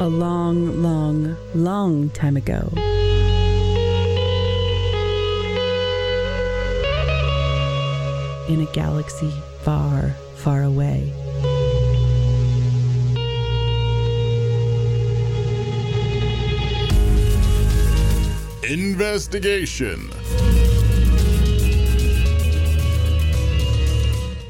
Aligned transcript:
A 0.00 0.08
long, 0.08 0.82
long, 0.82 1.36
long 1.54 2.10
time 2.10 2.36
ago. 2.36 2.68
In 8.48 8.60
a 8.60 8.68
galaxy 8.72 9.32
far, 9.62 10.10
far 10.34 10.64
away. 10.64 11.12
Investigation. 18.68 20.10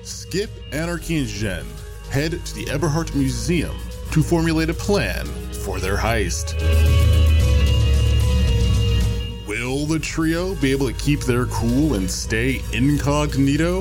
Skip, 0.02 0.50
Anarchy, 0.72 1.18
and 1.18 1.26
Jen 1.26 1.66
head 2.08 2.30
to 2.46 2.54
the 2.54 2.70
Eberhardt 2.70 3.14
Museum 3.14 3.76
to 4.14 4.23
formulate 4.23 4.71
a 4.71 4.75
plan 4.75 5.27
for 5.64 5.81
their 5.81 5.96
heist. 5.96 6.55
Will 9.49 9.86
the 9.86 9.99
trio 9.99 10.55
be 10.55 10.71
able 10.71 10.86
to 10.86 10.93
keep 10.93 11.22
their 11.22 11.46
cool 11.46 11.95
and 11.95 12.09
stay 12.09 12.63
incognito? 12.72 13.79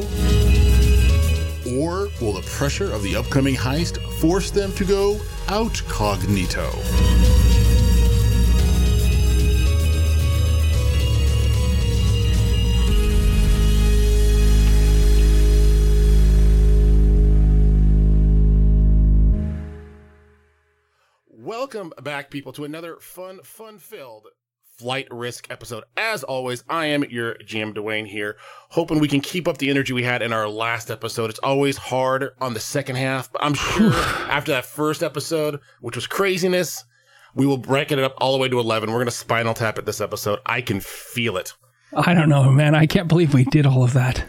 Or 1.77 2.09
will 2.19 2.33
the 2.33 2.43
pressure 2.47 2.91
of 2.91 3.03
the 3.03 3.15
upcoming 3.15 3.53
heist 3.53 4.01
force 4.19 4.49
them 4.49 4.71
to 4.73 4.83
go 4.83 5.19
out 5.49 5.79
Welcome 21.73 21.93
back, 22.03 22.29
people, 22.29 22.53
to 22.53 22.65
another 22.65 22.97
fun, 22.99 23.39
fun 23.43 23.79
filled 23.79 24.27
flight 24.77 25.07
risk 25.09 25.47
episode. 25.49 25.83
As 25.97 26.23
always, 26.23 26.63
I 26.69 26.85
am 26.87 27.03
your 27.05 27.33
GM 27.35 27.73
Dwayne 27.73 28.05
here, 28.05 28.37
hoping 28.69 28.99
we 28.99 29.07
can 29.07 29.21
keep 29.21 29.47
up 29.47 29.57
the 29.57 29.71
energy 29.71 29.91
we 29.91 30.03
had 30.03 30.21
in 30.21 30.31
our 30.33 30.47
last 30.47 30.91
episode. 30.91 31.31
It's 31.31 31.39
always 31.39 31.75
hard 31.75 32.29
on 32.39 32.53
the 32.53 32.59
second 32.59 32.97
half, 32.97 33.31
but 33.31 33.43
I'm 33.43 33.55
sure 33.55 33.91
after 33.93 34.51
that 34.51 34.65
first 34.65 35.01
episode, 35.01 35.61
which 35.81 35.95
was 35.95 36.05
craziness, 36.05 36.83
we 37.33 37.47
will 37.47 37.57
bracket 37.57 37.97
it 37.97 38.03
up 38.03 38.13
all 38.19 38.33
the 38.33 38.39
way 38.39 38.49
to 38.49 38.59
11. 38.59 38.91
We're 38.91 38.97
going 38.97 39.05
to 39.05 39.11
spinal 39.11 39.55
tap 39.55 39.79
it 39.79 39.85
this 39.85 40.01
episode. 40.01 40.41
I 40.45 40.61
can 40.61 40.79
feel 40.79 41.37
it. 41.37 41.53
I 41.91 42.13
don't 42.13 42.29
know, 42.29 42.51
man. 42.51 42.75
I 42.75 42.85
can't 42.85 43.07
believe 43.07 43.33
we 43.33 43.45
did 43.45 43.65
all 43.65 43.83
of 43.83 43.93
that. 43.93 44.23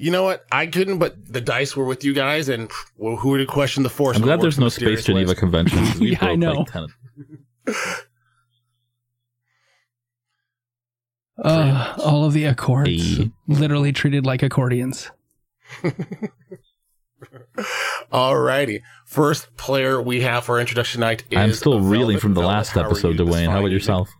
You 0.00 0.10
know 0.10 0.22
what? 0.24 0.46
I 0.50 0.66
couldn't, 0.66 0.98
but 0.98 1.14
the 1.30 1.42
dice 1.42 1.76
were 1.76 1.84
with 1.84 2.04
you 2.04 2.14
guys, 2.14 2.48
and 2.48 2.70
well, 2.96 3.16
who 3.16 3.30
would 3.30 3.46
question 3.48 3.82
the 3.82 3.90
force? 3.90 4.16
I'm 4.16 4.22
glad 4.22 4.40
there's 4.40 4.58
no 4.58 4.70
Space 4.70 5.04
Geneva 5.04 5.28
ways? 5.32 5.38
convention. 5.38 5.78
'cause 5.78 5.98
we 6.00 6.12
Yeah, 6.12 6.18
I 6.24 6.36
know. 6.36 6.52
Like 6.66 6.72
10 6.72 6.86
Uh, 11.42 11.94
all 12.04 12.24
of 12.24 12.32
the 12.34 12.44
accords, 12.44 13.16
Hey. 13.18 13.30
literally 13.48 13.92
treated 13.92 14.26
like 14.26 14.42
accordions. 14.42 15.10
Alrighty. 18.12 18.82
First 19.06 19.54
player 19.56 20.00
we 20.02 20.20
have 20.22 20.44
for 20.44 20.58
introduction 20.60 21.00
night 21.00 21.24
is 21.30 21.38
I'm 21.38 21.52
still 21.52 21.80
reeling 21.80 22.18
from 22.18 22.34
the 22.34 22.40
last 22.40 22.76
episode, 22.76 23.16
Dwayne. 23.16 23.48
How 23.50 23.60
about 23.60 23.70
yourself? 23.70 24.10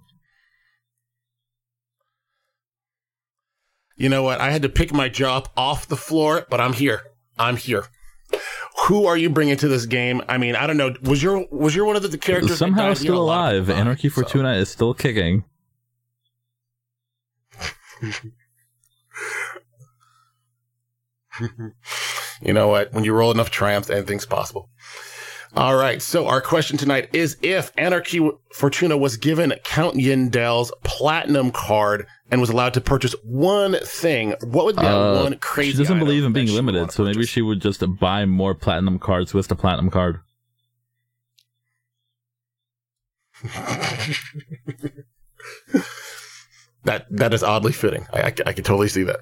You 4.00 4.08
know 4.08 4.22
what? 4.22 4.40
I 4.40 4.50
had 4.50 4.62
to 4.62 4.70
pick 4.70 4.94
my 4.94 5.10
job 5.10 5.50
off 5.58 5.86
the 5.86 5.96
floor, 5.96 6.46
but 6.48 6.58
I'm 6.58 6.72
here. 6.72 7.02
I'm 7.38 7.56
here. 7.58 7.84
Who 8.86 9.04
are 9.04 9.14
you 9.14 9.28
bringing 9.28 9.58
to 9.58 9.68
this 9.68 9.84
game? 9.84 10.22
I 10.26 10.38
mean, 10.38 10.56
I 10.56 10.66
don't 10.66 10.78
know. 10.78 10.94
Was 11.02 11.22
your 11.22 11.46
was 11.50 11.74
your 11.76 11.84
one 11.84 11.96
of 11.96 12.02
the, 12.02 12.08
the 12.08 12.16
characters 12.16 12.56
Somehow 12.56 12.94
still 12.94 13.16
know, 13.16 13.20
a 13.20 13.24
lot 13.24 13.54
of 13.54 13.68
alive. 13.68 13.78
Anarchy 13.78 14.08
so- 14.08 14.14
Fortuna 14.14 14.54
is 14.54 14.70
still 14.70 14.94
kicking. 14.94 15.44
You 22.42 22.54
know 22.54 22.69
what? 22.69 22.92
When 22.94 23.04
you 23.04 23.12
roll 23.12 23.30
enough 23.30 23.50
triumphs, 23.50 23.91
anything's 23.91 24.25
possible. 24.25 24.70
All 25.56 25.75
right. 25.75 26.00
So 26.00 26.26
our 26.26 26.41
question 26.41 26.78
tonight 26.78 27.10
is: 27.12 27.36
If 27.42 27.70
Anarchy 27.76 28.30
Fortuna 28.54 28.96
was 28.96 29.16
given 29.19 29.52
Count 29.64 29.96
Yindel's 29.96 30.72
platinum 30.84 31.50
card 31.50 32.06
and 32.30 32.41
was 32.41 32.50
allowed 32.50 32.74
to 32.74 32.80
purchase 32.80 33.14
one 33.24 33.76
thing, 33.84 34.34
what 34.42 34.64
would 34.64 34.76
be 34.76 34.82
that 34.82 34.94
Uh, 34.94 35.22
one 35.24 35.36
crazy? 35.38 35.72
Thing? 35.72 35.76
She 35.78 35.82
doesn't 35.82 35.96
item 35.96 36.06
believe 36.06 36.24
in 36.24 36.32
being 36.32 36.48
limited, 36.48 36.92
so 36.92 37.04
maybe 37.04 37.26
she 37.26 37.42
would 37.42 37.60
just 37.60 37.82
buy 37.98 38.24
more 38.24 38.54
platinum 38.54 38.98
cards 38.98 39.34
with 39.34 39.48
the 39.48 39.56
platinum 39.56 39.91
card. 39.91 40.20
That 46.84 47.06
that 47.10 47.34
is 47.34 47.42
oddly 47.42 47.72
fitting. 47.72 48.06
I, 48.12 48.22
I, 48.22 48.26
I 48.46 48.52
can 48.54 48.64
totally 48.64 48.88
see 48.88 49.02
that. 49.02 49.20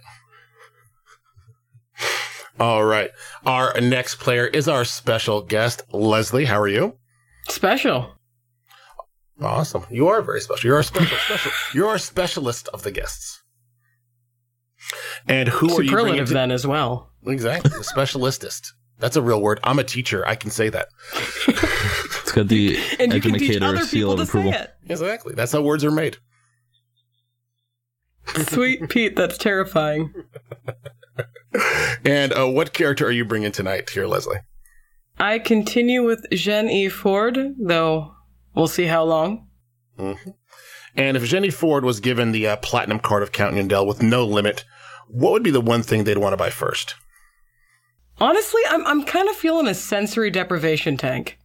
All 2.60 2.84
right. 2.84 3.10
Our 3.44 3.80
next 3.80 4.16
player 4.20 4.46
is 4.46 4.68
our 4.68 4.84
special 4.84 5.42
guest, 5.42 5.82
Leslie. 5.92 6.44
How 6.44 6.60
are 6.60 6.68
you? 6.68 6.96
Special. 7.48 8.14
Awesome. 9.40 9.84
You 9.90 10.08
are 10.08 10.20
very 10.22 10.40
special. 10.40 10.66
You're 10.66 10.76
our 10.76 10.82
special, 10.82 11.16
special. 11.18 11.52
You're 11.74 11.88
our 11.88 11.98
specialist 11.98 12.68
of 12.68 12.82
the 12.82 12.90
guests. 12.90 13.42
And 15.28 15.48
who 15.48 15.66
are 15.78 15.82
you 15.82 15.90
bringing 15.90 15.96
Superlative 16.14 16.28
to- 16.28 16.34
then 16.34 16.50
as 16.50 16.66
well. 16.66 17.10
Exactly. 17.26 17.70
A 17.72 17.80
specialistist. 17.82 18.68
That's 18.98 19.16
a 19.16 19.22
real 19.22 19.40
word. 19.40 19.60
I'm 19.62 19.78
a 19.78 19.84
teacher. 19.84 20.26
I 20.26 20.34
can 20.34 20.50
say 20.50 20.68
that. 20.70 20.88
It's 22.22 22.32
got 22.34 22.48
the 22.48 22.76
And 23.00 23.14
you 23.14 23.22
can 23.22 23.32
teach 23.34 23.42
educator 23.56 23.64
other 23.64 23.78
seal 23.86 24.08
people 24.10 24.12
of 24.12 24.18
to 24.20 24.26
say 24.26 24.38
approval. 24.40 24.52
it. 24.52 24.70
Exactly. 24.90 25.34
That's 25.34 25.50
how 25.52 25.62
words 25.62 25.82
are 25.82 25.90
made. 25.90 26.18
Sweet 28.48 28.88
Pete, 28.90 29.16
that's 29.16 29.38
terrifying. 29.38 30.12
And 32.04 32.32
uh, 32.34 32.46
what 32.46 32.74
character 32.74 33.06
are 33.06 33.10
you 33.10 33.24
bringing 33.24 33.50
tonight 33.50 33.88
here, 33.90 34.06
Leslie? 34.06 34.38
I 35.18 35.38
continue 35.38 36.04
with 36.04 36.26
Jean 36.30 36.68
E. 36.68 36.88
Ford, 36.90 37.38
though 37.58 38.12
we'll 38.58 38.68
see 38.68 38.86
how 38.86 39.04
long. 39.04 39.48
And 40.94 41.16
if 41.16 41.24
Jenny 41.24 41.50
Ford 41.50 41.84
was 41.84 42.00
given 42.00 42.32
the 42.32 42.48
uh, 42.48 42.56
platinum 42.56 42.98
card 42.98 43.22
of 43.22 43.32
Count 43.32 43.54
Yandel 43.54 43.86
with 43.86 44.02
no 44.02 44.26
limit, 44.26 44.64
what 45.06 45.32
would 45.32 45.42
be 45.42 45.50
the 45.50 45.60
one 45.60 45.82
thing 45.82 46.04
they'd 46.04 46.18
want 46.18 46.32
to 46.32 46.36
buy 46.36 46.50
first? 46.50 46.94
Honestly, 48.20 48.60
I'm 48.68 48.84
I'm 48.86 49.04
kind 49.04 49.28
of 49.28 49.36
feeling 49.36 49.68
a 49.68 49.74
sensory 49.74 50.30
deprivation 50.30 50.96
tank. 50.96 51.38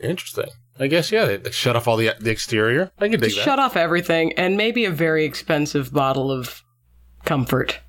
Interesting. 0.00 0.46
I 0.78 0.86
guess 0.86 1.10
yeah. 1.10 1.24
They, 1.24 1.36
they 1.36 1.50
shut 1.50 1.74
off 1.74 1.88
all 1.88 1.96
the 1.96 2.14
the 2.20 2.30
exterior. 2.30 2.92
I 2.98 3.08
can 3.08 3.18
dig 3.18 3.34
that. 3.34 3.42
Shut 3.42 3.58
off 3.58 3.76
everything 3.76 4.32
and 4.34 4.56
maybe 4.56 4.84
a 4.84 4.90
very 4.90 5.24
expensive 5.24 5.92
bottle 5.92 6.30
of 6.30 6.62
comfort. 7.24 7.80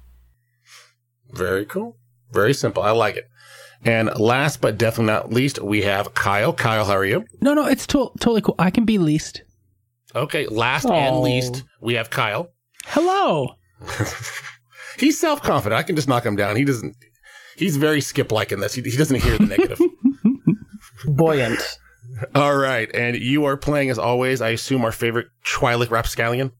Very 1.31 1.65
cool. 1.65 1.97
Very 2.31 2.55
simple. 2.55 2.81
I 2.81 2.89
like 2.91 3.15
it. 3.15 3.28
And 3.85 4.09
last 4.19 4.61
but 4.61 4.77
definitely 4.77 5.13
not 5.13 5.31
least, 5.31 5.61
we 5.61 5.83
have 5.83 6.13
Kyle. 6.13 6.51
Kyle, 6.51 6.85
how 6.85 6.93
are 6.93 7.05
you? 7.05 7.25
No, 7.41 7.53
no, 7.53 7.65
it's 7.65 7.87
to- 7.87 8.11
totally 8.19 8.41
cool. 8.41 8.55
I 8.59 8.71
can 8.71 8.85
be 8.85 8.97
least. 8.97 9.43
Okay. 10.15 10.47
Last 10.47 10.85
and 10.85 11.15
oh. 11.15 11.21
least, 11.21 11.63
we 11.81 11.93
have 11.93 12.09
Kyle. 12.09 12.49
Hello. 12.85 13.55
He's 14.97 15.19
self 15.19 15.41
confident. 15.41 15.79
I 15.79 15.83
can 15.83 15.95
just 15.95 16.07
knock 16.07 16.25
him 16.25 16.35
down. 16.35 16.55
He 16.55 16.65
doesn't. 16.65 16.95
He's 17.55 17.77
very 17.77 18.01
skip 18.01 18.31
like 18.31 18.51
in 18.51 18.59
this. 18.59 18.73
He, 18.73 18.81
he 18.81 18.97
doesn't 18.97 19.21
hear 19.21 19.37
the 19.37 19.45
negative. 19.45 19.79
Buoyant. 21.05 21.59
All 22.35 22.55
right. 22.55 22.93
And 22.93 23.15
you 23.15 23.45
are 23.45 23.55
playing, 23.55 23.89
as 23.89 23.99
always, 23.99 24.41
I 24.41 24.49
assume, 24.49 24.83
our 24.83 24.91
favorite 24.91 25.27
Twi'lek 25.45 25.89
Rapscallion. 25.89 26.51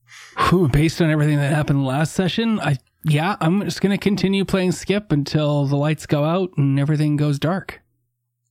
Whew, 0.49 0.69
based 0.69 1.01
on 1.01 1.09
everything 1.09 1.37
that 1.37 1.53
happened 1.53 1.85
last 1.85 2.13
session, 2.13 2.59
I 2.59 2.77
yeah, 3.03 3.37
I'm 3.39 3.63
just 3.63 3.81
gonna 3.81 3.97
continue 3.97 4.45
playing 4.45 4.71
Skip 4.73 5.11
until 5.11 5.65
the 5.65 5.75
lights 5.75 6.05
go 6.05 6.23
out 6.23 6.51
and 6.57 6.79
everything 6.79 7.15
goes 7.15 7.39
dark. 7.39 7.81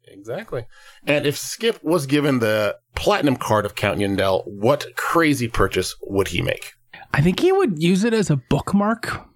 Exactly. 0.07 0.65
And 1.07 1.27
if 1.27 1.37
Skip 1.39 1.83
was 1.85 2.07
given 2.07 2.39
the 2.39 2.77
platinum 2.95 3.37
card 3.37 3.65
of 3.65 3.75
Count 3.75 3.99
Yandel, 4.01 4.47
what 4.47 4.87
crazy 4.97 5.49
purchase 5.49 5.95
would 6.03 6.29
he 6.29 6.43
make? 6.43 6.73
I 7.15 7.21
think 7.21 7.41
he 7.41 7.53
would 7.53 7.83
use 7.83 8.05
it 8.05 8.13
as 8.13 8.31
a 8.31 8.37
bookmark. 8.37 9.27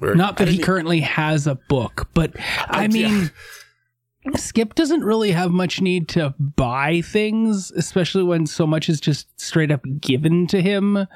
Not 0.00 0.36
that 0.36 0.48
he 0.48 0.58
currently 0.58 1.00
has 1.00 1.46
a 1.46 1.56
book, 1.56 2.08
but 2.14 2.32
I 2.68 2.82
yeah. 2.82 2.88
mean, 2.88 3.30
Skip 4.36 4.74
doesn't 4.74 5.02
really 5.02 5.32
have 5.32 5.50
much 5.50 5.80
need 5.80 6.08
to 6.10 6.34
buy 6.38 7.00
things, 7.00 7.72
especially 7.72 8.22
when 8.22 8.46
so 8.46 8.66
much 8.66 8.88
is 8.88 9.00
just 9.00 9.28
straight 9.40 9.72
up 9.72 9.84
given 10.00 10.46
to 10.48 10.62
him. 10.62 11.06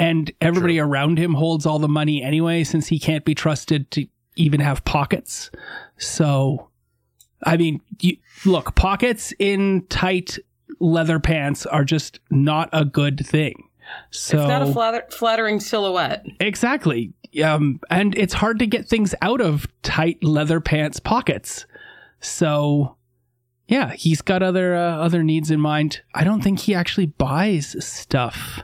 And 0.00 0.32
everybody 0.40 0.78
around 0.80 1.18
him 1.18 1.34
holds 1.34 1.66
all 1.66 1.78
the 1.78 1.88
money 1.88 2.22
anyway, 2.22 2.64
since 2.64 2.88
he 2.88 2.98
can't 2.98 3.24
be 3.24 3.34
trusted 3.34 3.90
to 3.92 4.06
even 4.36 4.60
have 4.60 4.84
pockets. 4.84 5.50
So, 5.98 6.70
I 7.44 7.56
mean, 7.56 7.80
you, 8.00 8.16
look, 8.46 8.74
pockets 8.74 9.32
in 9.38 9.86
tight 9.88 10.38
leather 10.80 11.20
pants 11.20 11.66
are 11.66 11.84
just 11.84 12.18
not 12.30 12.70
a 12.72 12.84
good 12.84 13.24
thing. 13.26 13.68
So 14.10 14.38
It's 14.38 14.48
not 14.48 14.62
a 14.62 14.72
flatter- 14.72 15.06
flattering 15.10 15.60
silhouette. 15.60 16.24
Exactly. 16.40 17.12
Um, 17.44 17.80
and 17.90 18.16
it's 18.16 18.34
hard 18.34 18.58
to 18.60 18.66
get 18.66 18.88
things 18.88 19.14
out 19.20 19.40
of 19.40 19.66
tight 19.82 20.22
leather 20.24 20.60
pants 20.60 20.98
pockets. 20.98 21.66
So 22.20 22.96
yeah, 23.68 23.92
he's 23.92 24.20
got 24.22 24.42
other 24.42 24.74
uh, 24.74 24.96
other 24.96 25.22
needs 25.22 25.50
in 25.50 25.60
mind. 25.60 26.00
I 26.14 26.24
don't 26.24 26.40
think 26.42 26.60
he 26.60 26.74
actually 26.74 27.06
buys 27.06 27.76
stuff 27.84 28.62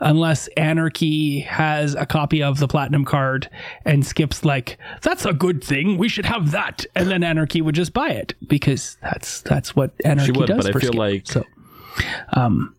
unless 0.00 0.48
Anarchy 0.56 1.40
has 1.40 1.94
a 1.94 2.04
copy 2.06 2.42
of 2.42 2.58
the 2.58 2.68
platinum 2.68 3.04
card 3.04 3.48
and 3.84 4.04
Skip's 4.04 4.44
like, 4.44 4.78
"That's 5.02 5.24
a 5.24 5.32
good 5.32 5.62
thing. 5.62 5.96
We 5.98 6.08
should 6.08 6.26
have 6.26 6.50
that." 6.50 6.84
And 6.94 7.08
then 7.10 7.22
Anarchy 7.22 7.62
would 7.62 7.74
just 7.74 7.92
buy 7.92 8.10
it 8.10 8.34
because 8.48 8.96
that's 9.02 9.40
that's 9.42 9.74
what 9.76 9.92
Anarchy 10.04 10.32
would, 10.32 10.46
does 10.46 10.66
but 10.66 10.76
I 10.76 10.78
feel 10.80 10.88
Skip. 10.90 10.94
like- 10.98 11.26
so 11.26 11.44
um 12.32 12.74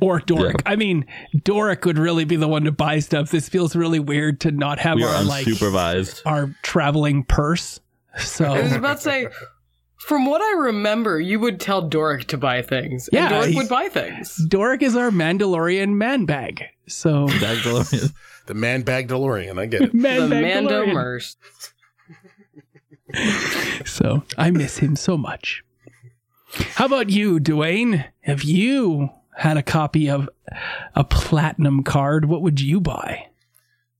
or 0.00 0.20
Doric. 0.20 0.62
I 0.64 0.76
mean, 0.76 1.04
Doric 1.44 1.84
would 1.84 1.98
really 1.98 2.24
be 2.24 2.36
the 2.36 2.48
one 2.48 2.64
to 2.64 2.72
buy 2.72 3.00
stuff. 3.00 3.30
This 3.30 3.48
feels 3.50 3.76
really 3.76 4.00
weird 4.00 4.40
to 4.40 4.50
not 4.50 4.78
have 4.78 4.96
We 4.96 5.04
our 5.04 5.22
like 5.24 5.44
unsupervised. 5.46 6.22
our 6.24 6.54
traveling 6.62 7.24
purse. 7.24 7.78
So 8.18 8.46
I 8.46 8.62
was 8.62 8.72
about 8.72 8.98
to 8.98 9.02
say, 9.02 9.26
from 10.02 10.26
what 10.26 10.42
I 10.42 10.52
remember, 10.64 11.20
you 11.20 11.38
would 11.40 11.60
tell 11.60 11.82
Doric 11.82 12.26
to 12.28 12.38
buy 12.38 12.62
things. 12.62 13.08
Yeah, 13.12 13.26
and 13.26 13.30
Doric 13.30 13.56
would 13.56 13.68
buy 13.68 13.88
things. 13.88 14.36
Doric 14.48 14.82
is 14.82 14.96
our 14.96 15.10
Mandalorian 15.10 15.90
man 15.90 16.26
bag. 16.26 16.64
So 16.88 17.26
Mandalorian. 17.28 18.12
The 18.46 18.54
man 18.54 18.82
bag 18.82 19.06
DeLorean. 19.06 19.60
I 19.60 19.66
get 19.66 19.82
it. 19.82 19.94
man 19.94 20.22
the 20.22 20.28
bag 20.30 20.64
Mando 20.64 20.86
Merce. 20.86 21.36
So 23.84 24.24
I 24.38 24.50
miss 24.50 24.78
him 24.78 24.96
so 24.96 25.18
much. 25.18 25.62
How 26.74 26.86
about 26.86 27.10
you, 27.10 27.38
Dwayne? 27.38 28.06
Have 28.22 28.42
you 28.42 29.10
had 29.36 29.58
a 29.58 29.62
copy 29.62 30.08
of 30.08 30.30
a 30.94 31.04
platinum 31.04 31.82
card? 31.84 32.24
What 32.24 32.40
would 32.40 32.60
you 32.60 32.80
buy? 32.80 33.26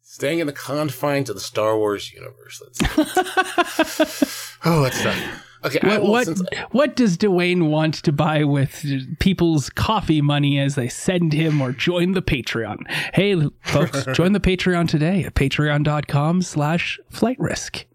Staying 0.01 0.39
in 0.39 0.47
the 0.47 0.53
confines 0.53 1.29
of 1.29 1.37
the 1.37 1.43
Star 1.43 1.77
Wars 1.77 2.11
universe. 2.11 2.63
Let's 2.65 4.57
oh, 4.65 4.83
that's 4.83 5.03
tough. 5.03 5.52
Okay, 5.65 5.79
What 5.87 6.03
what, 6.03 6.25
since- 6.27 6.43
what 6.73 6.97
does 6.97 7.17
Dwayne 7.17 7.69
want 7.69 7.95
to 8.03 8.13
buy 8.13 8.43
with 8.45 8.85
people's 9.21 9.71
coffee 9.71 10.21
money 10.21 10.59
as 10.59 10.75
they 10.75 10.89
send 10.89 11.33
him 11.33 11.61
or 11.61 11.73
join 11.73 12.13
the 12.13 12.23
Patreon? 12.23 12.89
Hey, 13.15 13.41
folks, 13.63 14.05
join 14.15 14.33
the 14.33 14.41
Patreon 14.41 14.89
today 14.89 15.23
at 15.25 15.35
patreon.com 15.35 16.43
slash 16.43 16.99
flight 17.11 17.37
risk. 17.39 17.87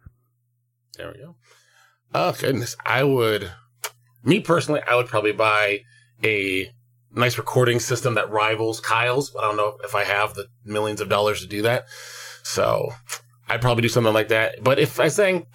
There 0.97 1.11
we 1.11 1.19
go. 1.19 1.35
Oh 2.13 2.31
goodness, 2.39 2.75
I 2.85 3.03
would. 3.03 3.51
Me 4.23 4.39
personally, 4.39 4.81
I 4.89 4.95
would 4.95 5.07
probably 5.07 5.33
buy 5.33 5.81
a 6.23 6.71
nice 7.11 7.37
recording 7.37 7.79
system 7.79 8.15
that 8.15 8.29
rivals 8.31 8.79
Kyle's. 8.79 9.29
But 9.29 9.43
I 9.43 9.47
don't 9.47 9.57
know 9.57 9.77
if 9.83 9.93
I 9.93 10.03
have 10.05 10.33
the 10.35 10.47
millions 10.63 11.01
of 11.01 11.09
dollars 11.09 11.41
to 11.41 11.47
do 11.47 11.61
that. 11.63 11.85
So 12.43 12.89
I'd 13.49 13.61
probably 13.61 13.81
do 13.81 13.89
something 13.89 14.13
like 14.13 14.29
that. 14.29 14.63
But 14.63 14.79
if 14.79 14.99
I 14.99 15.09
sang, 15.09 15.45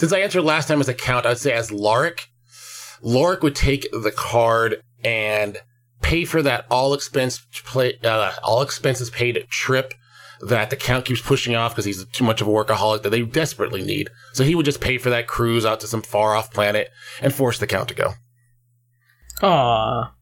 since 0.00 0.14
I 0.14 0.22
entered 0.22 0.40
last 0.40 0.66
time 0.66 0.80
as 0.80 0.88
a 0.88 0.94
count, 0.94 1.26
I'd 1.26 1.36
say 1.36 1.52
as 1.52 1.70
Lorik. 1.70 2.28
Lorik 3.02 3.42
would 3.42 3.54
take 3.54 3.86
the 3.92 4.10
card 4.10 4.82
and 5.04 5.58
pay 6.00 6.24
for 6.24 6.40
that 6.40 6.64
all 6.70 6.94
expense 6.94 7.46
play, 7.66 7.98
uh, 8.02 8.32
all 8.42 8.62
expenses 8.62 9.10
paid 9.10 9.46
trip 9.50 9.92
that 10.40 10.70
the 10.70 10.76
count 10.76 11.04
keeps 11.04 11.20
pushing 11.20 11.54
off 11.54 11.72
because 11.72 11.84
he's 11.84 12.02
too 12.06 12.24
much 12.24 12.40
of 12.40 12.48
a 12.48 12.50
workaholic 12.50 13.02
that 13.02 13.10
they 13.10 13.20
desperately 13.20 13.82
need. 13.82 14.08
So 14.32 14.42
he 14.42 14.54
would 14.54 14.64
just 14.64 14.80
pay 14.80 14.96
for 14.96 15.10
that 15.10 15.26
cruise 15.26 15.66
out 15.66 15.80
to 15.80 15.86
some 15.86 16.00
far 16.00 16.34
off 16.34 16.50
planet 16.50 16.88
and 17.20 17.34
force 17.34 17.58
the 17.58 17.66
count 17.66 17.90
to 17.90 17.94
go. 17.94 18.14
Aw. 19.42 20.14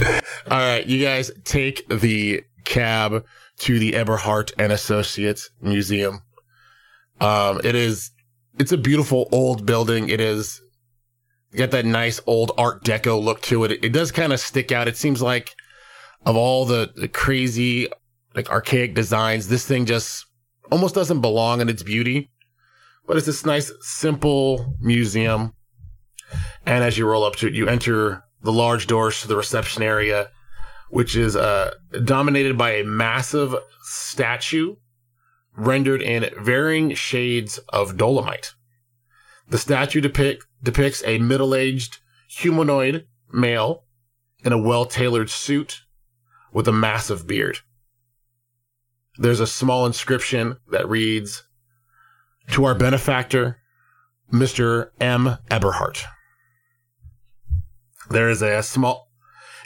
All 0.00 0.18
right, 0.50 0.84
you 0.84 1.00
guys 1.04 1.30
take 1.44 1.88
the 1.88 2.42
cab 2.64 3.24
to 3.58 3.78
the 3.78 3.94
Eberhardt 3.94 4.50
and 4.58 4.72
Associates 4.72 5.50
Museum. 5.60 6.22
Um, 7.20 7.60
it 7.62 7.74
is, 7.74 8.10
it's 8.58 8.72
a 8.72 8.78
beautiful 8.78 9.28
old 9.32 9.64
building. 9.66 10.08
It 10.08 10.20
is 10.20 10.60
got 11.56 11.70
that 11.72 11.84
nice 11.84 12.20
old 12.26 12.52
Art 12.56 12.82
Deco 12.84 13.22
look 13.22 13.42
to 13.42 13.64
it. 13.64 13.84
It, 13.84 13.92
does 13.92 14.10
kind 14.10 14.32
of 14.32 14.40
stick 14.40 14.72
out. 14.72 14.88
It 14.88 14.96
seems 14.96 15.20
like 15.20 15.54
of 16.24 16.36
all 16.36 16.64
the, 16.64 16.90
the 16.94 17.08
crazy, 17.08 17.88
like 18.34 18.50
archaic 18.50 18.94
designs, 18.94 19.48
this 19.48 19.66
thing 19.66 19.86
just 19.86 20.26
almost 20.70 20.94
doesn't 20.94 21.20
belong 21.20 21.60
in 21.60 21.68
its 21.68 21.82
beauty. 21.82 22.30
But 23.06 23.16
it's 23.16 23.26
this 23.26 23.44
nice, 23.44 23.70
simple 23.80 24.76
museum. 24.80 25.54
And 26.64 26.82
as 26.82 26.96
you 26.96 27.06
roll 27.06 27.24
up 27.24 27.36
to 27.36 27.48
it, 27.48 27.54
you 27.54 27.68
enter 27.68 28.24
the 28.42 28.52
large 28.52 28.86
doors 28.86 29.20
to 29.20 29.28
the 29.28 29.36
reception 29.36 29.82
area, 29.82 30.30
which 30.90 31.16
is 31.16 31.36
uh, 31.36 31.72
dominated 32.04 32.56
by 32.56 32.76
a 32.76 32.84
massive 32.84 33.54
statue 33.82 34.76
rendered 35.56 36.02
in 36.02 36.30
varying 36.42 36.94
shades 36.94 37.58
of 37.68 37.96
dolomite. 37.96 38.54
The 39.48 39.58
statue 39.58 40.00
depict, 40.00 40.46
depicts 40.62 41.02
a 41.04 41.18
middle 41.18 41.54
aged 41.54 41.98
humanoid 42.28 43.06
male 43.32 43.84
in 44.44 44.52
a 44.52 44.58
well 44.58 44.86
tailored 44.86 45.30
suit 45.30 45.82
with 46.52 46.68
a 46.68 46.72
massive 46.72 47.26
beard. 47.26 47.58
There's 49.18 49.40
a 49.40 49.46
small 49.46 49.86
inscription 49.86 50.56
that 50.70 50.88
reads, 50.88 51.44
To 52.52 52.64
our 52.64 52.74
benefactor, 52.74 53.58
Mr. 54.32 54.90
M. 55.00 55.36
Eberhardt. 55.50 56.04
There 58.08 58.30
is 58.30 58.42
a 58.42 58.62
small, 58.62 59.10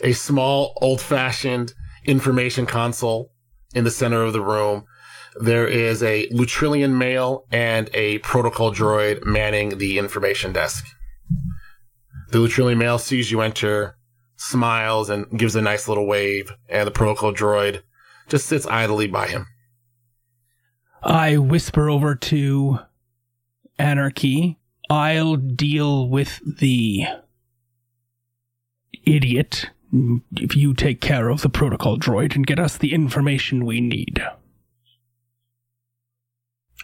a 0.02 0.12
small 0.12 0.76
old-fashioned 0.80 1.74
information 2.04 2.66
console 2.66 3.32
in 3.74 3.84
the 3.84 3.90
center 3.90 4.22
of 4.22 4.32
the 4.32 4.40
room. 4.40 4.84
There 5.38 5.66
is 5.66 6.02
a 6.02 6.28
Lutrillian 6.30 6.96
male 6.96 7.46
and 7.50 7.90
a 7.92 8.18
protocol 8.18 8.72
droid 8.72 9.24
manning 9.24 9.78
the 9.78 9.98
information 9.98 10.52
desk. 10.52 10.86
The 12.30 12.38
Lutrillian 12.38 12.78
male 12.78 12.98
sees 12.98 13.30
you 13.30 13.40
enter, 13.40 13.96
smiles, 14.36 15.10
and 15.10 15.26
gives 15.38 15.54
a 15.54 15.62
nice 15.62 15.88
little 15.88 16.06
wave, 16.06 16.52
and 16.68 16.86
the 16.86 16.90
protocol 16.92 17.32
droid 17.32 17.82
just 18.28 18.46
sits 18.46 18.66
idly 18.66 19.06
by 19.06 19.26
him. 19.28 19.46
I 21.02 21.36
whisper 21.36 21.88
over 21.88 22.14
to 22.14 22.80
Anarchy. 23.78 24.58
I'll 24.88 25.36
deal 25.36 26.08
with 26.08 26.40
the 26.58 27.04
idiot 29.04 29.70
if 30.36 30.56
you 30.56 30.74
take 30.74 31.00
care 31.00 31.28
of 31.28 31.42
the 31.42 31.48
protocol 31.48 31.98
droid 31.98 32.34
and 32.34 32.46
get 32.46 32.58
us 32.58 32.76
the 32.76 32.92
information 32.92 33.64
we 33.64 33.80
need. 33.80 34.24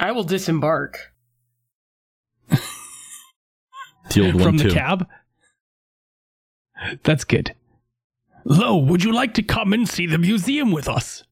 I 0.00 0.12
will 0.12 0.24
disembark. 0.24 1.12
The 4.10 4.26
old 4.26 4.34
one 4.34 4.42
From 4.44 4.56
the 4.58 4.64
too. 4.64 4.72
cab? 4.74 5.08
That's 7.04 7.24
good. 7.24 7.54
Lo, 8.44 8.76
would 8.76 9.04
you 9.04 9.12
like 9.12 9.34
to 9.34 9.42
come 9.42 9.72
and 9.72 9.88
see 9.88 10.06
the 10.06 10.18
museum 10.18 10.72
with 10.72 10.88
us? 10.88 11.22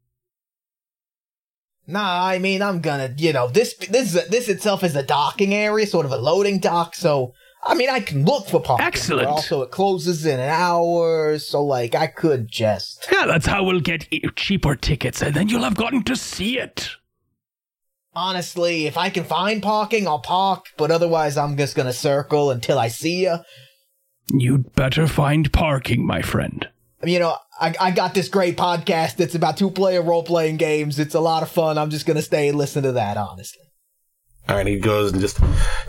Nah, 1.87 2.25
I 2.25 2.39
mean 2.39 2.63
I'm 2.63 2.81
gonna, 2.81 3.13
you 3.17 3.33
know, 3.33 3.49
this 3.49 3.75
this 3.75 4.13
this 4.29 4.49
itself 4.49 4.85
is 4.85 4.95
a 4.95 5.03
docking 5.03 5.53
area, 5.53 5.87
sort 5.87 6.07
of 6.07 6.13
a 6.13 6.17
loading 6.17 6.61
dock. 6.61 6.95
So 6.95 7.35
I 7.63 7.75
mean, 7.75 7.91
I 7.91 8.01
can 8.01 8.25
look 8.25 8.47
for 8.49 8.61
parking. 8.61 8.87
Excellent. 8.87 9.27
But 9.29 9.33
also, 9.33 9.63
it 9.63 9.71
closes 9.71 10.25
in 10.25 10.41
an 10.41 10.49
hour, 10.49 11.39
so 11.39 11.63
like 11.63 11.95
I 11.95 12.07
could 12.07 12.49
just. 12.49 13.07
Yeah, 13.13 13.27
that's 13.27 13.47
how 13.47 13.65
we'll 13.65 13.81
get 13.81 14.07
e- 14.11 14.23
cheaper 14.37 14.77
tickets, 14.77 15.21
and 15.21 15.35
then 15.35 15.49
you'll 15.49 15.65
have 15.65 15.77
gotten 15.77 16.03
to 16.05 16.17
see 16.17 16.59
it. 16.59 16.91
Honestly, 18.13 18.87
if 18.87 18.97
I 18.97 19.09
can 19.11 19.25
find 19.25 19.63
parking, 19.63 20.09
I'll 20.09 20.19
park. 20.19 20.67
But 20.77 20.91
otherwise, 20.91 21.37
I'm 21.37 21.57
just 21.57 21.77
gonna 21.77 21.93
circle 21.93 22.51
until 22.51 22.79
I 22.79 22.89
see 22.89 23.23
you. 23.23 23.37
You'd 24.33 24.75
better 24.75 25.07
find 25.07 25.53
parking, 25.53 26.07
my 26.07 26.23
friend. 26.23 26.69
You 27.05 27.19
know, 27.19 27.37
I 27.61 27.75
I 27.81 27.91
got 27.93 28.15
this 28.15 28.29
great 28.29 28.57
podcast 28.57 29.17
that's 29.17 29.35
about 29.35 29.57
two 29.57 29.71
player 29.71 30.03
role 30.03 30.23
playing 30.25 30.57
games. 30.57 30.99
It's 30.99 31.15
a 31.15 31.21
lot 31.21 31.43
of 31.43 31.51
fun. 31.51 31.79
I'm 31.79 31.91
just 31.91 32.07
gonna 32.07 32.23
stay 32.23 32.49
and 32.49 32.59
listen 32.59 32.83
to 32.83 32.93
that. 32.93 33.17
Honestly. 33.17 33.63
All 34.49 34.57
right, 34.57 34.67
he 34.67 34.81
goes 34.81 35.13
and 35.13 35.21
just 35.21 35.39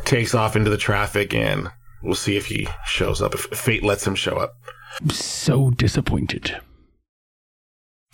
takes 0.06 0.36
off 0.36 0.56
into 0.56 0.70
the 0.70 0.78
traffic, 0.78 1.34
and 1.34 1.72
we'll 2.04 2.13
see 2.13 2.38
if 2.38 2.46
he 2.46 2.68
shows 2.86 3.22
up, 3.22 3.34
if 3.34 3.42
fate 3.46 3.84
lets 3.84 4.06
him 4.06 4.13
show 4.13 4.36
up. 4.36 4.54
I'm 5.01 5.10
so 5.10 5.72
disappointed. 5.72 6.62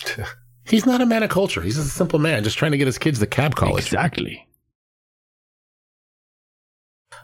He's 0.70 0.86
not 0.86 1.02
a 1.02 1.06
man 1.06 1.24
of 1.24 1.30
culture. 1.30 1.62
He's 1.62 1.76
just 1.76 1.88
a 1.88 1.92
simple 1.92 2.20
man, 2.20 2.44
just 2.44 2.58
trying 2.58 2.72
to 2.72 2.78
get 2.78 2.88
his 2.88 2.98
kids 2.98 3.20
to 3.20 3.28
cab 3.28 3.56
college. 3.56 3.86
Exactly. 3.86 4.48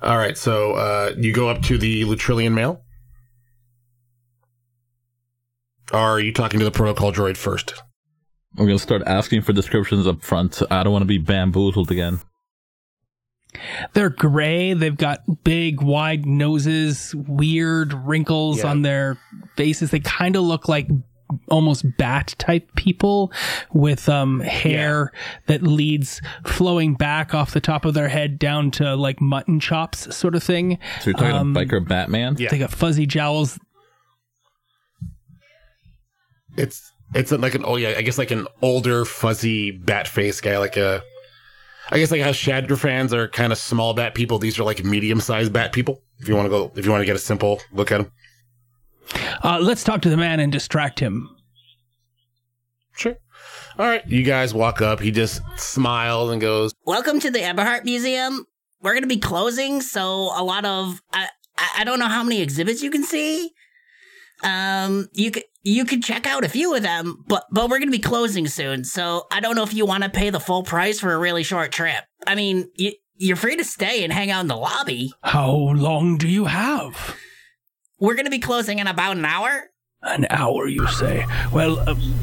All 0.02 0.18
right, 0.18 0.38
so 0.38 0.74
uh, 0.74 1.14
you 1.18 1.34
go 1.34 1.50
up 1.50 1.62
to 1.64 1.78
the 1.78 2.04
Lutrillian 2.04 2.54
male. 2.54 2.82
Or 5.92 6.00
are 6.00 6.20
you 6.20 6.34
talking 6.34 6.60
to 6.60 6.66
the 6.66 6.72
protocol 6.72 7.12
droid 7.12 7.38
first? 7.38 7.74
I'm 8.58 8.66
gonna 8.66 8.80
start 8.80 9.02
asking 9.06 9.42
for 9.42 9.54
descriptions 9.54 10.08
up 10.08 10.22
front. 10.24 10.62
I 10.72 10.84
don't 10.84 10.94
want 10.94 11.04
to 11.04 11.08
be 11.08 11.18
bamboozled 11.18 11.92
again. 11.92 12.20
They're 13.94 14.10
gray. 14.10 14.74
They've 14.74 14.96
got 14.98 15.20
big, 15.44 15.82
wide 15.82 16.26
noses, 16.26 17.14
weird 17.16 17.94
wrinkles 17.94 18.60
Yeah. 18.60 18.70
on 18.72 18.82
their 18.82 19.18
faces. 19.56 19.92
They 19.92 20.00
kind 20.00 20.36
of 20.36 20.44
look 20.44 20.68
like 20.68 20.88
almost 21.50 21.86
bat 21.98 22.36
type 22.38 22.74
people 22.76 23.32
with 23.74 24.08
um 24.10 24.40
hair 24.42 25.12
that 25.48 25.64
leads 25.64 26.22
flowing 26.46 26.94
back 26.96 27.34
off 27.34 27.52
the 27.54 27.62
top 27.62 27.86
of 27.86 27.94
their 27.94 28.10
head 28.10 28.40
down 28.40 28.72
to 28.72 28.96
like 28.96 29.22
mutton 29.22 29.60
chops 29.60 30.16
sort 30.16 30.36
of 30.36 30.44
thing. 30.44 30.78
So 31.02 31.10
you're 31.12 31.18
talking 31.20 31.36
Um, 31.36 31.56
biker 31.56 31.88
Batman? 31.88 32.36
Yeah. 32.38 32.50
They 32.50 32.58
got 32.60 32.72
fuzzy 32.72 33.06
jowls. 33.06 33.60
It's 36.58 36.92
it's 37.14 37.32
like 37.32 37.56
an 37.56 37.64
oh 37.66 37.76
yeah, 37.76 37.94
I 37.98 38.02
guess 38.02 38.18
like 38.18 38.32
an 38.32 38.48
older 38.62 39.06
fuzzy 39.06 39.72
bat 39.72 40.08
face 40.08 40.42
guy, 40.42 40.58
like 40.58 40.78
a. 40.78 41.02
I 41.92 42.00
guess 42.00 42.12
like 42.12 42.22
how 42.22 42.30
Chadra-Fans 42.32 43.14
are 43.14 43.28
kind 43.28 43.52
of 43.52 43.58
small 43.58 43.94
bat 43.94 44.16
people. 44.16 44.40
These 44.40 44.58
are 44.58 44.64
like 44.64 44.84
medium 44.86 45.20
sized 45.20 45.52
bat 45.52 45.74
people. 45.74 46.02
If 46.20 46.30
you 46.30 46.36
want 46.36 46.46
to 46.46 46.50
go, 46.50 46.72
if 46.76 46.86
you 46.86 46.92
want 46.92 47.02
to 47.02 47.06
get 47.06 47.18
a 47.18 47.20
simple 47.20 47.60
look 47.74 47.92
at 47.92 47.98
them, 47.98 48.12
Uh, 49.44 49.60
let's 49.62 49.84
talk 49.84 50.02
to 50.02 50.10
the 50.10 50.18
man 50.18 50.40
and 50.40 50.52
distract 50.52 51.00
him. 51.00 51.30
sure. 52.96 53.18
All 53.78 53.88
right, 53.88 54.08
you 54.08 54.24
guys 54.24 54.54
walk 54.54 54.82
up. 54.82 55.00
He 55.00 55.10
just 55.12 55.42
smiles 55.58 56.32
and 56.32 56.40
goes, 56.40 56.74
Welcome 56.86 57.20
to 57.22 57.32
the 57.32 57.42
Eberhardt 57.42 57.86
Museum. 57.86 58.46
We're 58.82 58.94
going 58.94 59.04
to 59.04 59.08
be 59.08 59.18
closing, 59.18 59.82
so 59.82 60.30
a 60.38 60.44
lot 60.44 60.66
of 60.66 61.02
I, 61.12 61.28
I 61.58 61.70
I 61.80 61.84
don't 61.84 61.98
know 62.00 62.08
how 62.08 62.24
many 62.24 62.42
exhibits 62.42 62.84
you 62.84 62.92
can 62.92 63.04
see. 63.04 63.52
Um, 64.44 65.08
you 65.14 65.32
could 65.32 65.44
you 65.64 65.86
could 65.86 66.04
check 66.04 66.28
out 66.28 66.44
a 66.44 66.50
few 66.50 66.76
of 66.76 66.84
them, 66.84 67.24
but 67.28 67.46
but 67.52 67.70
we're 67.70 67.80
going 67.80 67.92
to 67.92 67.98
be 67.98 68.04
closing 68.04 68.48
soon, 68.48 68.84
so 68.84 69.26
I 69.32 69.40
don't 69.40 69.56
know 69.56 69.64
if 69.64 69.74
you 69.74 69.86
want 69.86 70.04
to 70.04 70.10
pay 70.10 70.30
the 70.30 70.40
full 70.40 70.64
price 70.64 71.00
for 71.00 71.14
a 71.14 71.18
really 71.18 71.44
short 71.44 71.72
trip. 71.72 72.04
I 72.28 72.36
mean, 72.36 72.70
you 72.76 72.92
you're 73.16 73.38
free 73.38 73.56
to 73.56 73.64
stay 73.64 74.04
and 74.04 74.12
hang 74.14 74.30
out 74.32 74.42
in 74.42 74.48
the 74.48 74.56
lobby. 74.58 75.14
How 75.24 75.52
long 75.52 76.18
do 76.18 76.28
you 76.28 76.46
have? 76.46 77.16
We're 78.04 78.16
going 78.16 78.26
to 78.26 78.32
be 78.32 78.40
closing 78.40 78.80
in 78.80 78.88
about 78.88 79.16
an 79.16 79.24
hour. 79.24 79.70
An 80.02 80.28
hour, 80.30 80.68
you 80.68 80.86
say? 80.88 81.26
Well, 81.54 81.80
um, 81.88 82.16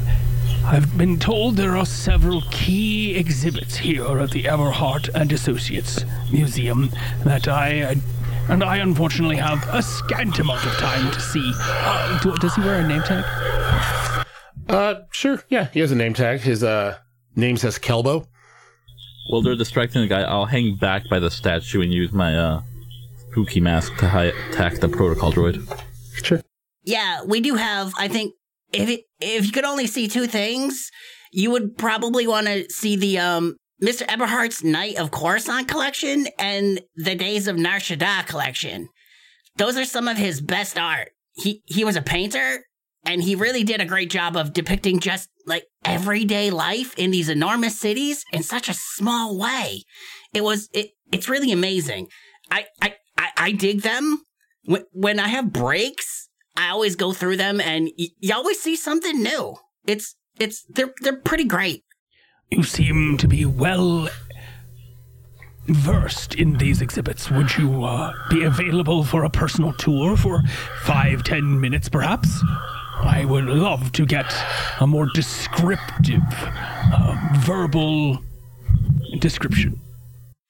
I've 0.62 0.98
been 0.98 1.18
told 1.18 1.56
there 1.56 1.74
are 1.74 1.86
several 1.86 2.42
key 2.50 3.16
exhibits 3.16 3.78
here 3.78 4.18
at 4.18 4.30
the 4.30 4.46
Eberhardt 4.46 5.08
and 5.14 5.32
Associates 5.32 6.04
Museum 6.30 6.90
that 7.24 7.48
I. 7.48 7.80
Uh, 7.80 7.94
and 8.50 8.62
I 8.62 8.76
unfortunately 8.76 9.36
have 9.36 9.66
a 9.72 9.80
scant 9.80 10.38
amount 10.38 10.66
of 10.66 10.72
time 10.72 11.10
to 11.12 11.20
see. 11.20 11.50
Uh, 11.56 12.18
do, 12.20 12.36
does 12.36 12.54
he 12.56 12.60
wear 12.60 12.80
a 12.80 12.86
name 12.86 13.02
tag? 13.02 13.24
"Uh, 14.68 14.96
sure, 15.12 15.42
yeah." 15.48 15.68
He 15.72 15.80
has 15.80 15.92
a 15.92 15.96
name 15.96 16.12
tag. 16.12 16.40
His 16.40 16.62
uh 16.62 16.98
name 17.36 17.56
says 17.56 17.78
Kelbo. 17.78 18.26
While 19.30 19.40
they're 19.40 19.56
distracting 19.56 20.02
the 20.02 20.08
guy, 20.08 20.20
I'll 20.24 20.44
hang 20.44 20.76
back 20.76 21.04
by 21.08 21.20
the 21.20 21.30
statue 21.30 21.80
and 21.80 21.90
use 21.90 22.12
my 22.12 22.36
uh, 22.36 22.62
spooky 23.30 23.60
mask 23.60 23.96
to 23.98 24.08
hi- 24.08 24.32
attack 24.50 24.74
the 24.76 24.88
protocol 24.88 25.32
droid. 25.32 25.62
Sure. 26.22 26.40
Yeah, 26.82 27.22
we 27.24 27.40
do 27.40 27.54
have. 27.54 27.92
I 27.96 28.08
think 28.08 28.34
if 28.72 28.88
it 28.88 29.02
if 29.20 29.46
you 29.46 29.52
could 29.52 29.64
only 29.64 29.86
see 29.86 30.08
two 30.08 30.26
things, 30.26 30.90
you 31.32 31.50
would 31.50 31.76
probably 31.76 32.26
want 32.26 32.46
to 32.46 32.68
see 32.70 32.96
the 32.96 33.18
um 33.18 33.56
Mr. 33.82 34.02
Eberhardt's 34.08 34.62
Night 34.62 34.96
of 34.98 35.10
Coruscant 35.10 35.68
collection 35.68 36.26
and 36.38 36.80
the 36.96 37.14
Days 37.14 37.48
of 37.48 37.56
Nar 37.56 37.78
Shaddaa 37.78 38.26
collection. 38.26 38.88
Those 39.56 39.76
are 39.76 39.84
some 39.84 40.08
of 40.08 40.16
his 40.16 40.40
best 40.40 40.78
art. 40.78 41.10
He 41.34 41.62
he 41.66 41.84
was 41.84 41.96
a 41.96 42.02
painter 42.02 42.64
and 43.04 43.22
he 43.22 43.34
really 43.34 43.64
did 43.64 43.80
a 43.80 43.86
great 43.86 44.10
job 44.10 44.36
of 44.36 44.52
depicting 44.52 45.00
just 45.00 45.28
like 45.46 45.64
everyday 45.84 46.50
life 46.50 46.94
in 46.98 47.10
these 47.10 47.28
enormous 47.28 47.78
cities 47.78 48.24
in 48.32 48.42
such 48.42 48.68
a 48.68 48.74
small 48.74 49.38
way. 49.38 49.84
It 50.34 50.42
was 50.42 50.68
it 50.72 50.90
it's 51.12 51.28
really 51.28 51.52
amazing. 51.52 52.08
I 52.50 52.66
I 52.82 52.94
I, 53.40 53.52
dig 53.52 53.82
them. 53.82 54.22
When 54.64 54.84
when 54.92 55.18
I 55.18 55.28
have 55.28 55.52
breaks, 55.52 56.28
I 56.56 56.68
always 56.68 56.94
go 56.96 57.12
through 57.12 57.38
them 57.38 57.60
and 57.60 57.90
y- 57.98 58.08
you 58.18 58.34
always 58.34 58.60
see 58.60 58.76
something 58.76 59.22
new. 59.22 59.56
It's 59.86 60.14
it's 60.38 60.64
they're 60.68 60.92
they're 61.00 61.16
pretty 61.16 61.44
great. 61.44 61.84
You 62.50 62.62
seem 62.62 63.16
to 63.18 63.26
be 63.28 63.46
well 63.46 64.08
versed 65.66 66.34
in 66.34 66.58
these 66.58 66.82
exhibits. 66.82 67.30
Would 67.30 67.56
you 67.56 67.84
uh, 67.84 68.12
be 68.28 68.42
available 68.44 69.04
for 69.04 69.24
a 69.24 69.30
personal 69.30 69.72
tour 69.74 70.16
for 70.16 70.42
five, 70.82 71.22
ten 71.24 71.60
minutes, 71.60 71.88
perhaps? 71.88 72.42
I 73.02 73.24
would 73.24 73.44
love 73.44 73.92
to 73.92 74.04
get 74.04 74.30
a 74.80 74.86
more 74.86 75.08
descriptive, 75.14 76.20
uh, 76.92 77.16
verbal 77.38 78.18
description. 79.20 79.80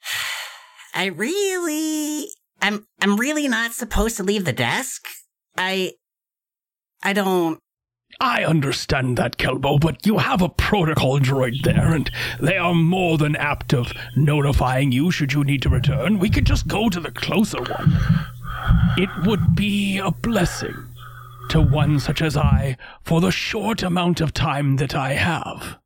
I 0.95 1.07
really 1.07 2.29
I'm 2.63 2.87
I'm 3.01 3.17
really 3.17 3.49
not 3.49 3.73
supposed 3.73 4.17
to 4.19 4.23
leave 4.23 4.45
the 4.45 4.53
desk. 4.53 5.07
I 5.57 5.93
I 7.03 7.13
don't 7.13 7.59
I 8.21 8.45
understand 8.45 9.17
that, 9.19 9.37
Kelbo, 9.39 9.81
but 9.81 10.05
you 10.05 10.19
have 10.19 10.43
a 10.43 10.49
protocol 10.49 11.21
droid 11.21 11.63
there, 11.63 11.95
and 11.95 12.11
they 12.41 12.57
are 12.57 12.75
more 12.75 13.17
than 13.17 13.37
apt 13.37 13.73
of 13.73 13.93
notifying 14.17 14.91
you 14.91 15.11
should 15.11 15.33
you 15.33 15.45
need 15.45 15.63
to 15.63 15.69
return. 15.69 16.19
We 16.19 16.29
could 16.29 16.45
just 16.45 16.67
go 16.67 16.89
to 16.89 17.01
the 17.01 17.13
closer 17.13 17.63
one. 17.63 17.95
It 18.97 19.09
would 19.25 19.55
be 19.55 19.99
a 19.99 20.11
blessing 20.11 20.89
to 21.51 21.61
one 21.61 21.99
such 22.01 22.21
as 22.21 22.37
I 22.37 22.77
for 23.03 23.21
the 23.21 23.31
short 23.31 23.83
amount 23.83 24.21
of 24.21 24.35
time 24.35 24.77
that 24.77 24.95
I 24.95 25.15
have. 25.15 25.79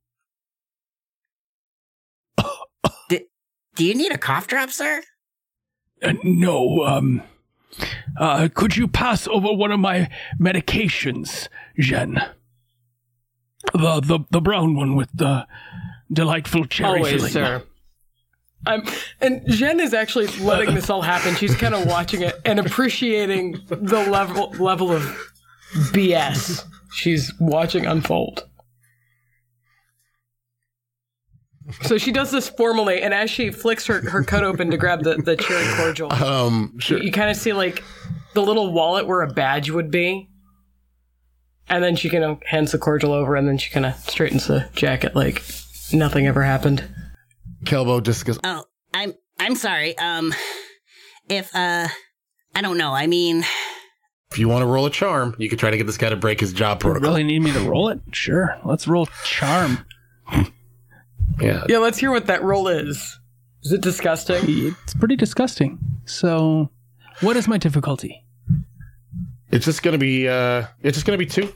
do 3.08 3.84
you 3.84 3.94
need 3.94 4.12
a 4.12 4.18
cough 4.18 4.46
drop, 4.46 4.70
sir? 4.70 5.02
Uh, 6.02 6.14
no, 6.22 6.84
um. 6.84 7.22
Uh, 8.16 8.48
could 8.54 8.76
you 8.76 8.86
pass 8.86 9.26
over 9.26 9.52
one 9.52 9.72
of 9.72 9.80
my 9.80 10.08
medications, 10.40 11.48
Jen? 11.78 12.22
The 13.72 14.00
the 14.00 14.20
the 14.30 14.40
brown 14.40 14.76
one 14.76 14.94
with 14.94 15.10
the 15.12 15.46
delightful 16.12 16.66
cherry 16.66 16.98
Always, 16.98 17.12
filling. 17.14 17.32
sir. 17.32 17.62
I'm, 18.66 18.82
and 19.20 19.42
Jen 19.48 19.80
is 19.80 19.92
actually 19.92 20.28
letting 20.38 20.74
this 20.74 20.88
all 20.88 21.02
happen. 21.02 21.34
She's 21.34 21.54
kind 21.56 21.74
of 21.74 21.86
watching 21.86 22.22
it 22.22 22.34
and 22.44 22.58
appreciating 22.58 23.60
the 23.68 24.08
level 24.08 24.50
level 24.52 24.92
of 24.92 25.02
BS 25.92 26.64
she's 26.94 27.32
watching 27.40 27.84
unfold. 27.86 28.48
So 31.82 31.96
she 31.98 32.12
does 32.12 32.30
this 32.30 32.48
formally, 32.48 33.00
and 33.00 33.14
as 33.14 33.30
she 33.30 33.50
flicks 33.50 33.86
her, 33.86 34.00
her 34.10 34.22
coat 34.22 34.44
open 34.44 34.70
to 34.70 34.76
grab 34.76 35.02
the, 35.02 35.16
the 35.16 35.34
cherry 35.36 35.64
cordial, 35.76 36.12
Um, 36.12 36.78
sure. 36.78 36.98
you 37.02 37.10
kind 37.10 37.30
of 37.30 37.36
see 37.36 37.52
like 37.54 37.82
the 38.34 38.42
little 38.42 38.72
wallet 38.72 39.06
where 39.06 39.22
a 39.22 39.32
badge 39.32 39.70
would 39.70 39.90
be. 39.90 40.28
And 41.68 41.82
then 41.82 41.96
she 41.96 42.10
kind 42.10 42.22
of 42.24 42.42
hands 42.44 42.72
the 42.72 42.78
cordial 42.78 43.12
over, 43.14 43.34
and 43.36 43.48
then 43.48 43.56
she 43.56 43.70
kind 43.70 43.86
of 43.86 43.94
straightens 43.96 44.46
the 44.46 44.68
jacket 44.74 45.16
like 45.16 45.42
nothing 45.92 46.26
ever 46.26 46.42
happened. 46.42 46.84
Kelbo 47.64 48.02
just 48.02 48.26
goes, 48.26 48.38
Oh, 48.44 48.64
I'm 48.92 49.14
I'm 49.40 49.54
sorry. 49.56 49.96
Um 49.96 50.34
if 51.30 51.54
uh 51.54 51.88
I 52.54 52.60
don't 52.60 52.76
know. 52.76 52.92
I 52.92 53.06
mean, 53.06 53.42
if 54.30 54.38
you 54.38 54.48
want 54.50 54.60
to 54.62 54.66
roll 54.66 54.84
a 54.84 54.90
charm, 54.90 55.34
you 55.38 55.48
could 55.48 55.58
try 55.58 55.70
to 55.70 55.76
get 55.78 55.86
this 55.86 55.96
guy 55.96 56.10
to 56.10 56.16
break 56.16 56.40
his 56.40 56.52
job 56.52 56.80
protocol. 56.80 57.08
You 57.08 57.16
really 57.16 57.24
need 57.24 57.40
me 57.42 57.52
to 57.52 57.60
roll 57.60 57.88
it? 57.88 58.00
Sure. 58.12 58.58
Let's 58.66 58.86
roll 58.86 59.08
charm. 59.24 59.86
Yeah. 61.40 61.64
Yeah, 61.68 61.78
let's 61.78 61.98
hear 61.98 62.10
what 62.10 62.26
that 62.26 62.42
roll 62.42 62.68
is. 62.68 63.18
Is 63.62 63.72
it 63.72 63.80
disgusting? 63.80 64.74
It's 64.84 64.94
pretty 64.94 65.16
disgusting. 65.16 65.78
So, 66.04 66.70
what 67.20 67.36
is 67.36 67.48
my 67.48 67.58
difficulty? 67.58 68.24
It's 69.50 69.64
just 69.64 69.82
gonna 69.82 69.98
be 69.98 70.28
uh 70.28 70.66
it's 70.82 70.96
just 70.96 71.06
gonna 71.06 71.18
be 71.18 71.26
two. 71.26 71.52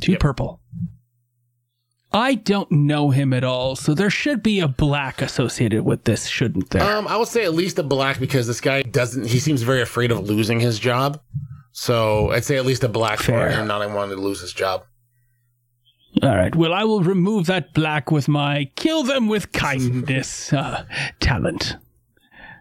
Two 0.00 0.16
purple. 0.16 0.60
I 2.12 2.34
don't 2.34 2.70
know 2.70 3.10
him 3.10 3.32
at 3.34 3.44
all, 3.44 3.76
so 3.76 3.92
there 3.92 4.08
should 4.08 4.42
be 4.42 4.60
a 4.60 4.68
black 4.68 5.20
associated 5.20 5.84
with 5.84 6.04
this, 6.04 6.26
shouldn't 6.26 6.70
there? 6.70 6.82
Um, 6.82 7.06
I 7.08 7.16
would 7.16 7.28
say 7.28 7.44
at 7.44 7.52
least 7.52 7.78
a 7.78 7.82
black 7.82 8.18
because 8.18 8.46
this 8.46 8.60
guy 8.60 8.82
doesn't 8.82 9.26
he 9.26 9.38
seems 9.38 9.62
very 9.62 9.82
afraid 9.82 10.10
of 10.10 10.26
losing 10.28 10.60
his 10.60 10.78
job. 10.78 11.20
So 11.72 12.30
I'd 12.30 12.44
say 12.44 12.56
at 12.56 12.64
least 12.64 12.84
a 12.84 12.88
black 12.88 13.18
Fair. 13.18 13.50
for 13.50 13.54
him 13.54 13.66
not 13.66 13.86
wanting 13.90 14.16
to 14.16 14.22
lose 14.22 14.40
his 14.40 14.52
job. 14.52 14.84
All 16.22 16.34
right. 16.34 16.54
Well, 16.54 16.72
I 16.72 16.84
will 16.84 17.02
remove 17.02 17.46
that 17.46 17.74
black 17.74 18.10
with 18.10 18.26
my 18.28 18.70
kill 18.76 19.02
them 19.02 19.28
with 19.28 19.52
kindness 19.52 20.52
uh, 20.52 20.84
talent. 21.20 21.76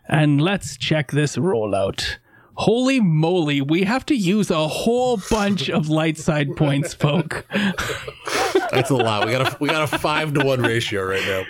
And 0.08 0.42
let's 0.42 0.78
check 0.78 1.12
this 1.12 1.38
rollout. 1.38 2.18
Holy 2.58 3.00
moly, 3.02 3.60
we 3.62 3.84
have 3.84 4.06
to 4.06 4.16
use 4.16 4.50
a 4.50 4.68
whole 4.68 5.20
bunch 5.30 5.70
of 5.70 5.90
light 5.90 6.18
side 6.18 6.56
points, 6.56 6.94
folk. 6.94 7.46
That's 8.72 8.90
a 8.90 8.96
lot. 8.96 9.26
We 9.26 9.32
got 9.34 9.54
a 9.54 9.58
we 9.60 9.68
got 9.68 9.94
a 9.94 9.98
five 9.98 10.34
to 10.36 10.46
one 10.46 10.62
ratio 10.62 11.04
right 11.04 11.26
now. 11.26 11.44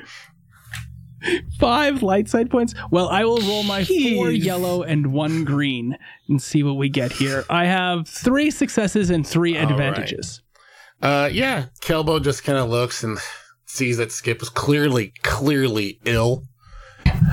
Five 1.59 2.01
light 2.03 2.27
side 2.27 2.49
points. 2.49 2.73
Well, 2.91 3.09
I 3.09 3.23
will 3.23 3.39
roll 3.39 3.63
my 3.63 3.83
four 3.83 4.31
yellow 4.31 4.83
and 4.83 5.11
one 5.11 5.43
green 5.43 5.97
and 6.27 6.41
see 6.41 6.63
what 6.63 6.73
we 6.73 6.89
get 6.89 7.11
here. 7.11 7.45
I 7.49 7.65
have 7.65 8.07
three 8.07 8.51
successes 8.51 9.09
and 9.09 9.25
three 9.25 9.57
All 9.57 9.63
right. 9.63 9.71
advantages. 9.71 10.41
Uh, 11.05 11.29
yeah. 11.31 11.65
Kelbo 11.81 12.21
just 12.21 12.43
kind 12.43 12.57
of 12.57 12.69
looks 12.69 13.03
and 13.03 13.19
sees 13.65 13.97
that 13.97 14.11
Skip 14.11 14.39
was 14.39 14.49
clearly, 14.49 15.13
clearly 15.21 15.99
ill. 16.05 16.43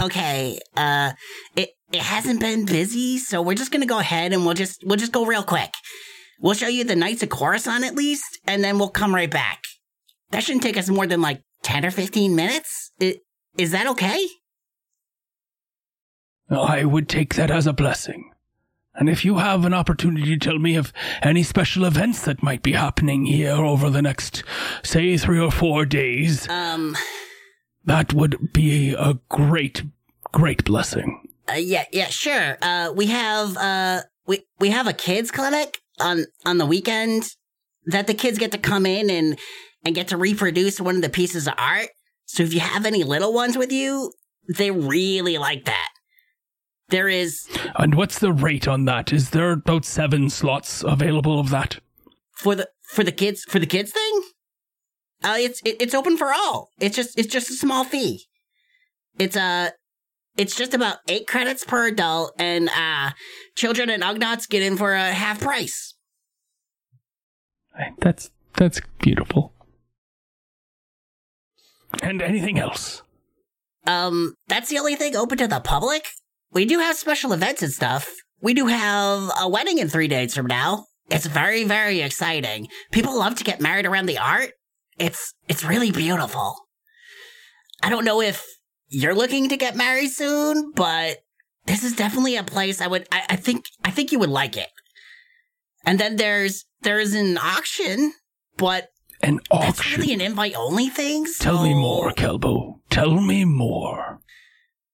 okay. 0.01 0.59
Uh 0.77 1.13
it 1.57 1.71
it 1.93 2.01
hasn't 2.03 2.41
been 2.41 2.65
busy, 2.67 3.19
so 3.19 3.41
we're 3.43 3.55
just 3.55 3.71
going 3.71 3.81
to 3.83 3.87
go 3.87 3.99
ahead 3.99 4.33
and 4.33 4.45
we'll 4.45 4.55
just 4.55 4.83
we'll 4.85 4.97
just 4.97 5.13
go 5.13 5.25
real 5.25 5.43
quick. 5.43 5.71
We'll 6.41 6.55
show 6.55 6.69
you 6.69 6.85
the 6.85 6.97
Knights 6.97 7.23
of 7.23 7.29
Coruscant 7.31 7.85
at 7.85 7.95
least, 7.95 8.39
and 8.47 8.63
then 8.65 8.79
we'll 8.79 8.89
come 8.91 9.15
right 9.15 9.31
back. 9.31 9.63
That 10.31 10.43
shouldn't 10.43 10.63
take 10.63 10.77
us 10.77 10.89
more 10.89 11.07
than 11.07 11.21
like 11.21 11.43
10 11.63 11.85
or 11.87 11.91
15 11.91 12.35
minutes. 12.35 12.91
I- 13.01 13.19
Is 13.59 13.71
that 13.71 13.87
okay? 13.89 14.27
I 16.51 16.85
would 16.85 17.09
take 17.09 17.35
that 17.35 17.51
as 17.51 17.67
a 17.67 17.73
blessing. 17.73 18.32
And 18.95 19.09
if 19.09 19.25
you 19.25 19.39
have 19.39 19.65
an 19.65 19.73
opportunity 19.73 20.37
to 20.37 20.39
tell 20.39 20.59
me 20.59 20.77
of 20.77 20.93
any 21.23 21.43
special 21.43 21.85
events 21.85 22.25
that 22.25 22.43
might 22.43 22.63
be 22.63 22.73
happening 22.73 23.25
here 23.25 23.55
over 23.55 23.89
the 23.89 24.03
next, 24.03 24.45
say, 24.83 25.17
three 25.17 25.41
or 25.41 25.51
four 25.51 25.87
days, 25.87 26.47
Um, 26.49 26.95
that 27.85 28.13
would 28.13 28.53
be 28.53 28.93
a 28.93 29.19
great, 29.29 29.83
great 30.31 30.65
blessing. 30.65 31.27
uh, 31.49 31.55
yeah, 31.55 31.85
yeah, 31.93 32.07
sure. 32.07 32.59
Uh, 32.63 32.93
we 32.95 33.07
have, 33.07 33.57
uh, 33.57 34.03
we, 34.27 34.45
we 34.61 34.71
have 34.71 34.87
a 34.87 34.93
kids 34.93 35.31
clinic 35.31 35.79
on, 35.99 36.27
on 36.45 36.59
the 36.59 36.67
weekend 36.67 37.25
that 37.87 38.07
the 38.07 38.15
kids 38.15 38.39
get 38.39 38.53
to 38.53 38.59
come 38.59 38.87
in 38.87 39.11
and, 39.11 39.39
and 39.85 39.95
get 39.95 40.09
to 40.09 40.17
reproduce 40.17 40.81
one 40.81 40.97
of 40.97 41.03
the 41.03 41.09
pieces 41.09 41.49
of 41.49 41.55
art. 41.59 41.89
So 42.27 42.43
if 42.43 42.55
you 42.55 42.61
have 42.61 42.87
any 42.87 43.05
little 43.05 43.33
ones 43.33 43.57
with 43.57 43.73
you, 43.73 44.13
they 44.57 44.71
really 44.71 45.39
like 45.39 45.65
that. 45.65 45.89
There 46.93 47.09
is, 47.09 47.49
And 47.77 47.95
what's 47.95 48.19
the 48.19 48.33
rate 48.33 48.69
on 48.69 48.85
that? 48.85 49.15
Is 49.15 49.31
there 49.31 49.53
about 49.53 49.87
seven 49.87 50.29
slots 50.29 50.85
available 50.85 51.41
of 51.41 51.49
that? 51.51 51.81
for 52.35 52.55
the 52.55 52.69
for 52.83 53.03
the 53.05 53.13
kids 53.13 53.45
for 53.45 53.59
the 53.61 53.67
kids 53.67 53.93
thing 53.93 54.23
uh 55.23 55.37
it's 55.39 55.61
it, 55.65 55.77
it's 55.81 55.95
open 55.95 56.17
for 56.17 56.33
all 56.33 56.71
it's 56.81 56.97
just 56.97 57.17
it's 57.17 57.29
just 57.33 57.49
a 57.51 57.55
small 57.55 57.85
fee 57.85 58.25
it's 59.17 59.37
uh 59.37 59.71
it's 60.37 60.57
just 60.57 60.75
about 60.75 60.97
eight 61.09 61.29
credits 61.29 61.63
per 61.65 61.87
adult 61.87 62.33
and 62.39 62.69
uh 62.71 63.11
children 63.55 63.89
and 63.91 64.03
ugnaughts 64.03 64.49
get 64.49 64.61
in 64.61 64.77
for 64.77 64.93
a 64.95 65.13
half 65.13 65.41
price 65.41 65.95
That's 67.99 68.31
that's 68.57 68.81
beautiful. 68.99 69.53
And 72.03 72.21
anything 72.21 72.59
else? 72.59 73.03
um 73.87 74.35
that's 74.49 74.69
the 74.69 74.79
only 74.81 74.97
thing 74.97 75.15
open 75.15 75.39
to 75.39 75.47
the 75.47 75.61
public 75.61 76.09
we 76.53 76.65
do 76.65 76.79
have 76.79 76.97
special 76.97 77.33
events 77.33 77.63
and 77.63 77.73
stuff 77.73 78.11
we 78.41 78.55
do 78.55 78.67
have 78.67 79.31
a 79.41 79.49
wedding 79.49 79.79
in 79.79 79.89
three 79.89 80.09
days 80.09 80.35
from 80.35 80.47
now 80.47 80.87
it's 81.11 81.27
very 81.27 81.65
very 81.65 82.01
exciting 82.01 82.69
people 82.91 83.19
love 83.19 83.35
to 83.37 83.45
get 83.45 83.61
married 83.61 83.87
around 83.87 84.07
the 84.07 84.19
art 84.19 84.53
it's 84.99 85.35
it's 85.49 85.65
really 85.65 85.91
beautiful 85.91 86.55
i 87.83 87.89
don't 87.91 88.05
know 88.05 88.21
if 88.21 88.45
you're 88.89 89.15
looking 89.15 89.49
to 89.49 89.57
get 89.57 89.77
married 89.77 90.11
soon 90.11 90.73
but 90.75 91.19
this 91.67 91.85
is 91.85 91.95
definitely 91.95 92.37
a 92.37 92.43
place 92.45 92.81
i 92.81 92.87
would 92.87 93.07
i, 93.13 93.23
I 93.31 93.37
think 93.37 93.65
i 93.85 93.91
think 93.91 94.13
you 94.13 94.19
would 94.19 94.31
like 94.31 94.57
it 94.57 94.69
and 95.85 95.99
then 95.99 96.17
there's 96.17 96.65
there's 96.83 97.15
an 97.15 97.39
auction 97.39 98.13
but 98.57 98.89
An 99.23 99.41
auction. 99.51 99.67
that's 99.67 99.97
really 99.97 100.13
an 100.13 100.21
invite 100.21 100.55
only 100.57 100.89
thing 100.89 101.27
Tell 101.39 101.63
me 101.63 101.75
more, 101.75 102.11
Kelbo. 102.13 102.81
Tell 102.91 103.21
me 103.21 103.45
more. 103.45 104.21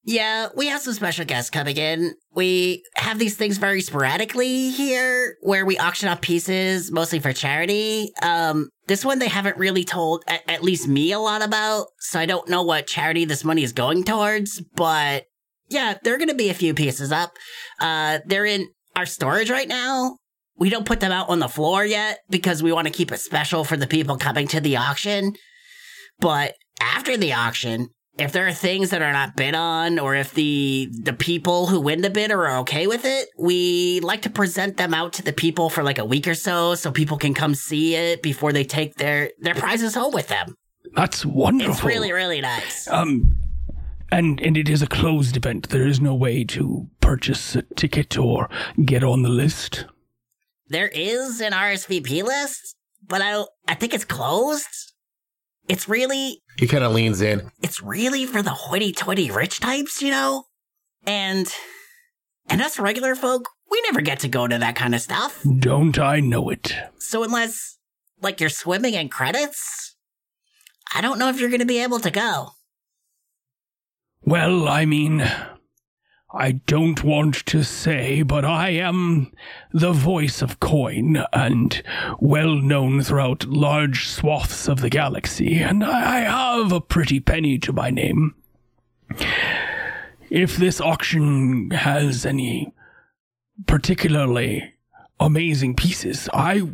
Yeah, 0.04 0.48
we 0.56 0.68
have 0.68 0.80
some 0.80 0.94
special 0.94 1.24
guests 1.24 1.50
coming 1.50 1.76
in. 1.76 2.14
We 2.32 2.82
have 2.96 3.18
these 3.18 3.36
things 3.36 3.58
very 3.58 3.82
sporadically 3.82 4.70
here 4.70 5.36
where 5.42 5.66
we 5.66 5.76
auction 5.76 6.08
off 6.08 6.20
pieces 6.20 6.90
mostly 6.90 7.18
for 7.18 7.32
charity. 7.32 8.12
Um, 8.22 8.68
this 8.86 9.04
one 9.04 9.18
they 9.18 9.28
haven't 9.28 9.58
really 9.58 9.84
told 9.84 10.24
at, 10.26 10.48
at 10.48 10.62
least 10.62 10.88
me 10.88 11.12
a 11.12 11.18
lot 11.18 11.42
about, 11.42 11.88
so 11.98 12.18
I 12.18 12.26
don't 12.26 12.48
know 12.48 12.62
what 12.62 12.86
charity 12.86 13.24
this 13.24 13.44
money 13.44 13.62
is 13.62 13.72
going 13.72 14.04
towards, 14.04 14.62
but 14.76 15.24
yeah, 15.68 15.98
there 16.02 16.14
are 16.14 16.18
going 16.18 16.28
to 16.28 16.34
be 16.34 16.48
a 16.48 16.54
few 16.54 16.72
pieces 16.74 17.12
up. 17.12 17.32
Uh, 17.78 18.20
they're 18.24 18.46
in 18.46 18.68
our 18.96 19.04
storage 19.04 19.50
right 19.50 19.68
now. 19.68 20.16
We 20.56 20.70
don't 20.70 20.86
put 20.86 21.00
them 21.00 21.12
out 21.12 21.28
on 21.28 21.38
the 21.38 21.48
floor 21.48 21.84
yet 21.84 22.20
because 22.30 22.62
we 22.62 22.72
want 22.72 22.86
to 22.86 22.92
keep 22.92 23.12
it 23.12 23.18
special 23.18 23.64
for 23.64 23.76
the 23.76 23.86
people 23.86 24.16
coming 24.16 24.48
to 24.48 24.60
the 24.60 24.76
auction. 24.76 25.34
But 26.18 26.54
after 26.80 27.16
the 27.16 27.34
auction, 27.34 27.88
if 28.18 28.32
there 28.32 28.46
are 28.48 28.52
things 28.52 28.90
that 28.90 29.00
are 29.02 29.12
not 29.12 29.36
bid 29.36 29.54
on 29.54 29.98
or 29.98 30.14
if 30.14 30.34
the 30.34 30.88
the 30.92 31.12
people 31.12 31.66
who 31.66 31.80
win 31.80 32.00
the 32.02 32.10
bid 32.10 32.30
are 32.30 32.58
okay 32.58 32.86
with 32.86 33.04
it 33.04 33.28
we 33.38 34.00
like 34.00 34.22
to 34.22 34.30
present 34.30 34.76
them 34.76 34.92
out 34.94 35.12
to 35.14 35.22
the 35.22 35.32
people 35.32 35.70
for 35.70 35.82
like 35.82 35.98
a 35.98 36.04
week 36.04 36.26
or 36.26 36.34
so 36.34 36.74
so 36.74 36.90
people 36.90 37.16
can 37.16 37.34
come 37.34 37.54
see 37.54 37.94
it 37.94 38.22
before 38.22 38.52
they 38.52 38.64
take 38.64 38.96
their 38.96 39.30
their 39.40 39.54
prizes 39.54 39.94
home 39.94 40.12
with 40.12 40.28
them 40.28 40.54
That's 40.94 41.24
wonderful. 41.24 41.72
it's 41.74 41.84
really 41.84 42.12
really 42.12 42.40
nice 42.40 42.88
Um, 42.88 43.34
and 44.10 44.40
and 44.40 44.56
it 44.56 44.68
is 44.68 44.80
a 44.82 44.86
closed 44.86 45.36
event. 45.36 45.68
There 45.68 45.86
is 45.86 46.00
no 46.00 46.14
way 46.14 46.42
to 46.44 46.88
purchase 47.00 47.54
a 47.56 47.62
ticket 47.76 48.16
or 48.18 48.48
get 48.84 49.04
on 49.04 49.22
the 49.22 49.28
list. 49.28 49.84
there 50.68 50.88
is 50.88 51.40
an 51.40 51.52
rsvp 51.52 52.22
list 52.24 52.74
but 53.06 53.20
i 53.22 53.30
don't 53.30 53.50
i 53.68 53.74
think 53.74 53.94
it's 53.94 54.04
closed 54.04 54.92
it's 55.68 55.88
really 55.88 56.40
He 56.58 56.66
kind 56.66 56.84
of 56.84 56.92
leans 56.92 57.20
in. 57.20 57.50
it's 57.62 57.82
really 57.82 58.26
for 58.26 58.42
the 58.42 58.50
hoity-toity 58.50 59.30
rich 59.30 59.60
types 59.60 60.00
you 60.02 60.10
know 60.10 60.44
and 61.06 61.52
and 62.48 62.60
us 62.62 62.78
regular 62.78 63.14
folk 63.14 63.48
we 63.70 63.80
never 63.82 64.00
get 64.00 64.20
to 64.20 64.28
go 64.28 64.46
to 64.48 64.58
that 64.58 64.74
kind 64.76 64.94
of 64.94 65.00
stuff 65.00 65.42
Don't 65.58 65.98
I 65.98 66.20
know 66.20 66.48
it? 66.50 66.72
So 66.98 67.22
unless 67.22 67.78
like 68.20 68.40
you're 68.40 68.50
swimming 68.50 68.94
in 68.94 69.08
credits, 69.10 69.94
I 70.94 71.00
don't 71.02 71.18
know 71.18 71.28
if 71.28 71.38
you're 71.38 71.50
going 71.50 71.60
to 71.60 71.66
be 71.66 71.82
able 71.82 72.00
to 72.00 72.10
go. 72.10 72.50
Well, 74.22 74.66
I 74.68 74.84
mean, 74.86 75.20
I 76.30 76.52
don't 76.52 77.02
want 77.02 77.46
to 77.46 77.62
say, 77.62 78.22
but 78.22 78.44
I 78.44 78.70
am 78.70 79.32
the 79.72 79.92
voice 79.92 80.42
of 80.42 80.60
coin 80.60 81.24
and 81.32 81.82
well 82.20 82.54
known 82.54 83.02
throughout 83.02 83.46
large 83.46 84.06
swaths 84.06 84.68
of 84.68 84.80
the 84.80 84.90
galaxy, 84.90 85.58
and 85.58 85.82
I 85.82 86.20
have 86.20 86.70
a 86.70 86.82
pretty 86.82 87.18
penny 87.18 87.58
to 87.60 87.72
my 87.72 87.88
name. 87.88 88.34
If 90.28 90.58
this 90.58 90.82
auction 90.82 91.70
has 91.70 92.26
any 92.26 92.74
particularly 93.66 94.74
amazing 95.18 95.76
pieces, 95.76 96.28
I 96.34 96.68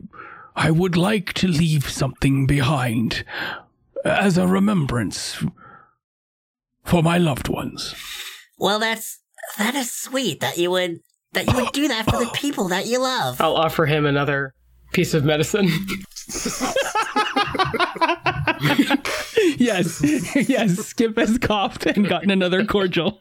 I 0.56 0.72
would 0.72 0.96
like 0.96 1.32
to 1.34 1.48
leave 1.48 1.88
something 1.88 2.46
behind 2.46 3.24
as 4.04 4.36
a 4.36 4.48
remembrance 4.48 5.44
for 6.84 7.02
my 7.04 7.18
loved 7.18 7.48
ones. 7.48 7.94
Well, 8.58 8.78
that's 8.78 9.20
that 9.58 9.74
is 9.74 9.90
sweet 9.92 10.40
that 10.40 10.56
you 10.58 10.70
would 10.70 11.00
that 11.32 11.46
you 11.48 11.54
would 11.56 11.72
do 11.72 11.88
that 11.88 12.04
for 12.04 12.18
the 12.18 12.30
people 12.34 12.68
that 12.68 12.86
you 12.86 13.00
love. 13.00 13.40
I'll 13.40 13.56
offer 13.56 13.86
him 13.86 14.06
another 14.06 14.52
piece 14.92 15.14
of 15.14 15.24
medicine. 15.24 15.66
yes, 19.56 20.00
yes. 20.48 20.76
Skip 20.86 21.16
has 21.18 21.38
coughed 21.38 21.86
and 21.86 22.08
gotten 22.08 22.30
another 22.30 22.64
cordial. 22.64 23.20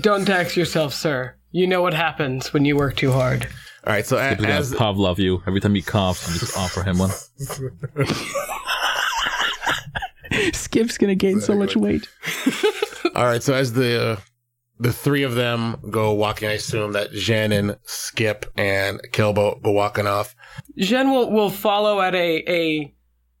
Don't 0.00 0.24
tax 0.26 0.56
yourself, 0.56 0.92
sir. 0.92 1.34
You 1.52 1.66
know 1.66 1.82
what 1.82 1.94
happens 1.94 2.52
when 2.52 2.64
you 2.64 2.76
work 2.76 2.96
too 2.96 3.12
hard. 3.12 3.46
All 3.86 3.92
right, 3.92 4.04
so 4.06 4.16
a- 4.16 4.30
We're 4.30 4.36
gonna 4.36 4.48
as 4.54 4.72
Pavlov 4.72 5.18
you. 5.18 5.42
Every 5.46 5.60
time 5.60 5.74
he 5.74 5.82
coughs, 5.82 6.26
you 6.32 6.40
just 6.40 6.56
offer 6.56 6.82
him 6.82 6.98
one. 6.98 7.10
Skip's 10.52 10.98
gonna 10.98 11.14
gain 11.14 11.40
so 11.40 11.54
much 11.54 11.76
weight. 11.76 12.08
all 13.14 13.24
right, 13.26 13.42
so 13.42 13.54
as 13.54 13.72
the 13.74 14.02
uh, 14.02 14.16
the 14.78 14.92
three 14.92 15.22
of 15.22 15.34
them 15.34 15.76
go 15.90 16.12
walking, 16.12 16.48
I 16.48 16.52
assume 16.52 16.92
that 16.92 17.12
Jen 17.12 17.52
and 17.52 17.78
Skip 17.84 18.46
and 18.56 19.00
Kelbo 19.12 19.62
go 19.62 19.70
walking 19.70 20.06
off. 20.06 20.34
Jen 20.76 21.10
will, 21.10 21.30
will 21.30 21.50
follow 21.50 22.00
at 22.00 22.14
a, 22.14 22.44
a 22.48 22.94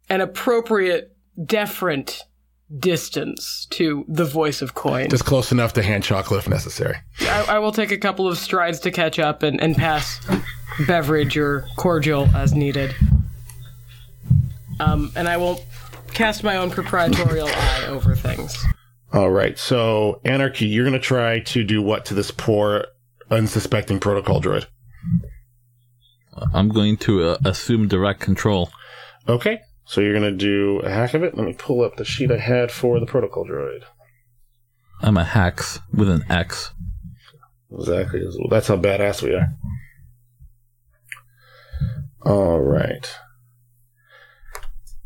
an 0.08 0.20
appropriate, 0.20 1.16
deferent 1.40 2.20
distance 2.78 3.66
to 3.70 4.04
the 4.08 4.24
voice 4.24 4.62
of 4.62 4.74
coin. 4.74 5.08
Just 5.10 5.24
close 5.24 5.52
enough 5.52 5.72
to 5.74 5.82
hand 5.82 6.04
chocolate 6.04 6.40
if 6.40 6.48
necessary. 6.48 6.96
I, 7.20 7.44
I 7.50 7.58
will 7.58 7.72
take 7.72 7.90
a 7.90 7.98
couple 7.98 8.26
of 8.26 8.38
strides 8.38 8.80
to 8.80 8.90
catch 8.90 9.18
up 9.18 9.42
and, 9.42 9.60
and 9.60 9.76
pass 9.76 10.20
beverage 10.86 11.36
or 11.36 11.66
cordial 11.76 12.28
as 12.34 12.54
needed. 12.54 12.94
Um, 14.80 15.12
and 15.14 15.28
I 15.28 15.36
will 15.36 15.64
cast 16.12 16.42
my 16.42 16.56
own 16.56 16.70
proprietorial 16.70 17.48
eye 17.48 17.86
over 17.88 18.14
things. 18.14 18.64
All 19.14 19.30
right, 19.30 19.56
so 19.56 20.20
Anarchy, 20.24 20.66
you're 20.66 20.84
gonna 20.84 20.98
try 20.98 21.38
to 21.38 21.62
do 21.62 21.80
what 21.80 22.04
to 22.06 22.14
this 22.14 22.32
poor, 22.32 22.86
unsuspecting 23.30 24.00
protocol 24.00 24.42
droid? 24.42 24.66
I'm 26.52 26.68
going 26.68 26.96
to 26.96 27.22
uh, 27.22 27.38
assume 27.44 27.86
direct 27.86 28.18
control. 28.18 28.70
Okay, 29.28 29.60
so 29.84 30.00
you're 30.00 30.14
gonna 30.14 30.32
do 30.32 30.80
a 30.80 30.90
hack 30.90 31.14
of 31.14 31.22
it. 31.22 31.36
Let 31.36 31.46
me 31.46 31.52
pull 31.52 31.82
up 31.82 31.94
the 31.94 32.04
sheet 32.04 32.32
I 32.32 32.38
had 32.38 32.72
for 32.72 32.98
the 32.98 33.06
protocol 33.06 33.46
droid. 33.46 33.84
I'm 35.00 35.16
a 35.16 35.22
hacks 35.22 35.78
with 35.92 36.08
an 36.08 36.24
X. 36.28 36.72
Exactly. 37.72 38.20
That's 38.50 38.66
how 38.66 38.78
badass 38.78 39.22
we 39.22 39.36
are. 39.36 39.54
All 42.26 42.60
right. 42.60 43.08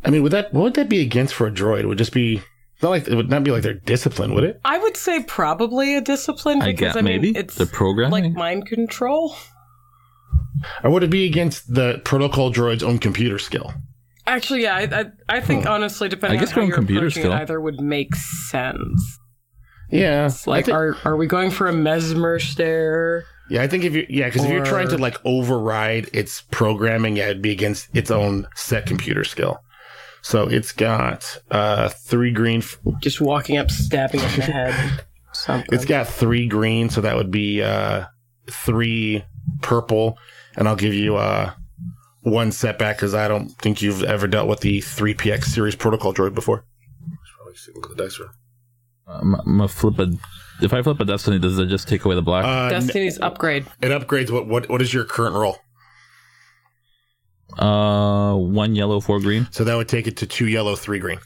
I 0.03 0.09
mean, 0.09 0.23
would 0.23 0.33
that 0.33 0.55
what 0.55 0.63
would 0.63 0.75
that 0.75 0.89
be 0.89 1.03
against 1.03 1.35
for 1.35 1.47
a 1.47 1.53
droid? 1.53 1.81
It 1.81 1.89
would 1.89 1.99
just 1.99 2.15
be 2.15 2.41
not 2.83 2.91
like 2.91 3.09
it 3.09 3.15
would 3.15 3.31
not 3.31 3.45
be 3.45 3.51
like 3.51 3.63
their 3.63 3.75
discipline, 3.75 4.35
would 4.35 4.45
it? 4.45 4.61
I 4.65 4.79
would 4.79 4.97
say 4.97 5.23
probably 5.23 5.97
a 5.97 6.01
discipline 6.01 6.63
I 6.63 6.73
because 6.73 6.95
get 6.95 6.97
I 6.97 7.03
mean 7.03 7.23
maybe 7.23 7.39
it's 7.39 7.57
the 7.57 7.67
programming. 7.67 8.25
like 8.25 8.33
mind 8.33 8.67
control. 8.67 9.35
Or 10.83 10.91
would 10.91 11.05
it 11.05 11.11
be 11.11 11.27
against 11.27 11.73
the 11.73 12.01
protocol 12.05 12.53
droid's 12.53 12.83
own 12.83 12.99
computer 12.99 13.39
skill? 13.39 13.73
Actually, 14.27 14.63
yeah, 14.63 14.77
I, 14.77 14.83
I, 14.83 15.05
I 15.29 15.41
think 15.41 15.63
hmm. 15.63 15.69
honestly, 15.69 16.09
depending 16.09 16.39
I 16.39 16.41
guess 16.41 16.51
on 16.51 16.63
how 16.63 16.67
you're 16.67 16.75
computer 16.75 17.07
approaching 17.07 17.23
skill. 17.23 17.33
it, 17.33 17.37
either 17.37 17.61
would 17.61 17.81
make 17.81 18.15
sense. 18.15 19.19
Yeah. 19.91 20.27
It's 20.27 20.47
like, 20.47 20.67
think- 20.67 20.77
are 20.77 20.97
are 21.05 21.17
we 21.17 21.27
going 21.27 21.51
for 21.51 21.67
a 21.67 21.73
mesmer 21.73 22.39
stare? 22.39 23.25
yeah, 23.49 23.63
I 23.63 23.67
think 23.67 23.85
if 23.85 23.95
you 23.95 24.07
yeah, 24.09 24.27
because 24.27 24.45
if 24.45 24.51
you're 24.51 24.65
trying 24.65 24.89
to 24.89 24.99
like 24.99 25.17
override 25.25 26.11
its 26.13 26.43
programming, 26.51 27.17
yeah, 27.17 27.27
it'd 27.27 27.43
be 27.43 27.53
against 27.53 27.89
its 27.97 28.11
own 28.11 28.47
set 28.55 28.87
computer 28.87 29.25
skill. 29.25 29.63
So 30.23 30.49
it's 30.49 30.73
got 30.73 31.41
uh 31.51 31.89
three 31.89 32.31
green. 32.33 32.59
f- 32.59 32.79
Just 33.01 33.21
walking 33.21 33.57
up, 33.57 33.71
stabbing 33.71 34.21
it 34.21 34.33
in 34.35 34.41
the 34.41 34.47
head. 34.47 35.05
Something. 35.33 35.69
It's 35.73 35.85
got 35.85 36.07
three 36.09 36.47
green, 36.49 36.89
so 36.91 37.01
that 37.03 37.15
would 37.17 37.31
be 37.31 37.63
uh 37.63 38.07
three 38.51 39.25
purple, 39.63 40.19
and 40.57 40.67
I'll 40.69 40.77
give 40.77 40.95
you 40.95 41.17
uh 41.17 41.53
one 42.23 42.51
setback 42.53 42.97
because 42.97 43.15
I 43.15 43.29
don't 43.29 43.49
think 43.51 43.81
you've 43.81 44.03
ever 44.03 44.27
dealt 44.27 44.49
with 44.49 44.61
the 44.61 44.81
three 44.81 45.15
PX 45.15 45.45
series 45.45 45.77
protocol 45.77 46.13
droid 46.13 46.35
before. 46.35 46.65
Probably 47.37 47.55
should 47.55 47.75
Look 47.77 47.91
at 47.91 47.97
the 47.97 48.03
dice 48.05 48.19
roll. 48.19 48.29
I'm, 49.07 49.35
I'm 49.37 49.45
gonna 49.59 49.69
flip 49.69 49.99
a. 49.99 50.13
If 50.61 50.73
I 50.75 50.83
flip 50.83 50.99
a 51.01 51.05
destiny, 51.05 51.39
does 51.39 51.59
it 51.59 51.67
just 51.67 51.87
take 51.89 52.05
away 52.05 52.17
the 52.17 52.23
black? 52.23 52.45
Uh, 52.45 52.75
n- 52.75 52.83
Destiny's 52.83 53.19
upgrade. 53.21 53.65
it 53.81 53.89
upgrades. 53.91 54.31
What 54.31 54.47
what 54.49 54.69
what 54.69 54.83
is 54.83 54.93
your 54.93 55.05
current 55.05 55.35
roll? 55.35 55.57
Uh, 57.59 58.35
one 58.35 58.75
yellow, 58.75 59.01
four 59.01 59.21
green. 59.21 59.49
So 59.51 59.65
that 59.65 59.75
would 59.75 59.89
take 59.89 60.07
it 60.07 60.17
to 60.19 60.27
two 60.27 60.47
yellow, 60.47 60.77
three 60.77 60.99
green. 60.99 61.19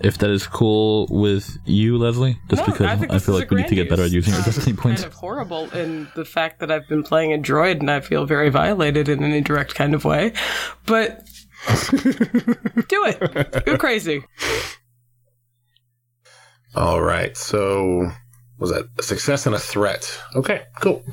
If 0.00 0.18
that 0.18 0.30
is 0.30 0.46
cool 0.48 1.06
with 1.10 1.58
you, 1.64 1.96
Leslie, 1.96 2.36
just 2.50 2.66
No, 2.66 2.72
because 2.72 2.86
I, 2.86 2.96
think 2.96 3.12
feel 3.22 3.36
like 3.36 3.50
we 3.50 3.58
need 3.58 3.68
to 3.68 3.74
get 3.76 3.88
better 3.88 4.02
at 4.02 4.10
grand 4.10 4.14
using 4.14 4.34
our 4.34 4.40
use. 4.40 4.46
destiny 4.46 4.76
points. 4.76 5.02
Kind 5.02 5.12
of 5.12 5.18
horrible 5.18 5.70
in 5.70 6.08
the 6.16 6.24
fact 6.24 6.58
that 6.58 6.72
I've 6.72 6.88
been 6.88 7.04
playing 7.04 7.32
a 7.32 7.38
droid 7.38 7.78
and 7.78 7.88
I 7.88 8.00
feel 8.00 8.24
very 8.24 8.48
violated 8.48 9.08
in 9.08 9.22
an 9.22 9.32
indirect 9.32 9.76
kind 9.76 9.94
of 9.94 10.04
way. 10.04 10.32
But 10.86 11.24
do 11.68 13.04
it. 13.06 13.64
Go 13.64 13.78
crazy. 13.78 14.24
All 16.74 17.00
right. 17.00 17.36
So 17.36 18.10
was 18.58 18.70
that 18.70 18.86
a 18.98 19.02
success 19.04 19.46
and 19.46 19.54
a 19.54 19.58
threat? 19.60 20.20
Okay, 20.34 20.62
cool. 20.80 21.04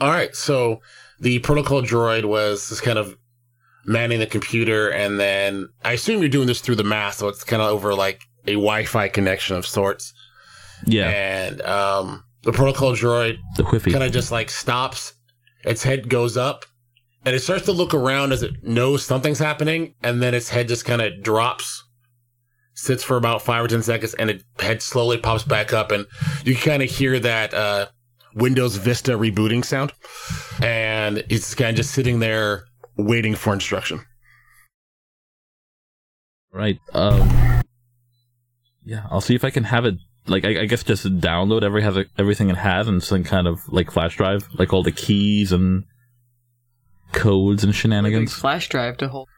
All 0.00 0.10
right. 0.10 0.34
So 0.34 0.80
the 1.20 1.38
protocol 1.40 1.82
droid 1.82 2.24
was 2.24 2.68
just 2.68 2.82
kind 2.82 2.98
of 2.98 3.16
manning 3.84 4.18
the 4.20 4.26
computer, 4.26 4.88
and 4.90 5.18
then 5.20 5.68
I 5.84 5.92
assume 5.92 6.20
you're 6.20 6.28
doing 6.28 6.46
this 6.46 6.60
through 6.60 6.76
the 6.76 6.84
math, 6.84 7.14
so 7.16 7.28
it's 7.28 7.44
kind 7.44 7.62
of 7.62 7.68
over 7.70 7.94
like 7.94 8.22
a 8.46 8.52
Wi-Fi 8.54 9.08
connection 9.08 9.56
of 9.56 9.66
sorts. 9.66 10.12
Yeah, 10.84 11.08
And 11.08 11.62
um, 11.62 12.24
the 12.42 12.52
protocol 12.52 12.92
droid 12.92 13.38
the 13.56 13.62
whiffy. 13.64 13.92
kind 13.92 14.04
of 14.04 14.12
just 14.12 14.30
like 14.30 14.50
stops. 14.50 15.14
Its 15.64 15.82
head 15.82 16.08
goes 16.08 16.36
up, 16.36 16.64
and 17.24 17.34
it 17.34 17.40
starts 17.40 17.64
to 17.64 17.72
look 17.72 17.94
around 17.94 18.32
as 18.32 18.42
it 18.42 18.62
knows 18.62 19.04
something's 19.04 19.38
happening, 19.38 19.94
and 20.02 20.22
then 20.22 20.34
its 20.34 20.48
head 20.50 20.68
just 20.68 20.84
kind 20.84 21.00
of 21.00 21.22
drops, 21.22 21.82
sits 22.74 23.02
for 23.02 23.16
about 23.16 23.42
five 23.42 23.64
or 23.64 23.68
ten 23.68 23.82
seconds, 23.82 24.14
and 24.14 24.30
its 24.30 24.44
head 24.60 24.82
slowly 24.82 25.16
pops 25.16 25.44
back 25.44 25.72
up, 25.72 25.90
and 25.90 26.06
you 26.44 26.54
kind 26.54 26.82
of 26.82 26.90
hear 26.90 27.18
that 27.20 27.54
uh, 27.54 27.86
Windows 28.36 28.76
Vista 28.76 29.12
rebooting 29.12 29.64
sound, 29.64 29.92
and 30.62 31.24
it's 31.28 31.54
kind 31.54 31.70
of 31.70 31.76
just 31.76 31.90
sitting 31.92 32.20
there 32.20 32.64
waiting 32.96 33.34
for 33.34 33.52
instruction. 33.52 34.00
Right. 36.52 36.78
Um. 36.92 37.62
Yeah, 38.84 39.06
I'll 39.10 39.20
see 39.20 39.34
if 39.34 39.42
I 39.44 39.50
can 39.50 39.64
have 39.64 39.84
it. 39.84 39.96
Like, 40.28 40.44
I, 40.44 40.62
I 40.62 40.66
guess 40.66 40.82
just 40.82 41.04
download 41.20 41.62
every 41.62 41.82
has 41.82 41.98
everything 42.18 42.50
it 42.50 42.56
has 42.56 42.88
and 42.88 43.02
some 43.02 43.24
kind 43.24 43.46
of 43.46 43.60
like 43.68 43.90
flash 43.90 44.16
drive, 44.16 44.48
like 44.58 44.72
all 44.72 44.82
the 44.82 44.92
keys 44.92 45.50
and 45.52 45.84
codes 47.12 47.62
and 47.64 47.72
Big 47.72 47.80
shenanigans. 47.80 48.32
flash 48.34 48.68
drive 48.68 48.96
to 48.98 49.08
hold. 49.08 49.28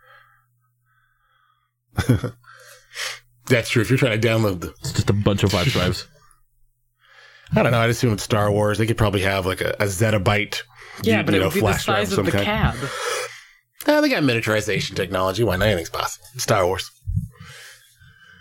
That's 3.47 3.69
true. 3.71 3.83
If 3.83 3.91
you're 3.91 3.99
trying 3.99 4.21
to 4.21 4.29
download 4.29 4.61
the, 4.61 4.75
It's 4.81 4.93
just 4.93 5.11
a 5.11 5.15
bunch 5.15 5.43
of 5.43 5.51
flash 5.51 5.73
drives. 5.73 6.07
I 7.57 7.63
don't 7.63 7.73
know. 7.73 7.79
I'd 7.81 7.91
assume 7.91 8.13
it's 8.13 8.23
Star 8.23 8.51
Wars. 8.51 8.79
They 8.79 8.87
could 8.87 8.99
probably 8.99 9.23
have 9.23 9.47
like 9.47 9.61
a, 9.61 9.71
a 9.81 9.85
zettabyte. 9.87 10.63
Yeah, 11.03 11.19
you- 11.19 11.25
but 11.25 11.35
you 11.35 11.41
it 11.41 11.43
know, 11.43 11.47
would 11.49 11.55
be 11.55 11.61
the 11.61 11.67
flash 11.67 11.85
size 11.85 12.13
of 12.13 12.19
of 12.21 12.27
the 12.27 12.33
kind. 12.33 12.45
cab. 12.45 12.75
Uh, 13.87 14.01
they 14.03 14.09
got 14.11 14.23
miniaturization 14.23 14.95
technology. 14.97 15.43
Why 15.45 15.57
not? 15.57 15.67
Anything's 15.69 15.89
possible. 15.91 16.27
Star 16.37 16.67
Wars. 16.67 16.91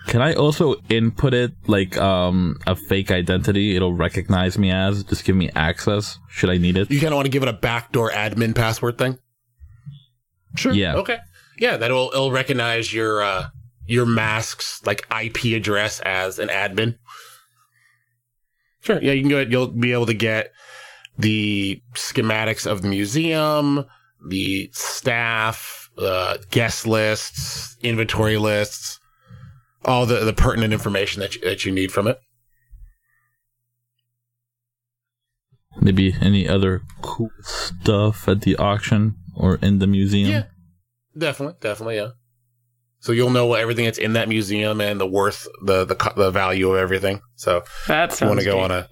Can 0.07 0.21
I 0.21 0.33
also 0.33 0.75
input 0.89 1.33
it 1.33 1.51
like 1.67 1.97
um 1.97 2.57
a 2.65 2.75
fake 2.75 3.11
identity? 3.11 3.75
It'll 3.75 3.93
recognize 3.93 4.57
me 4.57 4.71
as. 4.71 5.03
Just 5.03 5.25
give 5.25 5.35
me 5.35 5.49
access. 5.55 6.17
Should 6.29 6.49
I 6.49 6.57
need 6.57 6.77
it? 6.77 6.89
You 6.89 6.99
kind 6.99 7.13
of 7.13 7.17
want 7.17 7.25
to 7.25 7.31
give 7.31 7.43
it 7.43 7.49
a 7.49 7.53
backdoor 7.53 8.11
admin 8.11 8.55
password 8.55 8.97
thing. 8.97 9.19
Sure. 10.55 10.71
Yeah. 10.73 10.95
Okay. 10.95 11.17
Yeah, 11.59 11.77
that'll 11.77 12.09
it'll 12.13 12.31
recognize 12.31 12.93
your 12.93 13.21
uh 13.21 13.47
your 13.85 14.05
mask's 14.05 14.81
like 14.85 15.05
IP 15.11 15.55
address 15.57 15.99
as 16.01 16.39
an 16.39 16.47
admin. 16.49 16.97
Sure. 18.87 19.01
Yeah, 19.01 19.11
you 19.11 19.21
can 19.21 19.29
go. 19.29 19.35
ahead- 19.35 19.51
You'll 19.51 19.67
be 19.67 19.91
able 19.91 20.05
to 20.05 20.13
get 20.13 20.53
the 21.17 21.81
schematics 21.93 22.65
of 22.65 22.81
the 22.83 22.87
museum, 22.87 23.83
the 24.25 24.69
staff, 24.71 25.89
uh, 25.97 26.37
guest 26.51 26.87
lists, 26.87 27.75
inventory 27.81 28.37
lists, 28.37 29.01
all 29.83 30.05
the 30.05 30.23
the 30.23 30.31
pertinent 30.31 30.71
information 30.71 31.19
that 31.19 31.35
you, 31.35 31.41
that 31.41 31.65
you 31.65 31.71
need 31.73 31.91
from 31.91 32.07
it. 32.07 32.17
Maybe 35.81 36.15
any 36.21 36.47
other 36.47 36.81
cool 37.01 37.29
stuff 37.41 38.27
at 38.29 38.41
the 38.41 38.55
auction 38.55 39.15
or 39.35 39.55
in 39.61 39.79
the 39.79 39.87
museum. 39.87 40.29
Yeah, 40.31 40.43
definitely, 41.17 41.57
definitely, 41.59 41.95
yeah. 41.97 42.11
So 42.99 43.11
you'll 43.11 43.29
know 43.29 43.53
everything 43.53 43.85
that's 43.85 43.97
in 43.99 44.13
that 44.13 44.27
museum 44.27 44.81
and 44.81 44.99
the 44.99 45.05
worth, 45.07 45.47
the 45.63 45.85
the 45.85 45.95
the 46.15 46.31
value 46.31 46.71
of 46.71 46.77
everything. 46.77 47.21
So 47.35 47.63
That 47.87 48.11
if 48.13 48.21
you 48.21 48.27
want 48.27 48.39
to 48.39 48.45
go 48.45 48.55
deep. 48.55 48.63
on 48.63 48.71
a 48.71 48.89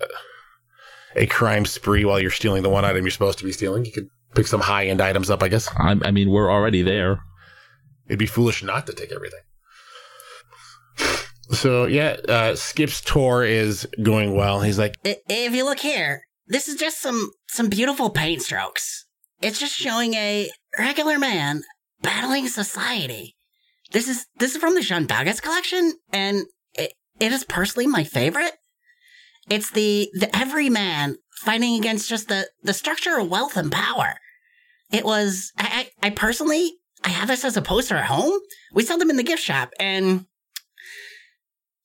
a 1.15 1.25
crime 1.25 1.65
spree 1.65 2.05
while 2.05 2.19
you're 2.19 2.29
stealing 2.31 2.61
the 2.63 2.69
one 2.69 2.85
item 2.85 3.03
you're 3.03 3.11
supposed 3.11 3.39
to 3.39 3.45
be 3.45 3.51
stealing, 3.51 3.85
you 3.85 3.91
could 3.91 4.07
pick 4.35 4.47
some 4.47 4.61
high 4.61 4.85
end 4.87 5.01
items 5.01 5.29
up. 5.29 5.41
I 5.41 5.47
guess 5.47 5.67
I, 5.77 5.95
I 6.03 6.11
mean, 6.11 6.29
we're 6.29 6.51
already 6.51 6.81
there. 6.81 7.19
it'd 8.07 8.19
be 8.19 8.25
foolish 8.25 8.63
not 8.63 8.85
to 8.87 8.93
take 8.93 9.11
everything. 9.11 9.39
So 11.51 11.85
yeah, 11.85 12.17
uh, 12.27 12.55
Skip's 12.55 13.01
tour 13.01 13.43
is 13.43 13.87
going 14.01 14.35
well. 14.35 14.61
He's 14.61 14.79
like, 14.79 14.95
If 15.03 15.53
you 15.53 15.63
look 15.63 15.79
here, 15.79 16.23
this 16.47 16.67
is 16.67 16.75
just 16.75 16.99
some 17.01 17.31
some 17.47 17.69
beautiful 17.69 18.09
paint 18.09 18.41
strokes. 18.41 19.05
It's 19.41 19.59
just 19.59 19.73
showing 19.75 20.15
a 20.15 20.49
regular 20.79 21.19
man 21.19 21.61
battling 22.01 22.47
society. 22.47 23.34
This 23.95 24.09
is 24.09 24.27
this 24.39 24.55
is 24.55 24.57
from 24.57 24.75
the 24.75 24.81
Shandagas 24.81 25.41
collection, 25.41 25.93
and 26.11 26.47
it, 26.73 26.91
it 27.17 27.31
is 27.31 27.45
personally 27.45 27.87
my 27.87 28.03
favorite. 28.03 28.51
It's 29.49 29.71
the 29.71 30.09
the 30.13 30.35
everyman 30.35 31.15
fighting 31.37 31.79
against 31.79 32.09
just 32.09 32.27
the 32.27 32.49
the 32.61 32.73
structure 32.73 33.17
of 33.17 33.29
wealth 33.29 33.55
and 33.55 33.71
power. 33.71 34.15
It 34.91 35.05
was 35.05 35.53
I 35.57 35.87
I, 36.01 36.07
I 36.07 36.09
personally 36.09 36.73
I 37.05 37.09
have 37.09 37.29
this 37.29 37.45
as 37.45 37.55
a 37.55 37.61
poster 37.61 37.95
at 37.95 38.07
home. 38.07 38.37
We 38.73 38.83
sell 38.83 38.97
them 38.97 39.09
in 39.09 39.15
the 39.15 39.23
gift 39.23 39.41
shop, 39.41 39.71
and 39.79 40.25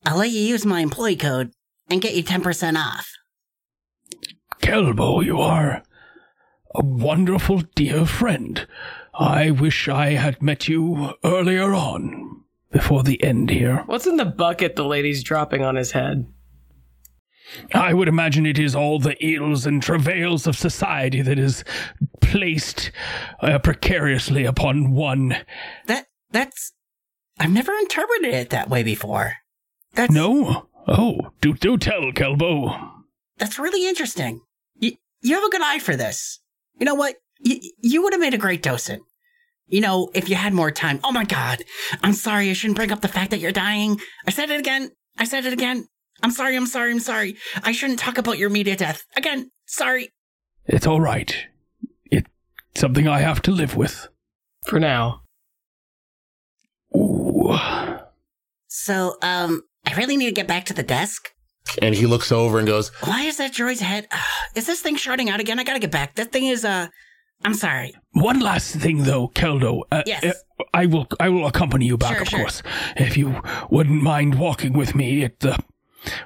I'll 0.04 0.18
let 0.18 0.30
you 0.30 0.40
use 0.40 0.66
my 0.66 0.80
employee 0.80 1.14
code 1.14 1.52
and 1.88 2.02
get 2.02 2.16
you 2.16 2.24
ten 2.24 2.42
percent 2.42 2.76
off. 2.76 3.08
Kelbo, 4.60 5.24
you 5.24 5.38
are 5.38 5.84
a 6.74 6.84
wonderful 6.84 7.62
dear 7.76 8.04
friend. 8.04 8.66
I 9.14 9.50
wish 9.50 9.88
I 9.88 10.10
had 10.10 10.40
met 10.42 10.68
you 10.68 11.14
earlier 11.24 11.74
on, 11.74 12.42
before 12.70 13.02
the 13.02 13.22
end 13.22 13.50
here. 13.50 13.82
What's 13.86 14.06
in 14.06 14.16
the 14.16 14.24
bucket 14.24 14.76
the 14.76 14.84
lady's 14.84 15.22
dropping 15.22 15.62
on 15.62 15.76
his 15.76 15.92
head? 15.92 16.26
I 17.74 17.94
would 17.94 18.08
imagine 18.08 18.46
it 18.46 18.58
is 18.58 18.76
all 18.76 19.00
the 19.00 19.16
ills 19.24 19.66
and 19.66 19.82
travails 19.82 20.46
of 20.46 20.56
society 20.56 21.20
that 21.22 21.38
is 21.38 21.64
placed 22.20 22.92
uh, 23.40 23.58
precariously 23.58 24.44
upon 24.44 24.92
one. 24.92 25.36
That 25.86 26.06
that's 26.30 26.72
I've 27.38 27.50
never 27.50 27.72
interpreted 27.72 28.34
it 28.34 28.50
that 28.50 28.70
way 28.70 28.82
before. 28.82 29.34
That's 29.94 30.12
No? 30.12 30.68
Oh, 30.86 31.32
do 31.40 31.54
do 31.54 31.76
tell, 31.76 32.12
Kelbo. 32.12 32.90
that's 33.38 33.58
really 33.58 33.88
interesting. 33.88 34.42
You 34.76 34.92
you 35.20 35.34
have 35.34 35.44
a 35.44 35.50
good 35.50 35.62
eye 35.62 35.80
for 35.80 35.96
this. 35.96 36.38
You 36.78 36.86
know 36.86 36.94
what? 36.94 37.16
You, 37.40 37.60
you 37.80 38.02
would 38.02 38.12
have 38.12 38.20
made 38.20 38.34
a 38.34 38.38
great 38.38 38.62
docent. 38.62 39.02
You 39.66 39.80
know, 39.80 40.10
if 40.14 40.28
you 40.28 40.34
had 40.36 40.52
more 40.52 40.70
time. 40.70 41.00
Oh 41.04 41.12
my 41.12 41.24
god. 41.24 41.62
I'm 42.02 42.12
sorry, 42.12 42.50
I 42.50 42.54
shouldn't 42.54 42.76
bring 42.76 42.90
up 42.92 43.02
the 43.02 43.08
fact 43.08 43.30
that 43.30 43.38
you're 43.40 43.52
dying. 43.52 44.00
I 44.26 44.30
said 44.30 44.50
it 44.50 44.58
again. 44.58 44.90
I 45.18 45.24
said 45.24 45.46
it 45.46 45.52
again. 45.52 45.86
I'm 46.22 46.32
sorry, 46.32 46.56
I'm 46.56 46.66
sorry, 46.66 46.90
I'm 46.90 47.00
sorry. 47.00 47.36
I 47.62 47.72
shouldn't 47.72 47.98
talk 47.98 48.18
about 48.18 48.36
your 48.38 48.50
immediate 48.50 48.78
death. 48.80 49.04
Again, 49.16 49.50
sorry. 49.66 50.10
It's 50.66 50.86
all 50.86 51.00
right. 51.00 51.46
It's 52.10 52.28
something 52.74 53.06
I 53.08 53.20
have 53.20 53.40
to 53.42 53.52
live 53.52 53.76
with. 53.76 54.08
For 54.66 54.78
now. 54.80 55.22
Ooh. 56.96 57.56
So, 58.66 59.16
um, 59.22 59.62
I 59.86 59.94
really 59.94 60.16
need 60.16 60.26
to 60.26 60.32
get 60.32 60.46
back 60.46 60.64
to 60.66 60.74
the 60.74 60.82
desk. 60.82 61.30
and 61.80 61.94
he 61.94 62.06
looks 62.06 62.30
over 62.32 62.58
and 62.58 62.66
goes, 62.66 62.88
Why 63.04 63.22
is 63.22 63.36
that 63.38 63.52
droid's 63.52 63.80
head? 63.80 64.08
is 64.54 64.66
this 64.66 64.80
thing 64.80 64.96
sharding 64.96 65.28
out 65.28 65.40
again? 65.40 65.58
I 65.58 65.64
gotta 65.64 65.78
get 65.78 65.90
back. 65.90 66.14
That 66.16 66.32
thing 66.32 66.46
is, 66.46 66.64
uh, 66.64 66.88
I'm 67.44 67.54
sorry. 67.54 67.94
One 68.12 68.40
last 68.40 68.74
thing, 68.76 69.04
though, 69.04 69.28
Kelbo. 69.28 69.82
Uh, 69.90 70.02
Yes. 70.06 70.24
uh, 70.24 70.64
I 70.74 70.86
will. 70.86 71.06
I 71.18 71.28
will 71.30 71.46
accompany 71.46 71.86
you 71.86 71.96
back, 71.96 72.12
Sure, 72.14 72.22
of 72.22 72.28
sure. 72.28 72.38
course, 72.40 72.62
if 72.96 73.16
you 73.16 73.40
wouldn't 73.70 74.02
mind 74.02 74.34
walking 74.38 74.74
with 74.74 74.94
me 74.94 75.24
at 75.24 75.40
the 75.40 75.58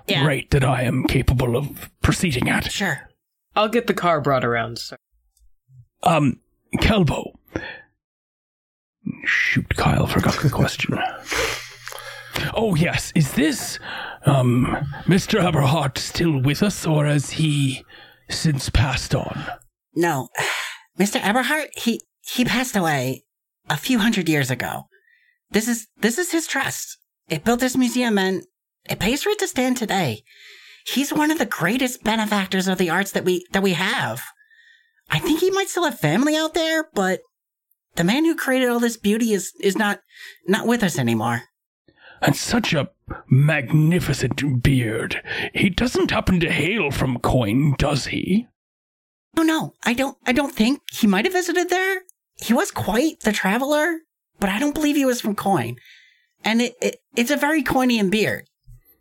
Yeah. 0.09 0.27
rate 0.27 0.51
that 0.51 0.65
I 0.65 0.83
am 0.83 1.05
capable 1.07 1.57
of 1.57 1.91
proceeding 2.03 2.49
at. 2.49 2.71
Sure. 2.73 3.09
I'll 3.55 3.69
get 3.69 3.87
the 3.87 3.95
car 3.95 4.21
brought 4.21 4.45
around, 4.45 4.79
sir. 4.79 4.97
Um, 6.03 6.41
Kelbo. 6.77 7.35
Shoot, 9.25 9.77
Kyle 9.77 10.07
forgot 10.07 10.41
the 10.43 10.51
question. 10.51 10.99
oh 12.55 12.75
yes, 12.75 13.13
is 13.15 13.35
this 13.35 13.79
um 14.27 14.67
Mr. 15.07 15.43
Eberhardt 15.43 15.99
still 15.99 16.41
with 16.41 16.63
us, 16.63 16.87
or 16.87 17.07
has 17.07 17.31
he 17.31 17.85
since 18.29 18.69
passed 18.71 19.15
on? 19.15 19.47
No, 19.95 20.29
Mr. 20.99 21.21
Eberhardt, 21.23 21.71
he 21.77 22.01
he 22.21 22.45
passed 22.45 22.77
away 22.77 23.25
a 23.69 23.77
few 23.77 23.99
hundred 23.99 24.29
years 24.29 24.51
ago. 24.51 24.85
This 25.51 25.69
is 25.69 25.89
this 25.99 26.19
is 26.19 26.33
his 26.33 26.47
trust. 26.47 26.99
It 27.29 27.45
built 27.45 27.61
this 27.61 27.77
museum 27.77 28.19
and 28.19 28.45
it 28.89 28.99
pays 28.99 29.23
for 29.23 29.31
it 29.31 29.39
to 29.41 29.49
stand 29.49 29.77
today. 29.77 30.23
He's 30.87 31.13
one 31.13 31.31
of 31.31 31.39
the 31.39 31.47
greatest 31.47 32.05
benefactors 32.05 32.69
of 32.69 32.79
the 32.79 32.91
arts 32.91 33.13
that 33.13 33.25
we 33.25 33.47
that 33.53 33.63
we 33.63 33.73
have. 33.73 34.23
I 35.11 35.19
think 35.19 35.41
he 35.41 35.51
might 35.51 35.69
still 35.69 35.85
have 35.85 35.99
family 35.99 36.37
out 36.37 36.55
there, 36.55 36.89
but 36.95 37.21
the 37.97 38.05
man 38.05 38.25
who 38.25 38.35
created 38.35 38.69
all 38.69 38.81
this 38.81 38.97
beauty 38.97 39.33
is 39.33 39.53
is 39.61 39.77
not 39.77 40.01
not 40.47 40.67
with 40.67 40.83
us 40.83 40.99
anymore. 40.99 41.43
And 42.21 42.37
such 42.37 42.73
a 42.73 42.91
magnificent 43.29 44.63
beard. 44.63 45.23
He 45.53 45.69
doesn't 45.69 46.11
happen 46.11 46.41
to 46.41 46.51
hail 46.51 46.91
from 46.91 47.19
Coin, 47.19 47.75
does 47.77 48.07
he? 48.07 48.49
Oh 49.37 49.43
no, 49.43 49.75
I 49.85 49.95
don't 49.95 50.17
I 50.27 50.33
don't 50.33 50.55
think 50.55 50.81
he 50.93 51.07
might 51.07 51.25
have 51.25 51.35
visited 51.35 51.69
there. 51.69 52.03
He 52.37 52.53
was 52.53 52.71
quite 52.71 53.21
the 53.21 53.33
traveler, 53.33 54.01
but 54.39 54.51
I 54.51 54.59
don't 54.59 54.75
believe 54.75 54.97
he 54.97 55.05
was 55.05 55.21
from 55.21 55.35
Coin. 55.35 55.77
And 56.45 56.61
it, 56.61 56.75
it 56.81 57.03
it's 57.17 57.31
a 57.31 57.37
very 57.37 57.63
Coinian 57.63 58.11
beard. 58.11 58.47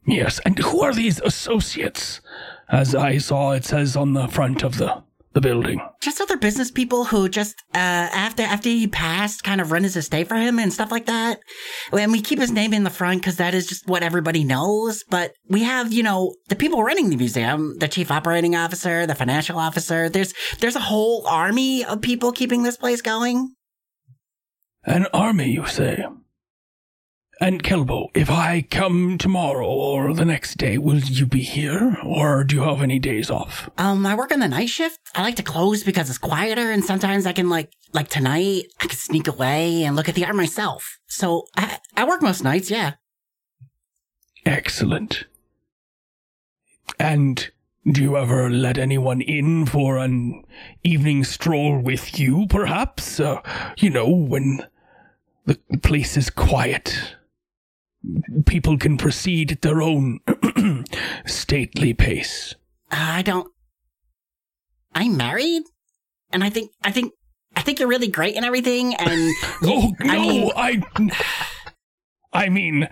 Yes, 0.05 0.39
and 0.45 0.57
who 0.59 0.81
are 0.81 0.93
these 0.93 1.19
associates? 1.21 2.21
As 2.69 2.95
I 2.95 3.17
saw 3.17 3.51
it 3.51 3.65
says 3.65 3.95
on 3.95 4.13
the 4.13 4.27
front 4.27 4.63
of 4.63 4.77
the, 4.77 5.03
the 5.33 5.41
building. 5.41 5.81
Just 6.01 6.21
other 6.21 6.37
business 6.37 6.71
people 6.71 7.05
who 7.05 7.27
just 7.27 7.55
uh 7.73 7.77
after 7.77 8.43
after 8.43 8.69
he 8.69 8.87
passed 8.87 9.43
kind 9.43 9.61
of 9.61 9.71
run 9.71 9.83
his 9.83 9.95
estate 9.95 10.27
for 10.27 10.35
him 10.35 10.59
and 10.59 10.71
stuff 10.71 10.91
like 10.91 11.05
that. 11.07 11.39
And 11.91 12.11
we 12.11 12.21
keep 12.21 12.39
his 12.39 12.51
name 12.51 12.73
in 12.73 12.83
the 12.83 12.89
front 12.89 13.21
because 13.21 13.37
that 13.37 13.53
is 13.53 13.67
just 13.67 13.87
what 13.87 14.03
everybody 14.03 14.43
knows. 14.43 15.03
But 15.09 15.33
we 15.49 15.63
have, 15.63 15.91
you 15.91 16.03
know, 16.03 16.35
the 16.49 16.55
people 16.55 16.83
running 16.83 17.09
the 17.09 17.17
museum, 17.17 17.77
the 17.79 17.87
chief 17.87 18.11
operating 18.11 18.55
officer, 18.55 19.05
the 19.05 19.15
financial 19.15 19.57
officer. 19.57 20.09
There's 20.09 20.33
there's 20.59 20.75
a 20.75 20.81
whole 20.81 21.25
army 21.27 21.83
of 21.83 22.01
people 22.01 22.31
keeping 22.31 22.63
this 22.63 22.77
place 22.77 23.01
going. 23.01 23.53
An 24.85 25.07
army, 25.13 25.51
you 25.51 25.65
say? 25.65 26.05
And 27.43 27.61
Kelbo, 27.61 28.07
if 28.13 28.29
I 28.29 28.61
come 28.61 29.17
tomorrow 29.17 29.67
or 29.67 30.13
the 30.13 30.23
next 30.23 30.57
day, 30.57 30.77
will 30.77 30.99
you 30.99 31.25
be 31.25 31.41
here? 31.41 31.97
Or 32.01 32.45
do 32.45 32.55
you 32.55 32.61
have 32.61 32.81
any 32.81 32.99
days 32.99 33.29
off? 33.29 33.69
Um, 33.77 34.05
I 34.05 34.15
work 34.15 34.31
on 34.31 34.39
the 34.39 34.47
night 34.47 34.69
shift. 34.69 35.01
I 35.13 35.23
like 35.23 35.35
to 35.35 35.43
close 35.43 35.83
because 35.83 36.09
it's 36.09 36.17
quieter, 36.17 36.71
and 36.71 36.85
sometimes 36.85 37.25
I 37.25 37.33
can 37.33 37.49
like 37.49 37.73
like 37.91 38.07
tonight 38.07 38.67
I 38.79 38.87
can 38.87 38.97
sneak 38.97 39.27
away 39.27 39.83
and 39.83 39.93
look 39.93 40.07
at 40.07 40.15
the 40.15 40.23
art 40.23 40.37
myself. 40.37 40.99
So 41.07 41.47
I 41.57 41.79
I 41.97 42.05
work 42.05 42.21
most 42.21 42.45
nights, 42.45 42.71
yeah. 42.71 42.93
Excellent. 44.45 45.25
And 46.97 47.51
do 47.91 48.01
you 48.01 48.15
ever 48.15 48.49
let 48.49 48.77
anyone 48.77 49.19
in 49.19 49.65
for 49.65 49.97
an 49.97 50.45
evening 50.85 51.25
stroll 51.25 51.77
with 51.77 52.17
you, 52.17 52.47
perhaps? 52.47 53.19
Uh, 53.19 53.41
you 53.79 53.89
know, 53.89 54.07
when 54.07 54.65
the 55.45 55.59
place 55.81 56.15
is 56.15 56.29
quiet. 56.29 57.17
People 58.45 58.77
can 58.77 58.97
proceed 58.97 59.51
at 59.51 59.61
their 59.61 59.81
own 59.81 60.19
stately 61.25 61.93
pace. 61.93 62.55
Uh, 62.91 62.97
I 62.99 63.21
don't. 63.21 63.47
I'm 64.93 65.17
married, 65.17 65.63
and 66.31 66.43
I 66.43 66.49
think 66.49 66.71
I 66.83 66.91
think 66.91 67.13
I 67.55 67.61
think 67.61 67.79
you're 67.79 67.87
really 67.87 68.09
great 68.09 68.35
and 68.35 68.45
everything. 68.45 68.93
And 68.95 69.33
Oh 69.63 69.93
I 70.01 70.05
no, 70.05 70.21
mean- 70.21 70.51
I, 70.55 70.81
I 72.33 72.49
mean, 72.49 72.87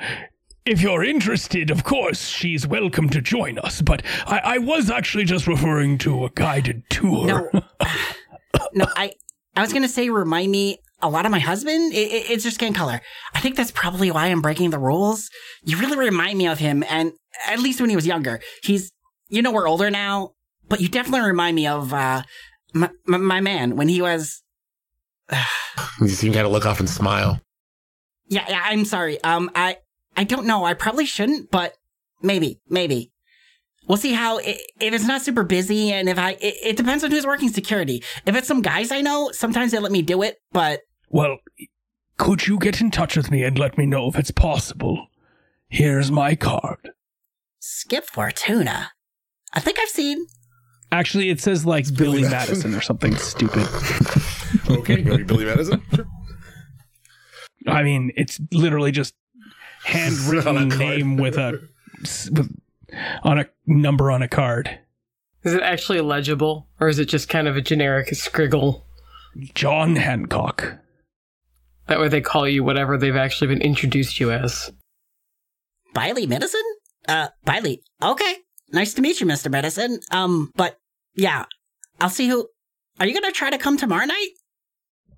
if 0.66 0.82
you're 0.82 1.04
interested, 1.04 1.70
of 1.72 1.84
course, 1.84 2.28
she's 2.28 2.66
welcome 2.66 3.10
to 3.10 3.22
join 3.22 3.60
us. 3.60 3.82
But 3.82 4.04
I, 4.26 4.40
I 4.40 4.58
was 4.60 4.90
actually 4.90 5.26
just 5.26 5.46
referring 5.48 5.98
to 6.00 6.26
a 6.26 6.30
guided 6.32 6.84
tour. 6.90 7.50
no, 7.54 7.62
no, 8.74 8.86
I 8.96 9.12
I 9.56 9.62
was 9.62 9.74
gonna 9.74 9.90
say 9.90 10.10
remind 10.10 10.52
me 10.52 10.80
a 11.02 11.10
lot 11.10 11.26
of 11.26 11.32
my 11.32 11.40
husband. 11.40 11.94
It, 11.94 12.12
it, 12.12 12.32
it's 12.32 12.44
just 12.44 12.56
skin 12.56 12.74
color. 12.74 13.02
I 13.34 13.40
think 13.40 13.56
that's 13.56 13.72
probably 13.72 14.12
why 14.12 14.28
I'm 14.28 14.42
breaking 14.42 14.70
the 14.70 14.80
rules. 14.80 15.30
You 15.64 15.78
really 15.78 15.98
remind 15.98 16.38
me 16.38 16.48
of 16.48 16.60
him, 16.60 16.84
and 16.90 17.14
at 17.48 17.60
least 17.60 17.82
when 17.82 17.90
he 17.90 17.96
was 17.96 18.08
younger, 18.08 18.40
he's 18.64 18.92
you 19.30 19.42
know 19.42 19.52
we're 19.52 19.68
older 19.68 19.90
now, 19.90 20.32
but 20.68 20.82
you 20.82 20.88
definitely 20.90 21.28
remind 21.28 21.56
me 21.56 21.68
of 21.68 21.94
uh 21.94 22.24
my 22.74 22.90
my, 23.06 23.18
my 23.18 23.42
man 23.42 23.76
when 23.76 23.88
he 23.88 24.02
was. 24.02 24.44
you 26.02 26.08
see 26.10 26.28
him 26.28 26.34
kind 26.34 26.46
of 26.46 26.52
look 26.52 26.66
off 26.66 26.80
and 26.80 26.90
smile. 26.90 27.40
Yeah, 28.28 28.46
yeah. 28.48 28.62
I'm 28.64 28.86
sorry. 28.86 29.22
Um, 29.24 29.52
I 29.56 29.78
I 30.16 30.24
don't 30.24 30.46
know. 30.46 30.66
I 30.66 30.74
probably 30.74 31.06
shouldn't, 31.06 31.52
but 31.52 31.74
maybe, 32.22 32.60
maybe. 32.70 33.12
We'll 33.88 33.98
see 33.98 34.14
how 34.14 34.38
if 34.38 34.60
it's 34.80 35.08
not 35.08 35.22
super 35.22 35.44
busy, 35.44 35.92
and 35.92 36.08
if 36.08 36.18
I 36.18 36.32
it, 36.40 36.56
it 36.64 36.78
depends 36.78 37.04
on 37.04 37.12
who's 37.12 37.26
working 37.26 37.50
security. 37.50 38.04
If 38.26 38.36
it's 38.36 38.48
some 38.48 38.62
guys 38.62 38.92
I 38.92 39.02
know, 39.02 39.32
sometimes 39.32 39.72
they 39.72 39.80
let 39.80 39.92
me 39.92 40.02
do 40.02 40.22
it, 40.22 40.38
but 40.52 40.82
Well, 41.12 41.40
could 42.18 42.48
you 42.48 42.58
get 42.58 42.82
in 42.82 42.90
touch 42.90 43.18
with 43.18 43.30
me 43.30 43.44
and 43.44 43.60
let 43.60 43.78
me 43.78 43.86
know 43.86 44.08
if 44.08 44.18
it's 44.18 44.32
possible? 44.32 45.08
Here's 45.68 46.10
my 46.10 46.36
card. 46.36 46.92
Skip 47.60 48.06
Fortuna. 48.06 48.92
I 49.54 49.60
think 49.60 49.78
I've 49.80 49.90
seen. 49.90 50.26
Actually, 50.92 51.30
it 51.30 51.40
says 51.40 51.66
like 51.66 51.94
Billy 51.96 52.22
Madison. 52.22 52.32
Madison 52.32 52.76
or 52.76 52.82
something 52.82 53.16
stupid. 53.16 53.68
Okay, 54.70 54.98
maybe 54.98 55.24
Billy 55.24 55.46
Madison. 55.46 55.82
Sure. 55.94 56.06
I 57.68 57.84
mean, 57.84 58.12
it's 58.16 58.40
literally 58.52 58.92
just 58.92 59.16
On 59.88 59.92
a 59.92 59.98
handwritten 59.98 60.68
name 60.70 61.18
with 61.18 61.38
a 61.38 61.60
with, 62.32 62.56
on 63.24 63.40
a 63.40 63.46
number 63.66 64.12
on 64.12 64.22
a 64.22 64.28
card. 64.28 64.80
Is 65.44 65.54
it 65.54 65.64
actually 65.64 66.02
legible, 66.02 66.68
or 66.80 66.88
is 66.88 67.00
it 67.00 67.06
just 67.06 67.28
kind 67.30 67.48
of 67.48 67.58
a 67.58 67.62
generic 67.62 68.10
scriggle? 68.10 68.84
John 69.56 69.96
Hancock. 69.96 70.78
That 71.92 72.00
way 72.00 72.08
they 72.08 72.22
call 72.22 72.48
you 72.48 72.64
whatever 72.64 72.98
they've 72.98 73.18
actually 73.18 73.48
been 73.48 73.62
introduced 73.62 74.18
you 74.18 74.32
as. 74.32 74.72
Biley 75.94 76.26
Medicine? 76.26 76.64
Uh, 77.06 77.28
Biley. 77.46 77.80
Okay. 78.02 78.36
Nice 78.72 78.94
to 78.94 79.02
meet 79.02 79.20
you, 79.20 79.28
Mr. 79.28 79.52
Medicine. 79.52 80.00
Um, 80.10 80.54
but 80.56 80.78
yeah, 81.16 81.44
I'll 82.00 82.08
see 82.10 82.30
who. 82.30 82.48
Are 83.02 83.06
you 83.06 83.14
gonna 83.14 83.34
try 83.34 83.50
to 83.50 83.58
come 83.58 83.76
tomorrow 83.76 84.06
night? 84.06 84.30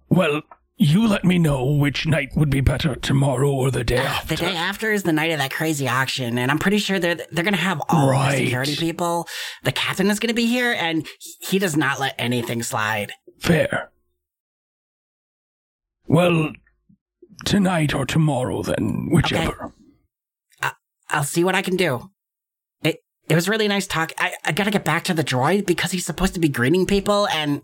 Well, 0.10 0.42
you 0.76 1.08
let 1.08 1.24
me 1.24 1.38
know 1.38 1.64
which 1.64 2.08
night 2.08 2.30
would 2.36 2.50
be 2.50 2.62
better, 2.62 2.96
tomorrow 2.96 3.52
or 3.52 3.70
the 3.70 3.84
day 3.84 3.98
Uh, 4.00 4.06
after. 4.06 4.28
the 4.30 4.36
day 4.38 4.56
after 4.56 4.92
is 4.92 5.04
the 5.04 5.14
night 5.14 5.30
of 5.30 5.38
that 5.38 5.52
crazy 5.52 5.88
auction, 5.88 6.40
and 6.40 6.50
I'm 6.50 6.58
pretty 6.58 6.80
sure 6.80 6.98
they're 6.98 7.20
they're 7.32 7.44
gonna 7.44 7.56
have 7.58 7.84
all 7.90 8.10
Right. 8.10 8.36
the 8.40 8.46
security 8.46 8.76
people. 8.78 9.28
The 9.62 9.72
captain 9.72 10.10
is 10.10 10.20
gonna 10.20 10.34
be 10.34 10.48
here, 10.48 10.72
and 10.74 11.08
he- 11.20 11.36
he 11.52 11.60
does 11.60 11.78
not 11.78 12.00
let 12.00 12.16
anything 12.18 12.64
slide. 12.64 13.12
Fair. 13.40 13.92
Well, 16.08 16.52
tonight 17.46 17.94
or 17.94 18.06
tomorrow 18.06 18.62
then, 18.64 19.10
whichever. 19.12 19.74
Okay. 20.64 20.70
I'll 21.10 21.24
see 21.24 21.44
what 21.44 21.54
I 21.54 21.62
can 21.62 21.76
do. 21.76 22.10
It 22.84 23.04
it 23.30 23.36
was 23.36 23.48
really 23.48 23.68
nice 23.68 23.86
talk. 23.86 24.12
I 24.18 24.34
I 24.46 24.52
gotta 24.52 24.72
get 24.72 24.84
back 24.84 25.04
to 25.06 25.14
the 25.14 25.24
droid 25.24 25.66
because 25.66 25.92
he's 25.92 26.06
supposed 26.06 26.34
to 26.34 26.40
be 26.40 26.50
greeting 26.50 26.86
people, 26.88 27.28
and 27.28 27.62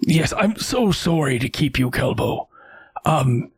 Yes, 0.00 0.32
I'm 0.36 0.56
so 0.56 0.90
sorry 0.90 1.38
to 1.38 1.48
keep 1.48 1.78
you, 1.78 1.90
Kelbo. 1.90 2.48
Um, 3.04 3.52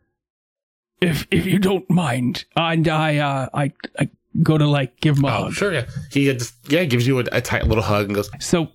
if 1.01 1.27
if 1.31 1.47
you 1.47 1.59
don't 1.59 1.89
mind, 1.89 2.45
and 2.57 2.87
I 2.89 3.17
uh 3.19 3.49
I 3.55 3.73
I 3.99 4.11
go 4.43 4.59
to 4.59 4.67
like 4.67 5.01
give 5.01 5.17
him 5.17 5.25
a 5.25 5.29
Oh, 5.29 5.31
hug. 5.45 5.55
sure, 5.55 5.73
yeah. 5.73 5.87
He 6.13 6.31
just 6.35 6.55
yeah 6.71 6.85
gives 6.85 7.07
you 7.07 7.19
a, 7.21 7.25
a 7.33 7.41
tight 7.41 7.67
little 7.67 7.83
hug 7.85 8.07
and 8.07 8.15
goes, 8.15 8.29
So 8.41 8.69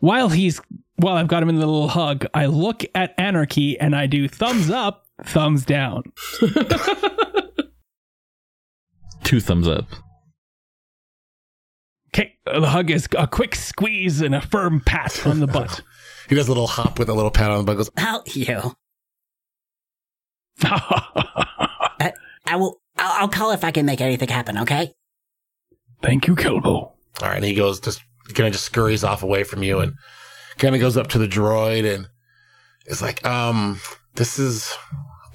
while 0.00 0.28
he's 0.28 0.60
while 0.96 1.16
I've 1.16 1.28
got 1.28 1.42
him 1.42 1.48
in 1.48 1.54
the 1.58 1.66
little 1.66 1.88
hug, 1.88 2.26
I 2.34 2.46
look 2.46 2.84
at 2.94 3.14
Anarchy 3.18 3.80
and 3.80 3.96
I 3.96 4.06
do 4.06 4.28
thumbs 4.28 4.68
up, 4.70 5.06
thumbs 5.26 5.64
down. 5.64 6.02
Two 9.24 9.40
thumbs 9.40 9.68
up. 9.68 9.86
Okay, 12.08 12.34
the 12.44 12.68
hug 12.68 12.90
is 12.90 13.08
a 13.16 13.26
quick 13.26 13.54
squeeze 13.54 14.20
and 14.20 14.34
a 14.34 14.40
firm 14.40 14.80
pat 14.84 15.26
on 15.26 15.38
the 15.40 15.46
butt. 15.46 15.82
he 16.28 16.34
does 16.34 16.48
a 16.48 16.50
little 16.50 16.66
hop 16.66 16.98
with 16.98 17.08
a 17.08 17.14
little 17.14 17.30
pat 17.30 17.50
on 17.50 17.58
the 17.58 17.64
butt. 17.64 17.76
Goes, 17.76 17.90
I'll 17.96 18.24
you. 18.26 18.74
I 20.62 22.56
will. 22.56 22.80
I'll, 22.98 23.22
I'll 23.22 23.28
call 23.28 23.52
if 23.52 23.62
I 23.62 23.70
can 23.70 23.86
make 23.86 24.00
anything 24.00 24.28
happen. 24.28 24.58
Okay. 24.58 24.92
Thank 26.02 26.26
you, 26.26 26.34
Kelbo. 26.34 26.66
All 26.66 26.96
right, 27.22 27.36
and 27.36 27.44
he 27.44 27.54
goes 27.54 27.78
just 27.80 28.02
kind 28.34 28.46
of 28.46 28.52
just 28.52 28.64
scurries 28.64 29.04
off 29.04 29.22
away 29.22 29.44
from 29.44 29.62
you 29.62 29.78
and 29.80 29.94
kind 30.58 30.74
of 30.74 30.80
goes 30.80 30.96
up 30.96 31.08
to 31.08 31.18
the 31.18 31.28
droid 31.28 31.92
and 31.92 32.08
is 32.86 33.02
like, 33.02 33.24
um, 33.24 33.80
this 34.14 34.38
is 34.38 34.76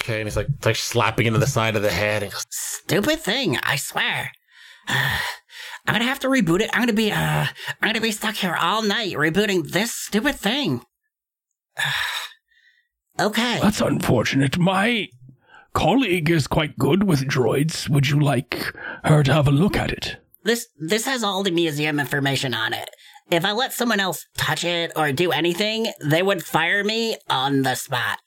okay. 0.05 0.19
And 0.21 0.27
he's 0.27 0.37
like, 0.37 0.47
like 0.63 0.75
slapping 0.75 1.25
into 1.25 1.39
the 1.39 1.47
side 1.47 1.75
of 1.75 1.81
the 1.81 1.91
head 1.91 2.23
and 2.23 2.31
goes, 2.31 2.45
Stupid 2.49 3.19
thing, 3.19 3.57
I 3.63 3.75
swear. 3.75 4.31
I'm 4.87 5.93
gonna 5.93 6.05
have 6.05 6.19
to 6.19 6.27
reboot 6.27 6.61
it. 6.61 6.69
I'm 6.73 6.81
gonna 6.81 6.93
be, 6.93 7.11
uh, 7.11 7.45
I'm 7.81 7.89
gonna 7.89 8.01
be 8.01 8.11
stuck 8.11 8.35
here 8.35 8.55
all 8.55 8.81
night 8.81 9.13
rebooting 9.15 9.71
this 9.71 9.93
stupid 9.93 10.35
thing. 10.35 10.81
okay. 13.19 13.59
That's 13.61 13.81
unfortunate. 13.81 14.57
My 14.57 15.09
colleague 15.73 16.29
is 16.29 16.47
quite 16.47 16.77
good 16.77 17.03
with 17.03 17.27
droids. 17.27 17.89
Would 17.89 18.09
you 18.09 18.19
like 18.19 18.73
her 19.03 19.23
to 19.23 19.33
have 19.33 19.47
a 19.47 19.51
look 19.51 19.75
at 19.75 19.91
it? 19.91 20.17
This, 20.43 20.67
this 20.77 21.05
has 21.05 21.23
all 21.23 21.43
the 21.43 21.51
museum 21.51 21.99
information 21.99 22.53
on 22.53 22.73
it. 22.73 22.89
If 23.31 23.43
I 23.43 23.51
let 23.51 23.73
someone 23.73 23.99
else 23.99 24.27
touch 24.37 24.63
it 24.63 24.91
or 24.95 25.11
do 25.11 25.31
anything, 25.31 25.87
they 26.03 26.21
would 26.21 26.43
fire 26.43 26.83
me 26.83 27.17
on 27.27 27.63
the 27.63 27.73
spot. 27.73 28.19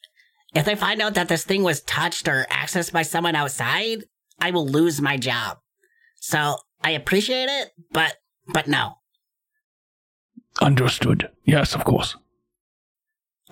If 0.54 0.64
they 0.64 0.74
find 0.74 1.00
out 1.02 1.14
that 1.14 1.28
this 1.28 1.44
thing 1.44 1.62
was 1.62 1.82
touched 1.82 2.26
or 2.26 2.46
accessed 2.50 2.92
by 2.92 3.02
someone 3.02 3.34
outside, 3.34 4.04
I 4.40 4.50
will 4.50 4.66
lose 4.66 5.00
my 5.00 5.16
job. 5.16 5.58
So 6.20 6.56
I 6.82 6.90
appreciate 6.92 7.48
it, 7.48 7.70
but 7.92 8.16
but 8.52 8.66
no. 8.66 8.94
Understood. 10.61 11.30
Yes, 11.44 11.74
of 11.74 11.84
course. 11.84 12.16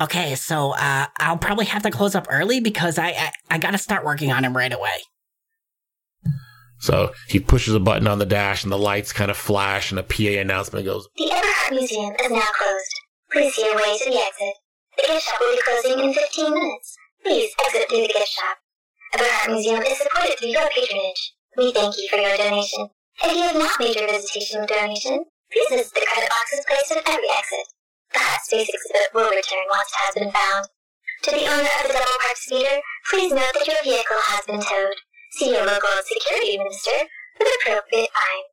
Okay, 0.01 0.35
so 0.35 0.73
uh, 0.73 1.07
I'll 1.21 1.39
probably 1.39 1.67
have 1.67 1.83
to 1.83 1.91
close 1.91 2.15
up 2.15 2.27
early 2.31 2.61
because 2.61 2.99
I 2.99 3.09
I, 3.09 3.33
I 3.51 3.59
got 3.59 3.71
to 3.73 3.79
start 3.79 4.05
working 4.05 4.33
on 4.33 4.45
him 4.45 4.57
right 4.57 4.73
away. 4.73 4.99
so 6.79 7.13
he 7.29 7.41
pushes 7.41 7.75
a 7.75 7.81
button 7.81 8.07
on 8.07 8.19
the 8.19 8.27
dash 8.27 8.63
and 8.63 8.73
the 8.73 8.79
lights 8.79 9.13
kind 9.13 9.31
of 9.31 9.37
flash 9.37 9.91
and 9.91 9.99
a 9.99 10.03
PA 10.03 10.41
announcement 10.41 10.85
goes, 10.85 11.09
The 11.17 11.31
Eberhardt 11.31 11.73
Museum 11.73 12.15
is 12.23 12.31
now 12.31 12.47
closed. 12.59 12.95
Please 13.33 13.55
see 13.55 13.65
your 13.65 13.77
way 13.77 13.99
to 13.99 14.11
the 14.11 14.19
exit. 14.19 14.55
The 14.97 15.05
gift 15.07 15.25
shop 15.27 15.39
will 15.41 15.53
be 15.55 15.63
closing 15.63 15.99
in 16.05 16.15
15 16.15 16.55
minutes. 16.55 16.97
Please 17.23 17.53
exit 17.65 17.89
through 17.89 18.03
the 18.03 18.15
gift 18.17 18.29
shop. 18.29 18.57
The 19.13 19.19
Eberhardt 19.21 19.51
Museum 19.53 19.83
is 19.83 19.99
supported 19.99 20.39
through 20.39 20.49
your 20.57 20.69
patronage. 20.71 21.33
We 21.57 21.73
thank 21.73 21.97
you 21.97 22.09
for 22.09 22.17
your 22.17 22.37
donation. 22.37 22.89
If 23.25 23.33
you 23.37 23.43
have 23.43 23.57
not 23.57 23.79
made 23.81 23.97
your 23.97 24.09
visitation 24.09 24.67
donation, 24.67 25.25
please 25.53 25.69
visit 25.71 25.95
the 25.95 26.05
credit 26.07 26.31
boxes 26.31 26.65
placed 26.69 26.93
at 26.93 27.09
every 27.09 27.29
exit. 27.33 27.67
The 28.13 28.21
hot 28.21 28.41
space 28.45 28.69
exhibit 28.69 29.13
will 29.15 29.31
return 29.31 29.65
once 29.71 29.89
it 29.89 30.01
has 30.05 30.15
been 30.15 30.33
found. 30.33 30.67
To 31.23 31.31
the 31.31 31.47
owner 31.49 31.71
of 31.81 31.87
the 31.89 31.93
double 31.97 32.21
parked 32.21 32.39
speeder, 32.39 32.77
please 33.11 33.33
note 33.33 33.53
that 33.55 33.67
your 33.67 33.83
vehicle 33.85 34.21
has 34.33 34.45
been 34.47 34.61
towed. 34.61 34.97
See 35.33 35.51
your 35.51 35.65
local 35.67 35.91
security 36.05 36.59
minister 36.59 37.09
with 37.39 37.49
appropriate 37.61 38.11
fine. 38.13 38.45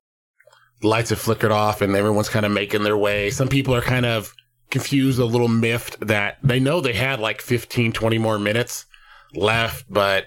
the 0.81 0.87
lights 0.87 1.09
have 1.11 1.19
flickered 1.19 1.51
off 1.51 1.81
and 1.81 1.95
everyone's 1.95 2.29
kind 2.29 2.45
of 2.45 2.51
making 2.51 2.83
their 2.83 2.97
way. 2.97 3.29
Some 3.29 3.47
people 3.47 3.75
are 3.75 3.81
kind 3.81 4.05
of 4.05 4.33
confused, 4.73 5.19
a 5.19 5.25
little 5.25 5.47
miffed 5.47 5.99
that 6.05 6.37
they 6.43 6.59
know 6.59 6.81
they 6.81 6.91
had 6.93 7.19
like 7.21 7.41
15, 7.41 7.93
20 7.93 8.17
more 8.17 8.37
minutes 8.37 8.85
left, 9.33 9.85
but 9.89 10.25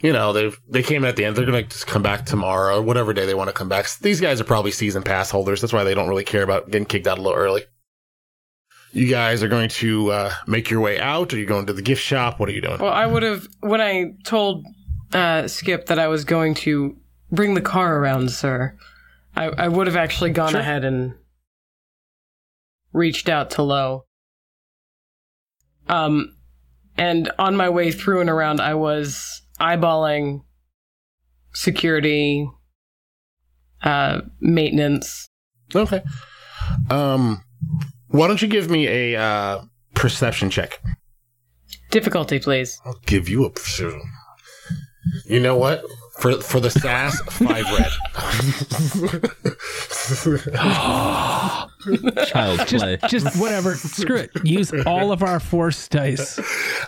you 0.00 0.12
know, 0.12 0.32
they 0.32 0.50
they 0.70 0.82
came 0.82 1.02
in 1.04 1.08
at 1.08 1.16
the 1.16 1.24
end. 1.24 1.36
They're 1.36 1.44
going 1.44 1.62
to 1.64 1.68
just 1.68 1.86
come 1.88 2.02
back 2.02 2.24
tomorrow 2.24 2.78
or 2.78 2.82
whatever 2.82 3.12
day 3.12 3.26
they 3.26 3.34
want 3.34 3.48
to 3.48 3.52
come 3.52 3.68
back. 3.68 3.86
These 4.00 4.20
guys 4.20 4.40
are 4.40 4.44
probably 4.44 4.70
season 4.70 5.02
pass 5.02 5.30
holders. 5.30 5.60
That's 5.60 5.72
why 5.72 5.82
they 5.84 5.92
don't 5.94 6.08
really 6.08 6.24
care 6.24 6.42
about 6.44 6.70
getting 6.70 6.86
kicked 6.86 7.06
out 7.08 7.18
a 7.18 7.20
little 7.20 7.36
early. 7.36 7.62
You 8.92 9.08
guys 9.08 9.42
are 9.42 9.48
going 9.48 9.68
to 9.70 10.10
uh, 10.12 10.32
make 10.46 10.70
your 10.70 10.80
way 10.80 10.98
out. 11.00 11.34
Are 11.34 11.38
you 11.38 11.46
going 11.46 11.66
to 11.66 11.72
the 11.72 11.82
gift 11.82 12.02
shop? 12.02 12.38
What 12.40 12.48
are 12.48 12.52
you 12.52 12.60
doing? 12.62 12.78
Well, 12.78 12.92
I 12.92 13.06
would 13.06 13.22
have 13.22 13.46
when 13.60 13.80
I 13.80 14.12
told 14.24 14.64
uh, 15.12 15.46
Skip 15.48 15.86
that 15.86 15.98
I 15.98 16.06
was 16.08 16.24
going 16.24 16.54
to 16.54 16.96
bring 17.30 17.54
the 17.54 17.60
car 17.60 17.98
around, 17.98 18.30
sir. 18.30 18.76
I, 19.36 19.46
I 19.46 19.68
would 19.68 19.86
have 19.88 19.96
actually 19.96 20.30
gone 20.30 20.52
Sure. 20.52 20.60
ahead 20.60 20.84
and 20.84 21.14
reached 22.92 23.28
out 23.28 23.50
to 23.52 23.62
Lo. 23.62 24.04
Um, 25.88 26.34
and 26.96 27.30
on 27.38 27.56
my 27.56 27.68
way 27.68 27.92
through 27.92 28.20
and 28.20 28.30
around, 28.30 28.60
I 28.60 28.74
was 28.74 29.42
eyeballing 29.60 30.42
security, 31.52 32.48
uh, 33.82 34.22
maintenance. 34.40 35.28
Okay. 35.74 36.02
Um, 36.90 37.42
why 38.08 38.26
don't 38.26 38.42
you 38.42 38.48
give 38.48 38.70
me 38.70 38.86
a 38.86 39.20
uh, 39.20 39.62
perception 39.94 40.50
check? 40.50 40.80
Difficulty, 41.90 42.38
please. 42.38 42.80
I'll 42.84 43.00
give 43.06 43.28
you 43.28 43.44
a. 43.44 43.50
Perception. 43.50 44.02
You 45.26 45.40
know 45.40 45.56
what? 45.56 45.82
For 46.20 46.40
for 46.40 46.58
the 46.60 46.70
sass, 46.70 47.20
five 47.30 47.64
red. 47.72 47.92
Child 52.26 52.60
play. 52.66 52.98
Just 53.08 53.40
whatever. 53.40 53.74
Screw 53.76 54.16
it. 54.16 54.30
Use 54.44 54.72
all 54.86 55.12
of 55.12 55.22
our 55.22 55.38
force 55.40 55.86
dice. 55.88 56.38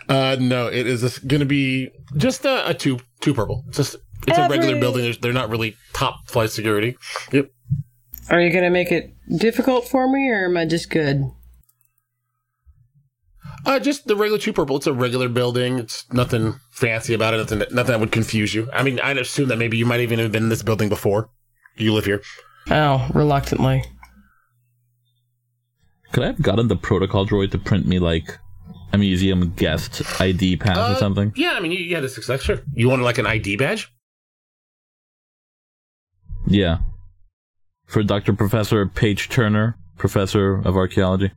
uh, 0.08 0.36
no, 0.40 0.66
it 0.66 0.86
is 0.86 1.18
going 1.20 1.40
to 1.40 1.46
be 1.46 1.90
just 2.16 2.44
a, 2.44 2.68
a 2.70 2.74
two 2.74 2.98
two 3.20 3.32
purple. 3.34 3.64
Just 3.70 3.96
it's 4.26 4.36
a 4.36 4.42
regular 4.48 4.68
Every- 4.70 4.80
building. 4.80 5.02
There's, 5.02 5.18
they're 5.18 5.32
not 5.32 5.48
really 5.48 5.76
top 5.92 6.28
flight 6.28 6.50
security. 6.50 6.96
Yep. 7.32 7.50
Are 8.30 8.40
you 8.40 8.50
going 8.50 8.64
to 8.64 8.70
make 8.70 8.90
it 8.92 9.14
difficult 9.38 9.88
for 9.88 10.08
me, 10.10 10.28
or 10.28 10.46
am 10.46 10.56
I 10.56 10.64
just 10.66 10.90
good? 10.90 11.30
Uh, 13.66 13.78
just 13.78 14.06
the 14.06 14.16
regular 14.16 14.38
two 14.38 14.52
purple. 14.52 14.76
It's 14.76 14.86
a 14.86 14.92
regular 14.92 15.28
building. 15.28 15.78
It's 15.78 16.10
nothing 16.12 16.54
fancy 16.70 17.14
about 17.14 17.34
it. 17.34 17.38
Nothing 17.38 17.58
that, 17.60 17.72
nothing 17.72 17.92
that 17.92 18.00
would 18.00 18.12
confuse 18.12 18.54
you. 18.54 18.68
I 18.72 18.82
mean, 18.82 18.98
I'd 19.00 19.18
assume 19.18 19.48
that 19.48 19.56
maybe 19.58 19.76
you 19.76 19.86
might 19.86 20.00
even 20.00 20.18
have 20.18 20.32
been 20.32 20.44
in 20.44 20.48
this 20.48 20.62
building 20.62 20.88
before. 20.88 21.28
You 21.76 21.92
live 21.94 22.04
here. 22.06 22.22
Oh, 22.70 23.08
reluctantly. 23.14 23.84
Could 26.12 26.24
I 26.24 26.28
have 26.28 26.42
gotten 26.42 26.68
the 26.68 26.76
protocol 26.76 27.26
droid 27.26 27.50
to 27.52 27.58
print 27.58 27.86
me 27.86 27.98
like 27.98 28.38
a 28.92 28.98
museum 28.98 29.50
guest 29.56 30.02
ID 30.20 30.56
pass 30.56 30.76
Uh, 30.76 30.92
or 30.94 30.96
something? 30.98 31.32
Yeah, 31.36 31.52
I 31.52 31.60
mean, 31.60 31.70
you, 31.72 31.78
you 31.78 31.94
had 31.94 32.04
a 32.04 32.08
success. 32.08 32.42
Sure. 32.42 32.60
You 32.74 32.88
wanted 32.88 33.04
like 33.04 33.18
an 33.18 33.26
ID 33.26 33.56
badge? 33.56 33.92
Yeah. 36.46 36.78
For 37.86 38.02
Dr. 38.02 38.32
Professor 38.32 38.86
Paige 38.86 39.28
Turner, 39.28 39.76
Professor 39.98 40.56
of 40.56 40.76
Archaeology. 40.76 41.30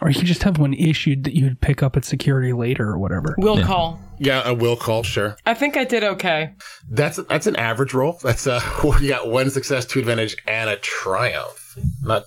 Or 0.00 0.08
you 0.08 0.14
could 0.14 0.26
just 0.26 0.44
have 0.44 0.58
one 0.58 0.74
issued 0.74 1.24
that 1.24 1.34
you'd 1.36 1.60
pick 1.60 1.82
up 1.82 1.96
at 1.96 2.04
security 2.04 2.52
later 2.52 2.88
or 2.88 2.98
whatever. 2.98 3.34
Will 3.38 3.58
Yeah. 3.58 3.66
call. 3.66 4.00
Yeah, 4.20 4.42
a 4.48 4.54
will 4.54 4.76
call. 4.76 5.02
Sure. 5.02 5.36
I 5.46 5.54
think 5.54 5.76
I 5.76 5.84
did 5.84 6.02
okay. 6.04 6.54
That's 6.90 7.16
that's 7.28 7.46
an 7.46 7.56
average 7.56 7.94
roll. 7.94 8.18
That's 8.22 8.46
uh, 8.46 8.60
you 9.00 9.08
got 9.08 9.28
one 9.28 9.50
success, 9.50 9.84
two 9.84 9.98
advantage, 10.00 10.36
and 10.46 10.68
a 10.70 10.76
triumph. 10.76 11.76
Not 12.02 12.24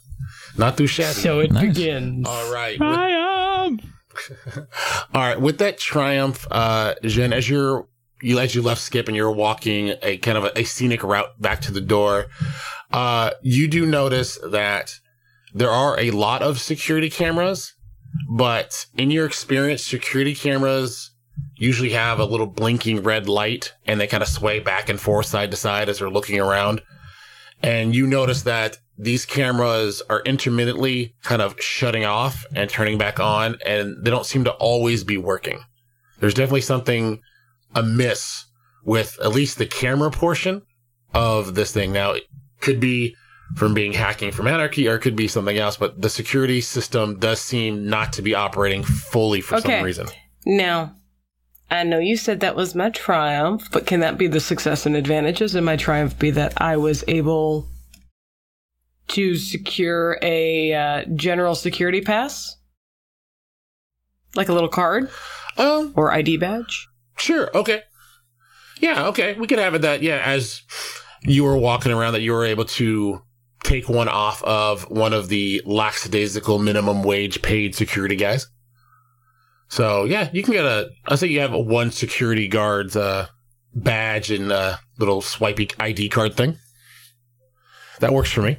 not 0.58 0.78
too 0.78 0.88
shabby. 0.88 1.14
So 1.14 1.40
it 1.40 1.52
Nice. 1.52 1.68
begins. 1.76 2.28
All 2.28 2.54
right. 2.54 2.78
Triumph. 2.78 3.82
With, 3.84 4.58
all 5.14 5.22
right. 5.22 5.40
With 5.40 5.58
that 5.60 5.78
triumph, 5.78 6.46
uh, 6.52 6.96
Jen, 7.04 7.32
as 7.34 7.50
you're 7.50 7.88
you 8.22 8.40
as 8.40 8.54
you 8.56 8.62
left 8.62 8.82
Skip 8.82 9.08
and 9.08 9.16
you're 9.18 9.32
walking 9.32 9.94
a 10.02 10.18
kind 10.18 10.38
of 10.38 10.46
a, 10.46 10.60
a 10.60 10.64
scenic 10.64 11.04
route 11.04 11.40
back 11.42 11.62
to 11.62 11.72
the 11.72 11.82
door, 11.82 12.28
uh, 12.94 13.32
you 13.42 13.68
do 13.68 13.86
notice 13.86 14.38
that 14.52 15.00
there 15.54 15.70
are 15.70 16.00
a 16.00 16.12
lot 16.12 16.42
of 16.42 16.60
security 16.60 17.10
cameras, 17.10 17.74
but 18.30 18.86
in 18.98 19.12
your 19.12 19.26
experience, 19.26 19.86
security 19.86 20.36
cameras 20.36 21.12
usually 21.56 21.92
have 21.92 22.20
a 22.20 22.26
little 22.26 22.48
blinking 22.48 23.04
red 23.04 23.28
light 23.28 23.74
and 23.86 24.00
they 24.00 24.08
kind 24.08 24.24
of 24.24 24.30
sway 24.30 24.60
back 24.60 24.90
and 24.90 25.00
forth 25.00 25.26
side 25.26 25.52
to 25.52 25.58
side 25.58 25.90
as 25.90 26.00
they're 26.00 26.10
looking 26.10 26.40
around. 26.40 26.82
And 27.64 27.96
you 27.96 28.08
notice 28.08 28.44
that 28.44 28.78
these 28.98 29.26
cameras 29.26 30.02
are 30.10 30.22
intermittently 30.22 31.16
kind 31.24 31.42
of 31.42 31.56
shutting 31.60 32.06
off 32.06 32.46
and 32.56 32.70
turning 32.70 32.98
back 32.98 33.20
on, 33.20 33.58
and 33.66 34.04
they 34.04 34.12
don't 34.12 34.26
seem 34.26 34.44
to 34.44 34.52
always 34.52 35.04
be 35.04 35.18
working. 35.18 35.60
There's 36.20 36.34
definitely 36.34 36.62
something 36.62 37.20
amiss 37.74 38.46
with 38.84 39.18
at 39.24 39.32
least 39.32 39.58
the 39.58 39.66
camera 39.66 40.12
portion 40.12 40.62
of 41.14 41.56
this 41.56 41.72
thing. 41.72 41.92
Now, 41.92 42.12
it 42.12 42.24
could 42.60 42.80
be 42.80 43.16
from 43.56 43.74
being 43.74 43.94
hacking 43.94 44.32
from 44.32 44.48
anarchy 44.48 44.88
or 44.88 44.96
it 44.96 45.00
could 45.00 45.16
be 45.16 45.28
something 45.28 45.58
else, 45.58 45.78
but 45.78 46.02
the 46.02 46.10
security 46.10 46.62
system 46.62 47.20
does 47.20 47.42
seem 47.42 47.88
not 47.90 48.14
to 48.14 48.22
be 48.22 48.34
operating 48.36 48.84
fully 48.84 49.42
for 49.42 49.56
Okay. 49.58 49.78
some 49.78 49.84
reason. 49.86 50.08
Now, 50.46 50.96
I 51.70 51.84
know 51.84 52.00
you 52.00 52.18
said 52.18 52.40
that 52.42 52.56
was 52.56 52.76
my 52.76 52.90
triumph, 52.90 53.68
but 53.72 53.86
can 53.86 54.00
that 54.02 54.18
be 54.18 54.28
the 54.28 54.40
success 54.40 54.86
and 54.86 54.96
advantages? 54.96 55.56
And 55.56 55.66
my 55.66 55.76
triumph 55.78 56.18
be 56.20 56.32
that 56.32 56.54
I 56.62 56.78
was 56.78 57.04
able 57.08 57.70
to 59.10 59.36
secure 59.36 60.18
a 60.22 60.74
uh, 60.74 61.06
general 61.16 61.56
security 61.56 62.02
pass? 62.02 62.58
Like 64.36 64.48
a 64.50 64.54
little 64.54 64.70
card 64.70 65.10
Um, 65.58 65.94
or 65.98 66.12
ID 66.12 66.38
badge? 66.38 66.88
Sure. 67.18 67.50
Okay. 67.56 67.84
Yeah. 68.80 69.08
Okay. 69.08 69.34
We 69.34 69.48
could 69.48 69.60
have 69.60 69.76
it 69.76 69.82
that. 69.84 70.02
Yeah. 70.02 70.22
As 70.24 70.62
you 71.24 71.44
were 71.44 71.58
walking 71.58 71.92
around, 71.92 72.14
that 72.14 72.22
you 72.22 72.32
were 72.32 72.46
able 72.46 72.66
to 72.66 73.22
take 73.64 73.88
one 73.90 74.08
off 74.08 74.44
of 74.44 74.90
one 74.90 75.14
of 75.14 75.30
the 75.30 75.62
lackadaisical 75.66 76.60
minimum 76.60 77.04
wage 77.04 77.42
paid 77.42 77.76
security 77.76 78.16
guys. 78.16 78.48
So 79.70 80.04
yeah, 80.04 80.30
you 80.34 80.44
can 80.44 80.54
get 80.54 80.66
a. 80.66 80.90
I 81.08 81.16
say 81.16 81.28
you 81.28 81.40
have 81.40 81.54
a 81.54 81.60
one 81.60 81.92
security 81.92 82.48
guard's 82.48 82.96
uh, 82.96 83.28
badge 83.74 84.32
and 84.32 84.52
uh, 84.52 84.78
little 85.00 85.22
swipey 85.22 85.70
ID 85.80 86.10
card 86.10 86.36
thing. 86.36 86.58
that 88.00 88.14
works 88.14 88.32
for 88.32 88.42
me. 88.42 88.58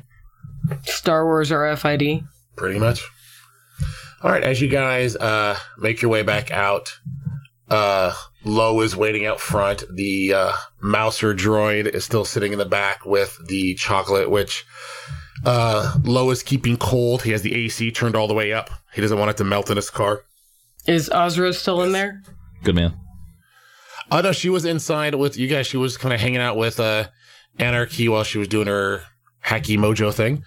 Star 0.85 1.25
Wars 1.25 1.51
RFID. 1.51 2.25
Pretty 2.57 2.79
much. 2.79 3.03
All 4.23 4.31
right, 4.31 4.43
as 4.43 4.61
you 4.61 4.69
guys 4.69 5.17
uh, 5.17 5.59
make 5.79 6.01
your 6.01 6.11
way 6.11 6.23
back 6.23 6.53
out, 6.53 6.97
uh, 7.69 8.15
Lo 8.45 8.81
is 8.81 8.97
waiting 8.97 9.27
out 9.27 9.41
front. 9.41 9.85
The 9.95 10.35
uh, 10.35 10.53
Mouser 10.81 11.35
droid 11.35 11.87
is 11.87 12.05
still 12.05 12.25
sitting 12.25 12.53
in 12.53 12.59
the 12.59 12.65
back 12.65 13.05
with 13.07 13.39
the 13.47 13.75
chocolate, 13.75 14.31
which 14.31 14.65
uh, 15.45 15.97
Lo 16.05 16.31
is 16.31 16.43
keeping 16.43 16.77
cold. 16.77 17.23
He 17.23 17.31
has 17.31 17.43
the 17.43 17.55
AC 17.55 17.91
turned 17.93 18.17
all 18.17 18.27
the 18.29 18.35
way 18.35 18.53
up. 18.53 18.71
He 18.95 19.01
doesn't 19.01 19.19
want 19.19 19.31
it 19.31 19.37
to 19.39 19.45
melt 19.45 19.71
in 19.71 19.77
his 19.77 19.91
car. 19.91 20.25
Is 20.87 21.09
Ozra 21.11 21.53
still 21.53 21.83
in 21.83 21.93
there? 21.93 22.23
Good 22.65 22.75
man. 22.75 22.97
Oh 24.11 24.21
no, 24.21 24.33
she 24.33 24.51
was 24.51 24.65
inside 24.65 25.15
with 25.15 25.37
you 25.37 25.47
guys. 25.47 25.67
She 25.67 25.77
was 25.77 25.97
kind 25.97 26.13
of 26.13 26.21
hanging 26.21 26.41
out 26.41 26.57
with 26.57 26.81
uh, 26.81 27.09
Anarchy 27.59 28.09
while 28.09 28.25
she 28.25 28.39
was 28.39 28.49
doing 28.49 28.67
her 28.67 29.03
hacky 29.45 29.79
mojo 29.79 30.13
thing. 30.13 30.45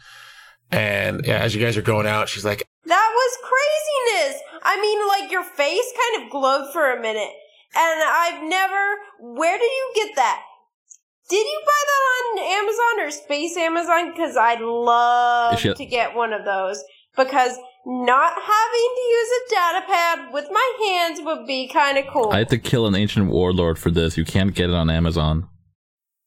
And 0.72 1.26
yeah, 1.26 1.40
as 1.40 1.56
you 1.56 1.64
guys 1.64 1.78
are 1.78 1.82
going 1.82 2.06
out, 2.06 2.28
she's 2.28 2.46
like, 2.46 2.64
That 2.86 3.12
was 3.16 3.38
craziness. 3.42 4.42
I 4.62 4.82
mean, 4.82 5.08
like 5.08 5.32
your 5.32 5.44
face 5.44 5.94
kind 6.12 6.26
of 6.26 6.32
glowed 6.32 6.74
for 6.74 6.92
a 6.92 7.02
minute. 7.02 7.32
And 7.78 8.04
I've 8.04 8.44
never. 8.44 8.96
Where 9.20 9.58
did 9.58 9.66
you 9.66 9.92
get 9.96 10.16
that? 10.16 10.42
Did 11.30 11.46
you 11.46 11.62
buy 11.66 11.82
that 11.88 12.40
on 12.40 12.60
Amazon 12.60 13.08
or 13.08 13.12
Space 13.12 13.58
Amazon? 13.58 14.12
Because 14.12 14.38
I'd 14.38 14.62
love 14.62 15.60
Shit. 15.60 15.76
to 15.78 15.86
get 15.86 16.16
one 16.16 16.34
of 16.34 16.46
those. 16.46 16.84
Because 17.18 17.58
not 17.86 18.34
having 18.34 18.90
to 18.96 19.02
use 19.02 19.30
a 19.30 19.50
data 19.50 19.86
pad 19.88 20.34
with 20.34 20.46
my 20.52 20.74
hands 20.88 21.20
would 21.24 21.48
be 21.48 21.68
kind 21.68 21.98
of 21.98 22.06
cool. 22.12 22.30
I 22.32 22.40
had 22.40 22.50
to 22.50 22.58
kill 22.58 22.86
an 22.88 22.96
ancient 22.96 23.28
warlord 23.30 23.80
for 23.80 23.90
this. 23.92 24.18
You 24.18 24.26
can't 24.26 24.54
get 24.54 24.70
it 24.70 24.76
on 24.76 24.90
Amazon. 24.90 25.48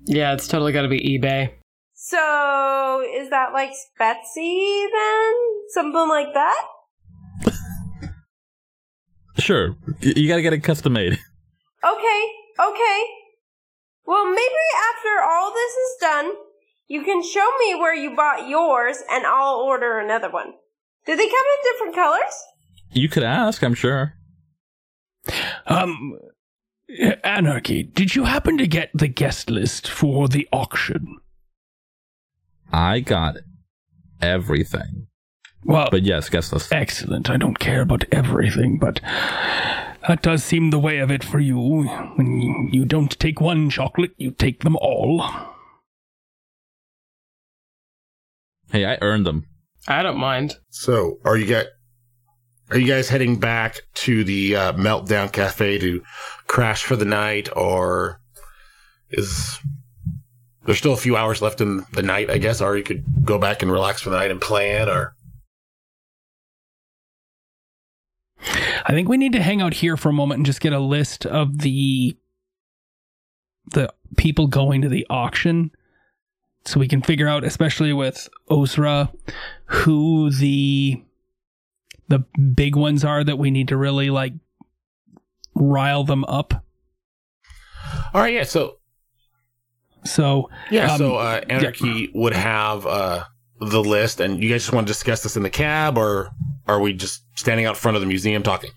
Yeah, 0.05 0.33
it's 0.33 0.49
totally 0.49 0.73
got 0.73 0.83
to 0.83 0.89
be 0.89 1.19
eBay. 1.19 1.53
so, 1.95 3.05
is 3.15 3.31
that 3.31 3.53
like 3.53 3.71
Spetsy 3.71 4.87
then? 4.93 5.35
Something 5.71 6.09
like 6.09 6.35
that? 6.35 6.65
Sure, 9.39 9.77
you 10.01 10.27
gotta 10.27 10.43
get 10.43 10.53
it 10.53 10.65
custom 10.65 10.95
made. 10.95 11.17
Okay, 11.85 12.33
okay. 12.61 13.03
Well, 14.07 14.27
maybe 14.27 14.65
after 14.95 15.23
all 15.23 15.53
this 15.53 15.73
is 15.73 15.97
done, 16.01 16.33
you 16.89 17.03
can 17.05 17.23
show 17.23 17.47
me 17.61 17.75
where 17.75 17.95
you 17.95 18.17
bought 18.17 18.49
yours 18.49 18.99
and 19.11 19.27
I'll 19.27 19.57
order 19.57 19.99
another 19.99 20.31
one. 20.31 20.53
Do 21.07 21.15
they 21.17 21.27
come 21.27 21.33
in 21.35 21.73
different 21.73 21.95
colors? 21.95 22.45
You 22.93 23.09
could 23.09 23.23
ask, 23.23 23.63
I'm 23.63 23.75
sure. 23.75 24.15
Um, 25.67 26.19
Anarchy, 27.23 27.83
did 27.83 28.15
you 28.15 28.25
happen 28.25 28.57
to 28.59 28.67
get 28.67 28.91
the 28.95 29.09
guest 29.09 29.51
list 29.51 29.87
for 29.89 30.27
the 30.29 30.49
auction? 30.53 31.19
I 32.73 33.01
got 33.01 33.37
everything. 34.23 35.07
Well, 35.65 35.89
But 35.91 36.03
yes, 36.05 36.29
guest 36.31 36.53
list. 36.53 36.73
excellent. 36.73 37.29
I 37.29 37.37
don't 37.37 37.59
care 37.59 37.83
about 37.83 38.05
everything, 38.11 38.79
but 38.79 39.01
that 40.09 40.23
does 40.23 40.43
seem 40.43 40.71
the 40.71 40.79
way 40.79 40.99
of 40.99 41.11
it 41.11 41.23
for 41.23 41.39
you. 41.39 41.59
When 42.17 42.71
you 42.73 42.87
don't 42.87 43.17
take 43.21 43.43
one 43.43 43.69
chocolate, 43.69 44.13
you 44.17 44.31
take 44.31 44.65
them 44.65 44.77
all. 44.81 45.23
Hey, 48.73 48.87
I 48.87 48.97
earned 49.03 49.27
them. 49.27 49.47
I 49.87 50.03
don't 50.03 50.19
mind. 50.19 50.55
So, 50.71 51.19
are 51.25 51.37
you 51.37 51.47
guys 51.47 51.67
are 52.71 52.79
you 52.79 52.87
guys 52.87 53.09
heading 53.09 53.39
back 53.39 53.81
to 53.95 54.25
the 54.25 54.57
uh, 54.57 54.73
Meltdown 54.73 55.31
Cafe 55.31 55.79
to 55.79 56.03
crash 56.47 56.85
for 56.85 56.97
the 56.97 57.07
night, 57.07 57.49
or 57.55 58.21
is 59.11 59.59
there's 60.65 60.79
still 60.79 60.93
a 60.93 60.99
few 60.99 61.17
hours 61.17 61.41
left 61.43 61.61
in 61.61 61.85
the 61.93 62.03
night? 62.03 62.31
I 62.31 62.39
guess, 62.39 62.63
or 62.63 62.77
you 62.77 62.85
could 62.85 63.05
go 63.25 63.39
back 63.39 63.63
and 63.63 63.71
relax 63.71 64.01
for 64.01 64.11
the 64.11 64.19
night 64.19 64.31
and 64.31 64.41
plan, 64.41 64.89
or 64.89 65.15
I 68.41 68.93
think 68.93 69.09
we 69.09 69.17
need 69.17 69.33
to 69.33 69.43
hang 69.43 69.61
out 69.61 69.75
here 69.75 69.97
for 69.97 70.09
a 70.09 70.13
moment 70.13 70.39
and 70.39 70.47
just 70.47 70.61
get 70.61 70.73
a 70.73 70.79
list 70.79 71.27
of 71.27 71.59
the 71.59 72.17
the 73.73 73.93
people 74.17 74.47
going 74.47 74.81
to 74.83 74.89
the 74.89 75.07
auction 75.11 75.71
so 76.65 76.81
we 76.81 76.89
can 76.89 77.03
figure 77.03 77.29
out 77.29 77.45
especially 77.45 77.93
with 77.93 78.29
Osra 78.49 79.13
who 79.67 80.31
the 80.31 81.03
the 82.09 82.21
big 82.55 82.75
ones 82.77 83.05
are 83.05 83.23
that 83.23 83.37
we 83.37 83.51
need 83.51 83.69
to 83.69 83.77
really 83.77 84.09
like 84.09 84.33
rile 85.55 86.05
them 86.05 86.25
up. 86.25 86.65
all 88.15 88.23
right, 88.23 88.33
yeah. 88.33 88.45
So 88.45 88.79
So 90.05 90.51
yeah, 90.71 90.93
Um, 90.93 90.99
so 90.99 91.17
uh, 91.17 91.41
Anarchy 91.51 92.11
would 92.15 92.33
have 92.33 92.87
uh, 92.87 93.25
the 93.61 93.83
list, 93.83 94.21
and 94.21 94.43
you 94.43 94.51
guys 94.51 94.63
just 94.63 94.73
want 94.73 94.87
to 94.87 94.93
discuss 94.93 95.23
this 95.23 95.37
in 95.37 95.43
the 95.43 95.51
cab, 95.51 95.99
or 95.99 96.31
are 96.67 96.81
we 96.81 96.93
just 96.93 97.23
standing 97.37 97.67
out 97.67 97.77
front 97.77 97.97
of 97.97 98.01
the 98.01 98.07
museum 98.07 98.43
talking? 98.43 98.71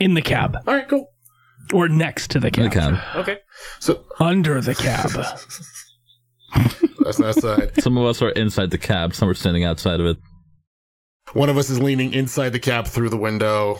in 0.00 0.12
the 0.14 0.22
cab 0.22 0.56
All 0.66 0.74
right, 0.74 0.86
cool. 0.88 1.10
or 1.72 1.88
next 1.88 2.30
to 2.32 2.40
the 2.40 2.50
cab. 2.50 2.64
The 2.64 2.70
cab. 2.70 2.98
Okay, 3.16 3.38
so 3.80 4.04
Under 4.20 4.60
the 4.60 4.74
cab. 4.74 5.08
that's 7.00 7.16
that 7.18 7.36
side. 7.40 7.82
Some 7.82 7.96
of 7.96 8.04
us 8.04 8.20
are 8.22 8.30
inside 8.30 8.70
the 8.70 8.78
cab, 8.78 9.14
some 9.14 9.28
are 9.28 9.34
standing 9.34 9.64
outside 9.64 10.00
of 10.00 10.06
it. 10.06 10.16
One 11.32 11.48
of 11.48 11.56
us 11.58 11.70
is 11.70 11.80
leaning 11.80 12.12
inside 12.12 12.50
the 12.50 12.58
cab 12.58 12.86
through 12.86 13.08
the 13.08 13.16
window. 13.16 13.78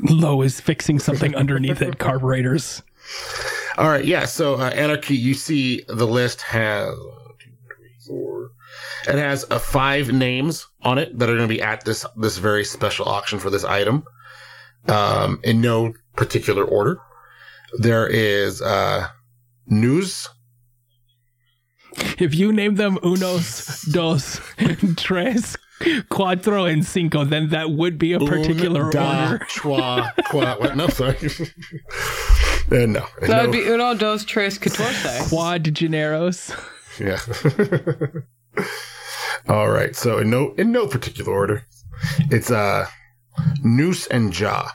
Lo 0.00 0.42
is 0.42 0.60
fixing 0.60 0.98
something 0.98 1.34
underneath 1.34 1.82
it, 1.82 1.98
carburetors. 1.98 2.82
All 3.78 3.88
right, 3.88 4.04
yeah. 4.04 4.24
So 4.24 4.54
uh, 4.54 4.70
Anarchy, 4.70 5.16
you 5.16 5.34
see 5.34 5.82
the 5.88 6.06
list 6.06 6.40
has 6.42 6.94
one, 8.08 8.18
two, 8.18 8.48
three, 9.04 9.14
four. 9.14 9.14
It 9.14 9.18
has 9.18 9.44
uh, 9.50 9.58
five 9.58 10.12
names 10.12 10.66
on 10.82 10.98
it 10.98 11.18
that 11.18 11.28
are 11.28 11.36
going 11.36 11.48
to 11.48 11.54
be 11.54 11.62
at 11.62 11.84
this 11.84 12.04
this 12.16 12.38
very 12.38 12.64
special 12.64 13.06
auction 13.06 13.38
for 13.38 13.50
this 13.50 13.64
item, 13.64 14.04
um, 14.88 15.40
in 15.44 15.60
no 15.60 15.92
particular 16.16 16.64
order. 16.64 16.98
There 17.78 18.06
is 18.06 18.62
uh, 18.62 19.08
news. 19.66 20.28
If 22.18 22.34
you 22.34 22.52
name 22.52 22.76
them 22.76 22.96
unos, 23.02 23.90
dos, 23.92 24.40
tres, 24.96 25.56
cuatro, 26.10 26.70
and 26.70 26.84
cinco, 26.86 27.24
then 27.24 27.48
that 27.48 27.70
would 27.70 27.98
be 27.98 28.12
a 28.12 28.20
particular 28.20 28.84
Un, 28.84 28.90
da, 28.90 29.30
order. 29.32 29.44
Trois, 29.48 30.10
qua, 30.30 30.56
what? 30.58 30.76
No, 30.76 30.88
sorry. 30.88 31.16
Uh, 32.70 32.84
no, 32.84 33.06
That 33.22 33.28
no. 33.30 33.42
would 33.44 33.52
be 33.52 33.66
uno, 33.66 33.94
dos, 33.94 34.26
tres, 34.26 34.58
catorce. 34.58 35.30
Quadrageneros. 35.30 36.54
Yeah. 37.00 37.20
All 39.48 39.70
right. 39.70 39.94
So 39.94 40.18
in 40.18 40.30
no 40.30 40.52
in 40.54 40.72
no 40.72 40.86
particular 40.86 41.32
order, 41.32 41.64
it's 42.30 42.50
uh 42.50 42.86
Noose 43.62 44.06
and 44.08 44.32
Jaw. 44.32 44.72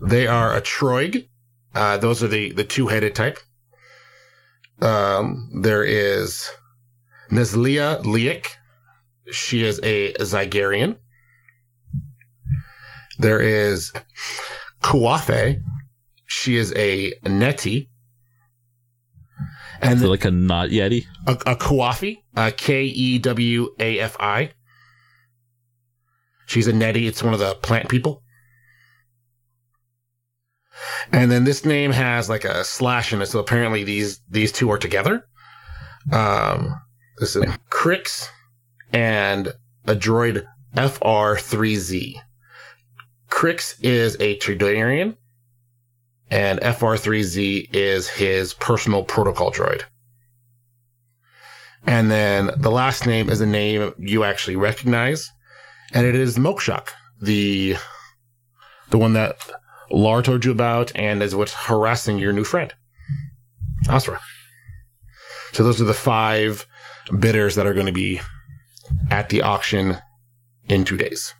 They 0.00 0.26
are 0.26 0.54
a 0.54 0.60
Troig. 0.60 1.28
Uh, 1.74 1.96
those 1.96 2.22
are 2.22 2.28
the 2.28 2.52
the 2.52 2.64
two 2.64 2.88
headed 2.88 3.14
type. 3.14 3.38
Um, 4.80 5.48
there 5.62 5.84
is 5.84 6.50
Neslia 7.30 8.04
Liek. 8.04 8.56
She 9.30 9.64
is 9.64 9.80
a 9.82 10.12
Zygerrian. 10.14 10.96
There 13.18 13.40
is 13.40 13.92
Kuafe. 14.82 15.62
She 16.26 16.56
is 16.56 16.72
a 16.74 17.12
Neti. 17.24 17.88
And 19.82 20.00
So 20.00 20.08
like 20.08 20.24
a 20.24 20.30
not 20.30 20.70
Yeti. 20.70 21.04
a, 21.26 21.32
a 21.32 21.56
Kuafi, 21.56 22.18
uh, 22.36 22.52
K 22.56 22.84
E 22.84 23.18
W 23.18 23.74
A 23.78 23.98
F 23.98 24.16
I. 24.20 24.52
She's 26.46 26.68
a 26.68 26.72
Neti. 26.72 27.06
It's 27.08 27.22
one 27.22 27.34
of 27.34 27.40
the 27.40 27.54
plant 27.56 27.88
people. 27.88 28.22
And 31.10 31.30
then 31.30 31.44
this 31.44 31.64
name 31.64 31.92
has 31.92 32.28
like 32.28 32.44
a 32.44 32.64
slash 32.64 33.12
in 33.12 33.20
it, 33.22 33.26
so 33.26 33.38
apparently 33.38 33.84
these 33.84 34.20
these 34.28 34.52
two 34.52 34.70
are 34.70 34.78
together. 34.78 35.26
Um, 36.12 36.74
this 37.18 37.36
is 37.36 37.44
Crix 37.70 38.28
and 38.92 39.48
a 39.86 39.94
droid 39.94 40.44
FR3Z. 40.76 42.14
Crix 43.30 43.76
is 43.80 44.16
a 44.20 44.38
Toydarian, 44.38 45.16
and 46.32 46.60
FR3Z 46.60 47.74
is 47.74 48.08
his 48.08 48.54
personal 48.54 49.04
protocol 49.04 49.52
droid. 49.52 49.82
And 51.86 52.10
then 52.10 52.50
the 52.56 52.70
last 52.70 53.06
name 53.06 53.28
is 53.28 53.42
a 53.42 53.46
name 53.46 53.92
you 53.98 54.24
actually 54.24 54.56
recognize, 54.56 55.30
and 55.92 56.06
it 56.06 56.14
is 56.14 56.38
Mokshak, 56.38 56.88
the 57.20 57.76
the 58.88 58.96
one 58.98 59.12
that 59.12 59.36
Lar 59.90 60.22
told 60.22 60.44
you 60.46 60.52
about, 60.52 60.90
and 60.94 61.22
is 61.22 61.34
what's 61.34 61.52
harassing 61.52 62.18
your 62.18 62.32
new 62.32 62.44
friend, 62.44 62.72
Asra. 63.90 64.18
So 65.52 65.64
those 65.64 65.82
are 65.82 65.84
the 65.84 65.92
five 65.92 66.66
bidders 67.18 67.56
that 67.56 67.66
are 67.66 67.74
going 67.74 67.86
to 67.86 67.92
be 67.92 68.22
at 69.10 69.28
the 69.28 69.42
auction 69.42 69.98
in 70.66 70.84
two 70.84 70.96
days. 70.96 71.34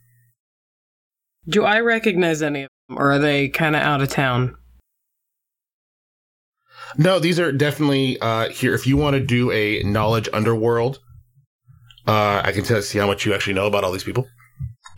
Do 1.49 1.65
I 1.65 1.81
recognize 1.81 2.43
any 2.43 2.65
of 2.65 2.69
them, 2.89 2.99
or 2.99 3.13
are 3.13 3.19
they 3.19 3.49
kind 3.49 3.75
of 3.75 3.81
out 3.81 4.03
of 4.03 4.11
town? 4.11 4.57
No, 6.99 7.19
these 7.19 7.39
are 7.41 7.53
definitely 7.53 8.21
uh, 8.21 8.49
here. 8.51 8.75
If 8.75 8.87
you 8.87 8.97
want 8.97 9.15
to 9.15 9.21
do 9.21 9.51
a 9.51 9.83
knowledge 9.83 10.29
underworld, 10.33 10.99
uh, 12.07 12.43
I 12.45 12.53
can 12.53 12.65
tell 12.65 12.83
see 12.83 12.99
how 12.99 13.07
much 13.07 13.25
you 13.25 13.35
actually 13.35 13.55
know 13.55 13.67
about 13.67 13.85
all 13.85 13.93
these 13.93 14.05
people. 14.05 14.27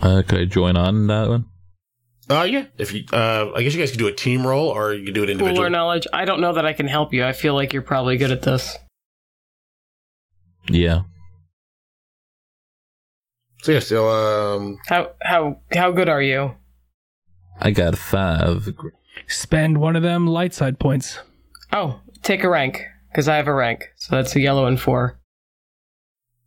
Uh, 0.01 0.23
could 0.27 0.39
I 0.41 0.45
join 0.45 0.77
on 0.77 1.07
that 1.07 1.29
one? 1.29 1.47
Uh, 2.29 2.43
yeah. 2.43 2.65
If 2.79 2.93
you, 2.93 3.05
uh, 3.13 3.53
I 3.55 3.63
guess 3.63 3.75
you 3.75 3.81
guys 3.81 3.91
could 3.91 3.99
do 3.99 4.07
a 4.07 4.13
team 4.13 4.47
roll 4.47 4.69
or 4.69 4.95
you 4.95 5.05
could 5.05 5.15
do 5.15 5.23
it 5.23 5.27
Cooler 5.27 5.33
individually. 5.41 5.71
knowledge. 5.71 6.07
I 6.13 6.25
don't 6.25 6.41
know 6.41 6.55
that 6.55 6.65
I 6.65 6.73
can 6.73 6.89
help 6.89 7.13
you. 7.13 7.25
I 7.25 7.33
feel 7.33 7.55
like 7.55 7.73
you're 7.73 7.83
probably 7.83 8.17
good 8.17 8.31
at 8.31 8.43
this. 8.43 8.77
Yeah. 10.69 11.03
So 13.63 13.73
yeah, 13.73 13.81
so 13.81 14.09
um, 14.09 14.79
How 14.87 15.13
how 15.23 15.59
how 15.73 15.91
good 15.91 16.09
are 16.09 16.21
you? 16.23 16.55
I 17.61 17.71
got 17.71 17.97
five. 17.97 18.69
Spend 19.27 19.79
one 19.79 19.97
of 19.97 20.03
them 20.03 20.27
light 20.27 20.53
side 20.53 20.79
points. 20.79 21.19
Oh, 21.75 22.01
take 22.23 22.45
a 22.45 22.49
rank 22.49 22.81
because 23.11 23.29
I 23.29 23.37
have 23.37 23.49
a 23.49 23.53
rank. 23.55 23.85
So 23.97 24.15
that's 24.17 24.35
a 24.37 24.41
yellow 24.41 24.67
and 24.67 24.81
four. 24.81 25.19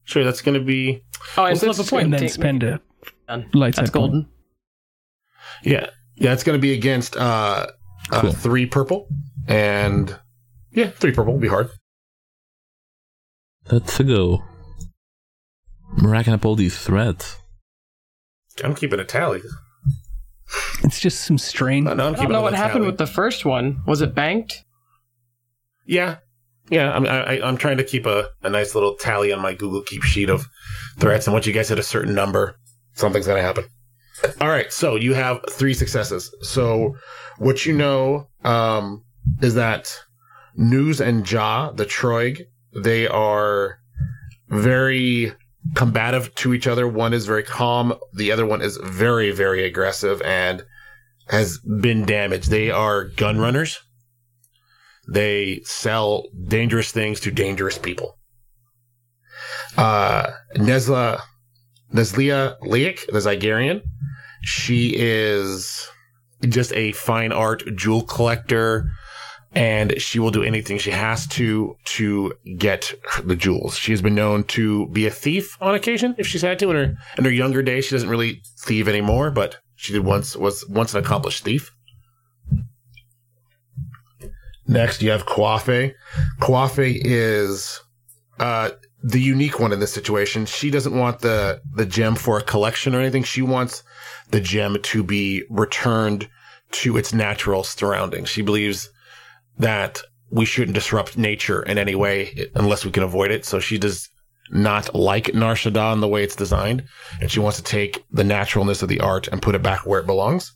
sure, 0.05 0.23
that's 0.23 0.41
going 0.41 0.57
to 0.57 0.63
be 0.65 1.03
Oh, 1.37 1.43
and 1.45 1.53
Well, 1.53 1.59
flip 1.59 1.61
a 1.61 1.65
that's- 1.75 1.89
point. 1.89 2.03
and 2.05 2.13
then 2.13 2.19
Take- 2.21 2.31
spend 2.31 2.63
a 2.63 2.79
done. 3.27 3.49
light 3.53 3.75
That's 3.75 3.89
side 3.89 3.93
point. 3.93 4.11
golden. 4.11 4.29
yeah, 5.63 5.87
yeah, 6.15 6.31
it's 6.33 6.43
going 6.43 6.57
to 6.57 6.61
be 6.61 6.73
against 6.73 7.17
uh, 7.17 7.67
uh 8.11 8.31
three 8.31 8.65
purple 8.65 9.07
and 9.47 10.17
yeah, 10.71 10.87
three 10.91 11.11
purple 11.11 11.33
will 11.33 11.39
be 11.41 11.47
hard. 11.49 11.69
Let's 13.69 13.99
go. 13.99 14.43
I'm 15.97 16.07
racking 16.09 16.33
up 16.33 16.45
all 16.45 16.55
these 16.55 16.77
threads. 16.77 17.37
I'm 18.63 18.75
keeping 18.75 18.99
a 18.99 19.03
tally. 19.05 19.41
It's 20.83 20.99
just 21.01 21.25
some 21.25 21.37
strain. 21.37 21.83
No, 21.83 21.93
no, 21.93 22.07
I'm 22.07 22.13
don't 22.13 22.31
know 22.31 22.41
what 22.41 22.53
little 22.53 22.57
happened 22.65 22.81
tally. 22.83 22.87
with 22.87 22.97
the 22.97 23.07
first 23.07 23.43
one. 23.45 23.81
Was 23.85 24.01
it 24.01 24.15
banked? 24.15 24.63
Yeah, 25.87 26.17
yeah. 26.69 26.91
I'm 26.91 27.05
I, 27.07 27.41
I'm 27.41 27.57
trying 27.57 27.77
to 27.77 27.83
keep 27.83 28.05
a, 28.05 28.27
a 28.43 28.49
nice 28.49 28.75
little 28.75 28.95
tally 28.95 29.33
on 29.33 29.41
my 29.41 29.53
Google 29.53 29.81
Keep 29.81 30.03
sheet 30.03 30.29
of 30.29 30.45
threats, 30.99 31.25
and 31.25 31.33
once 31.33 31.47
you 31.47 31.53
guys 31.53 31.69
hit 31.69 31.79
a 31.79 31.83
certain 31.83 32.13
number, 32.13 32.59
something's 32.93 33.25
gonna 33.25 33.41
happen. 33.41 33.65
All 34.41 34.49
right, 34.49 34.71
so 34.71 34.95
you 34.95 35.13
have 35.13 35.39
three 35.49 35.73
successes. 35.73 36.33
So 36.41 36.95
what 37.37 37.65
you 37.65 37.73
know 37.73 38.27
um, 38.43 39.03
is 39.41 39.53
that 39.55 39.95
Noose 40.55 40.99
and 40.99 41.25
Jaw, 41.25 41.71
the 41.71 41.85
Troig, 41.85 42.41
they 42.73 43.07
are 43.07 43.79
very 44.49 45.33
combative 45.75 46.33
to 46.35 46.53
each 46.53 46.67
other. 46.67 46.87
One 46.87 47.13
is 47.13 47.25
very 47.25 47.43
calm, 47.43 47.93
the 48.13 48.31
other 48.31 48.45
one 48.45 48.61
is 48.61 48.77
very, 48.77 49.31
very 49.31 49.63
aggressive 49.63 50.21
and 50.23 50.63
has 51.27 51.59
been 51.59 52.05
damaged. 52.05 52.49
They 52.49 52.71
are 52.71 53.05
gun 53.05 53.37
runners. 53.37 53.79
They 55.09 55.61
sell 55.63 56.25
dangerous 56.47 56.91
things 56.91 57.19
to 57.21 57.31
dangerous 57.31 57.77
people. 57.77 58.17
Uh, 59.77 60.31
Nesla, 60.55 61.21
Neslia 61.93 62.55
Leik, 62.61 63.05
the 63.07 63.19
Zygerrian, 63.19 63.81
she 64.41 64.93
is 64.97 65.87
just 66.41 66.73
a 66.73 66.91
fine 66.93 67.31
art 67.31 67.63
jewel 67.75 68.03
collector, 68.03 68.89
and 69.53 69.99
she 70.01 70.19
will 70.19 70.31
do 70.31 70.43
anything 70.43 70.77
she 70.77 70.91
has 70.91 71.27
to 71.27 71.75
to 71.85 72.33
get 72.57 72.93
the 73.23 73.35
jewels. 73.35 73.77
She 73.77 73.91
has 73.91 74.01
been 74.01 74.15
known 74.15 74.43
to 74.45 74.87
be 74.89 75.07
a 75.07 75.11
thief 75.11 75.57
on 75.61 75.75
occasion 75.75 76.15
if 76.17 76.27
she's 76.27 76.41
had 76.41 76.59
to. 76.59 76.69
In 76.71 76.75
her 76.75 76.95
in 77.17 77.25
her 77.25 77.31
younger 77.31 77.61
days, 77.61 77.85
she 77.85 77.95
doesn't 77.95 78.09
really 78.09 78.41
thieve 78.59 78.87
anymore, 78.87 79.31
but 79.31 79.57
she 79.75 79.93
did 79.93 80.03
once 80.03 80.35
was 80.35 80.65
once 80.69 80.93
an 80.93 81.03
accomplished 81.03 81.43
thief. 81.43 81.71
Next, 84.67 85.01
you 85.01 85.11
have 85.11 85.25
Kwafe. 85.25 85.93
Kwafe 86.39 87.01
is 87.03 87.79
uh, 88.39 88.71
the 89.01 89.21
unique 89.21 89.59
one 89.59 89.71
in 89.71 89.79
this 89.79 89.93
situation. 89.93 90.45
She 90.45 90.69
doesn't 90.69 90.95
want 90.95 91.19
the 91.19 91.61
the 91.73 91.85
gem 91.85 92.15
for 92.15 92.37
a 92.37 92.43
collection 92.43 92.93
or 92.93 92.99
anything. 92.99 93.23
She 93.23 93.41
wants 93.41 93.83
the 94.31 94.41
gem 94.41 94.77
to 94.81 95.03
be 95.03 95.43
returned 95.49 96.27
to 96.71 96.97
its 96.97 97.13
natural 97.13 97.63
surroundings. 97.63 98.29
She 98.29 98.41
believes 98.41 98.89
that 99.57 100.01
we 100.29 100.45
shouldn't 100.45 100.75
disrupt 100.75 101.17
nature 101.17 101.63
in 101.63 101.77
any 101.77 101.95
way 101.95 102.49
unless 102.55 102.83
we 102.83 102.91
can 102.91 103.03
avoid 103.03 103.31
it. 103.31 103.45
So 103.45 103.59
she 103.59 103.77
does 103.77 104.09
not 104.51 104.93
like 104.93 105.33
Nar 105.33 105.55
Shaddaa 105.55 105.93
in 105.93 105.99
the 106.01 106.07
way 106.07 106.23
it's 106.23 106.35
designed, 106.35 106.83
and 107.21 107.31
she 107.31 107.39
wants 107.39 107.57
to 107.57 107.63
take 107.63 108.03
the 108.11 108.23
naturalness 108.23 108.81
of 108.81 108.89
the 108.89 108.99
art 108.99 109.27
and 109.27 109.41
put 109.41 109.55
it 109.55 109.63
back 109.63 109.85
where 109.85 109.99
it 109.99 110.05
belongs. 110.05 110.53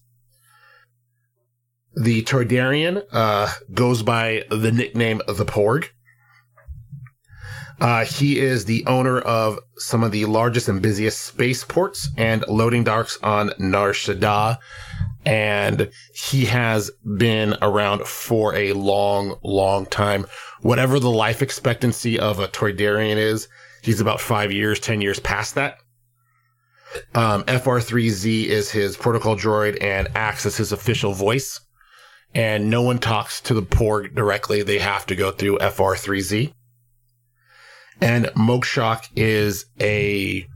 The 1.95 2.23
Toydarian 2.23 3.03
uh, 3.11 3.49
goes 3.73 4.01
by 4.01 4.45
the 4.49 4.71
nickname 4.71 5.21
the 5.27 5.45
Porg. 5.45 5.89
Uh, 7.81 8.05
he 8.05 8.39
is 8.39 8.65
the 8.65 8.85
owner 8.85 9.19
of 9.19 9.59
some 9.77 10.03
of 10.03 10.11
the 10.11 10.25
largest 10.25 10.69
and 10.69 10.81
busiest 10.83 11.19
spaceports 11.19 12.09
and 12.15 12.45
loading 12.47 12.83
docks 12.83 13.17
on 13.23 13.51
Nar 13.57 13.89
Shaddaa, 13.89 14.59
and 15.25 15.89
he 16.13 16.45
has 16.45 16.91
been 17.17 17.57
around 17.61 18.05
for 18.05 18.53
a 18.53 18.73
long, 18.73 19.35
long 19.43 19.87
time. 19.87 20.27
Whatever 20.61 20.99
the 20.99 21.09
life 21.09 21.41
expectancy 21.41 22.19
of 22.19 22.39
a 22.39 22.47
Toydarian 22.47 23.17
is, 23.17 23.47
he's 23.81 23.99
about 23.99 24.21
five 24.21 24.51
years, 24.51 24.79
ten 24.79 25.01
years 25.01 25.19
past 25.19 25.55
that. 25.55 25.77
Um, 27.15 27.43
FR3Z 27.45 28.45
is 28.45 28.69
his 28.69 28.95
protocol 28.95 29.35
droid 29.35 29.81
and 29.81 30.07
acts 30.13 30.45
as 30.45 30.55
his 30.55 30.71
official 30.71 31.13
voice. 31.13 31.59
And 32.34 32.69
no 32.69 32.82
one 32.82 32.99
talks 32.99 33.41
to 33.41 33.53
the 33.53 33.61
Porg 33.61 34.15
directly. 34.15 34.63
They 34.63 34.79
have 34.79 35.05
to 35.07 35.15
go 35.15 35.32
through 35.32 35.59
FR3Z. 35.59 36.53
And 37.99 38.25
Mokshok 38.27 39.09
is 39.15 39.65
a 39.79 40.47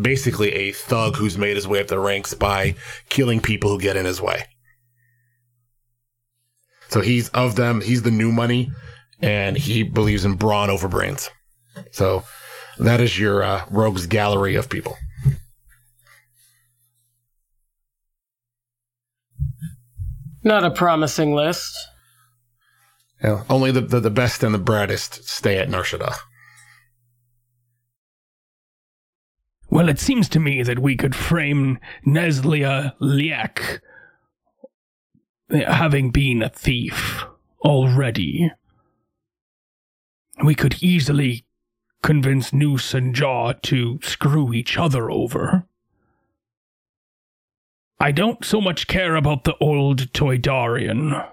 basically 0.00 0.52
a 0.52 0.72
thug 0.72 1.16
who's 1.16 1.38
made 1.38 1.56
his 1.56 1.68
way 1.68 1.80
up 1.80 1.86
the 1.86 1.98
ranks 1.98 2.34
by 2.34 2.74
killing 3.08 3.40
people 3.40 3.70
who 3.70 3.80
get 3.80 3.96
in 3.96 4.04
his 4.04 4.20
way. 4.20 4.44
So 6.88 7.00
he's 7.00 7.28
of 7.30 7.56
them, 7.56 7.80
he's 7.80 8.02
the 8.02 8.10
new 8.10 8.32
money, 8.32 8.70
and 9.20 9.56
he 9.56 9.82
believes 9.82 10.24
in 10.24 10.34
brawn 10.34 10.68
over 10.68 10.88
brains. 10.88 11.30
So 11.90 12.24
that 12.78 13.00
is 13.00 13.18
your 13.18 13.42
uh, 13.42 13.64
rogues 13.70 14.06
gallery 14.06 14.56
of 14.56 14.68
people. 14.68 14.96
Not 20.44 20.64
a 20.64 20.70
promising 20.70 21.34
list. 21.34 21.76
Yeah, 23.22 23.44
only 23.48 23.70
the, 23.70 23.80
the, 23.80 24.00
the 24.00 24.10
best 24.10 24.42
and 24.42 24.52
the 24.52 24.58
brightest 24.58 25.28
stay 25.28 25.58
at 25.58 25.68
Nar 25.68 25.84
Shaddaa. 25.84 26.16
Well, 29.70 29.88
it 29.88 30.00
seems 30.00 30.28
to 30.30 30.40
me 30.40 30.62
that 30.62 30.80
we 30.80 30.96
could 30.96 31.14
frame 31.14 31.78
Neslia 32.06 32.94
Liek 33.00 33.80
eh, 35.50 35.72
having 35.72 36.10
been 36.10 36.42
a 36.42 36.50
thief 36.50 37.24
already. 37.64 38.50
We 40.44 40.54
could 40.54 40.82
easily 40.82 41.46
convince 42.02 42.52
Noose 42.52 42.92
and 42.92 43.14
Jaw 43.14 43.52
to 43.62 44.00
screw 44.02 44.52
each 44.52 44.76
other 44.76 45.10
over. 45.10 45.66
I 48.02 48.10
don't 48.10 48.44
so 48.44 48.60
much 48.60 48.88
care 48.88 49.14
about 49.14 49.44
the 49.44 49.54
old 49.60 50.12
Toydarian. 50.12 51.24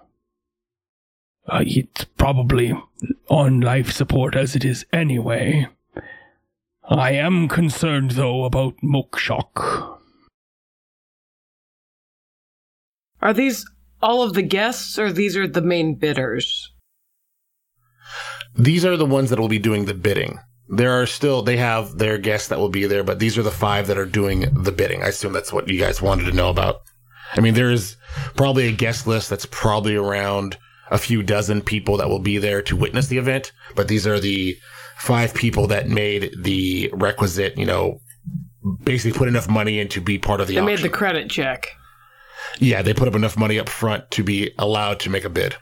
Uh, 1.47 1.63
it's 1.65 2.03
probably 2.03 2.79
on 3.27 3.61
life 3.61 3.91
support 3.91 4.35
as 4.35 4.55
it 4.55 4.63
is 4.63 4.85
anyway. 4.93 5.65
I 6.87 7.13
am 7.13 7.47
concerned, 7.47 8.11
though, 8.11 8.43
about 8.43 8.77
Mokshok. 8.83 9.97
Are 13.19 13.33
these 13.33 13.67
all 13.99 14.21
of 14.21 14.35
the 14.35 14.43
guests, 14.43 14.99
or 14.99 15.11
these 15.11 15.35
are 15.35 15.47
the 15.47 15.63
main 15.63 15.95
bidders? 15.95 16.71
These 18.55 18.85
are 18.85 18.95
the 18.95 19.07
ones 19.07 19.31
that 19.31 19.39
will 19.39 19.47
be 19.47 19.57
doing 19.57 19.85
the 19.85 19.95
bidding. 19.95 20.37
There 20.69 21.01
are 21.01 21.05
still, 21.07 21.41
they 21.41 21.57
have 21.57 21.97
their 21.97 22.17
guests 22.17 22.47
that 22.49 22.59
will 22.59 22.69
be 22.69 22.85
there, 22.85 23.03
but 23.03 23.19
these 23.19 23.37
are 23.37 23.43
the 23.43 23.51
five 23.51 23.87
that 23.87 23.97
are 23.97 24.05
doing 24.05 24.41
the 24.63 24.71
bidding. 24.71 25.01
I 25.03 25.07
assume 25.07 25.33
that's 25.33 25.51
what 25.51 25.67
you 25.67 25.79
guys 25.79 26.01
wanted 26.01 26.25
to 26.25 26.31
know 26.31 26.49
about. 26.49 26.81
I 27.33 27.41
mean, 27.41 27.53
there 27.55 27.71
is 27.71 27.95
probably 28.35 28.67
a 28.67 28.71
guest 28.71 29.07
list 29.07 29.29
that's 29.29 29.47
probably 29.49 29.95
around 29.95 30.57
a 30.91 30.97
few 30.97 31.23
dozen 31.23 31.61
people 31.61 31.97
that 31.97 32.09
will 32.09 32.19
be 32.19 32.37
there 32.37 32.61
to 32.63 32.75
witness 32.75 33.07
the 33.07 33.17
event, 33.17 33.51
but 33.75 33.87
these 33.87 34.05
are 34.07 34.19
the 34.19 34.55
five 34.97 35.33
people 35.33 35.67
that 35.67 35.87
made 35.87 36.33
the 36.37 36.89
requisite, 36.93 37.57
you 37.57 37.65
know, 37.65 37.99
basically 38.83 39.17
put 39.17 39.27
enough 39.27 39.47
money 39.49 39.79
in 39.79 39.87
to 39.89 40.01
be 40.01 40.17
part 40.17 40.41
of 40.41 40.47
the 40.47 40.55
They 40.55 40.59
auction. 40.59 40.75
made 40.75 40.83
the 40.83 40.89
credit 40.89 41.29
check. 41.29 41.67
yeah, 42.59 42.81
they 42.81 42.93
put 42.93 43.07
up 43.07 43.15
enough 43.15 43.37
money 43.37 43.59
up 43.59 43.69
front 43.69 44.09
to 44.11 44.23
be 44.23 44.51
allowed 44.57 44.99
to 45.01 45.09
make 45.09 45.23
a 45.25 45.29
bid. 45.29 45.55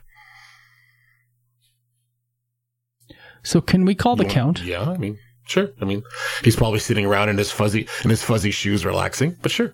So, 3.47 3.61
can 3.61 3.85
we 3.85 3.95
call 3.95 4.17
the 4.17 4.23
You 4.23 4.27
want- 4.27 4.57
count? 4.57 4.63
Yeah, 4.63 4.89
I 4.89 4.97
mean, 4.97 5.17
sure. 5.45 5.69
I 5.81 5.85
mean, 5.85 6.03
he's 6.43 6.57
probably 6.57 6.79
sitting 6.79 7.05
around 7.05 7.29
in 7.29 7.37
his 7.37 7.49
fuzzy 7.49 7.87
in 8.03 8.09
his 8.09 8.21
fuzzy 8.21 8.51
shoes, 8.51 8.83
relaxing. 8.85 9.37
But 9.41 9.51
sure. 9.51 9.73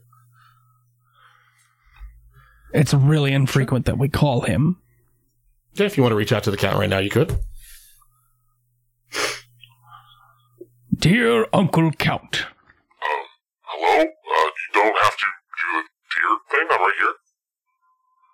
It's 2.71 2.93
really 2.93 3.31
infrequent 3.33 3.87
that 3.87 3.97
we 3.97 4.09
call 4.09 4.41
him. 4.41 4.77
Yeah, 5.73 5.87
if 5.87 5.97
you 5.97 6.03
want 6.03 6.11
to 6.11 6.15
reach 6.17 6.31
out 6.31 6.43
to 6.43 6.51
the 6.51 6.57
count 6.57 6.77
right 6.77 6.89
now, 6.89 6.99
you 6.99 7.09
could. 7.09 7.35
Dear 10.95 11.47
Uncle 11.51 11.91
Count, 11.93 12.45
Um, 12.45 13.25
hello? 13.63 14.01
Uh, 14.01 14.05
you 14.05 14.69
don't 14.73 14.97
have 15.03 15.17
to 15.17 15.25
do 15.59 15.67
the 15.73 15.83
dear 16.13 16.37
thing. 16.51 16.67
I'm 16.69 16.79
right 16.79 16.93
here. 16.99 17.13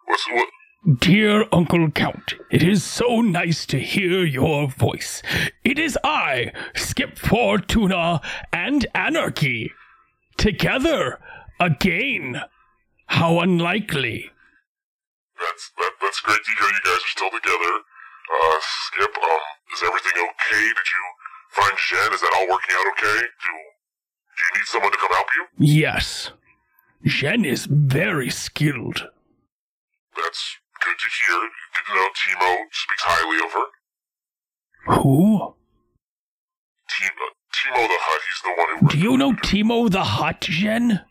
What's 0.05 0.27
what? 0.31 0.47
Dear 0.87 1.45
Uncle 1.51 1.91
Count, 1.91 2.35
it 2.49 2.63
is 2.63 2.85
so 2.85 3.19
nice 3.19 3.65
to 3.65 3.79
hear 3.79 4.23
your 4.23 4.69
voice. 4.69 5.21
It 5.61 5.77
is 5.77 5.97
I, 6.05 6.53
Skip 6.73 7.17
Fortuna, 7.17 8.21
and 8.53 8.87
Anarchy. 8.95 9.73
Together, 10.37 11.19
again. 11.59 12.41
How 13.07 13.41
unlikely. 13.41 14.31
That's 15.37 15.71
that, 15.77 15.91
that's 16.01 16.21
great 16.21 16.39
to 16.45 16.51
hear. 16.57 16.69
You 16.69 16.79
guys 16.85 17.03
are 17.03 17.09
still 17.09 17.29
together. 17.29 17.73
Uh, 18.31 18.57
Skip. 18.61 19.17
Um, 19.17 19.39
is 19.73 19.83
everything 19.83 20.13
okay? 20.15 20.63
Did 20.63 20.89
you 20.95 21.03
find 21.51 21.73
Jen? 21.89 22.13
Is 22.13 22.21
that 22.21 22.33
all 22.37 22.47
working 22.49 22.75
out 22.79 22.87
okay? 22.93 23.19
Do 23.19 23.49
Do 24.37 24.43
you 24.45 24.59
need 24.59 24.65
someone 24.65 24.91
to 24.93 24.97
come 24.97 25.11
help 25.11 25.27
you? 25.35 25.45
Yes. 25.57 26.31
Jen 27.03 27.43
is 27.43 27.65
very 27.65 28.29
skilled. 28.29 29.09
That's 30.15 30.58
good 30.81 30.97
to 30.97 31.07
hear. 31.19 31.39
Did 31.75 31.85
you 31.87 31.95
know 31.95 32.09
Timo 32.19 32.51
speaks 32.71 33.03
highly 33.03 33.37
of 33.45 33.51
her? 33.53 33.67
Who? 35.01 35.55
Timo, 36.89 37.25
Timo 37.53 37.87
the 37.87 37.97
Hutt. 37.99 38.21
He's 38.25 38.41
the 38.43 38.53
one 38.57 38.69
who. 38.79 38.87
Do 38.87 38.97
you 38.97 39.17
know 39.17 39.33
Timo 39.33 39.91
the 39.91 40.03
Hutt, 40.03 40.41
Jen? 40.41 41.01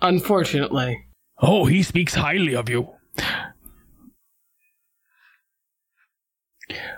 Unfortunately. 0.00 1.04
Oh, 1.40 1.66
he 1.66 1.82
speaks 1.82 2.14
highly 2.14 2.54
of 2.54 2.68
you. 2.68 2.88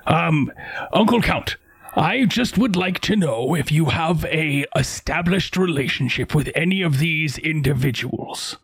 Um, 0.06 0.50
Uncle 0.92 1.20
Count, 1.22 1.56
I 1.94 2.24
just 2.24 2.58
would 2.58 2.76
like 2.76 3.00
to 3.00 3.16
know 3.16 3.54
if 3.54 3.70
you 3.70 3.86
have 3.86 4.24
a 4.26 4.64
established 4.76 5.56
relationship 5.56 6.34
with 6.34 6.50
any 6.54 6.82
of 6.82 6.98
these 6.98 7.38
individuals. 7.38 8.56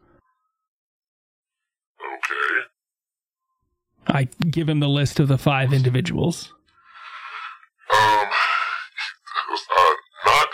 Okay. 2.00 2.65
I 4.08 4.28
give 4.50 4.68
him 4.68 4.80
the 4.80 4.88
list 4.88 5.18
of 5.20 5.28
the 5.28 5.38
five 5.38 5.72
individuals. 5.72 6.52
Um, 7.92 8.28
uh, 9.58 9.94
not, 10.24 10.48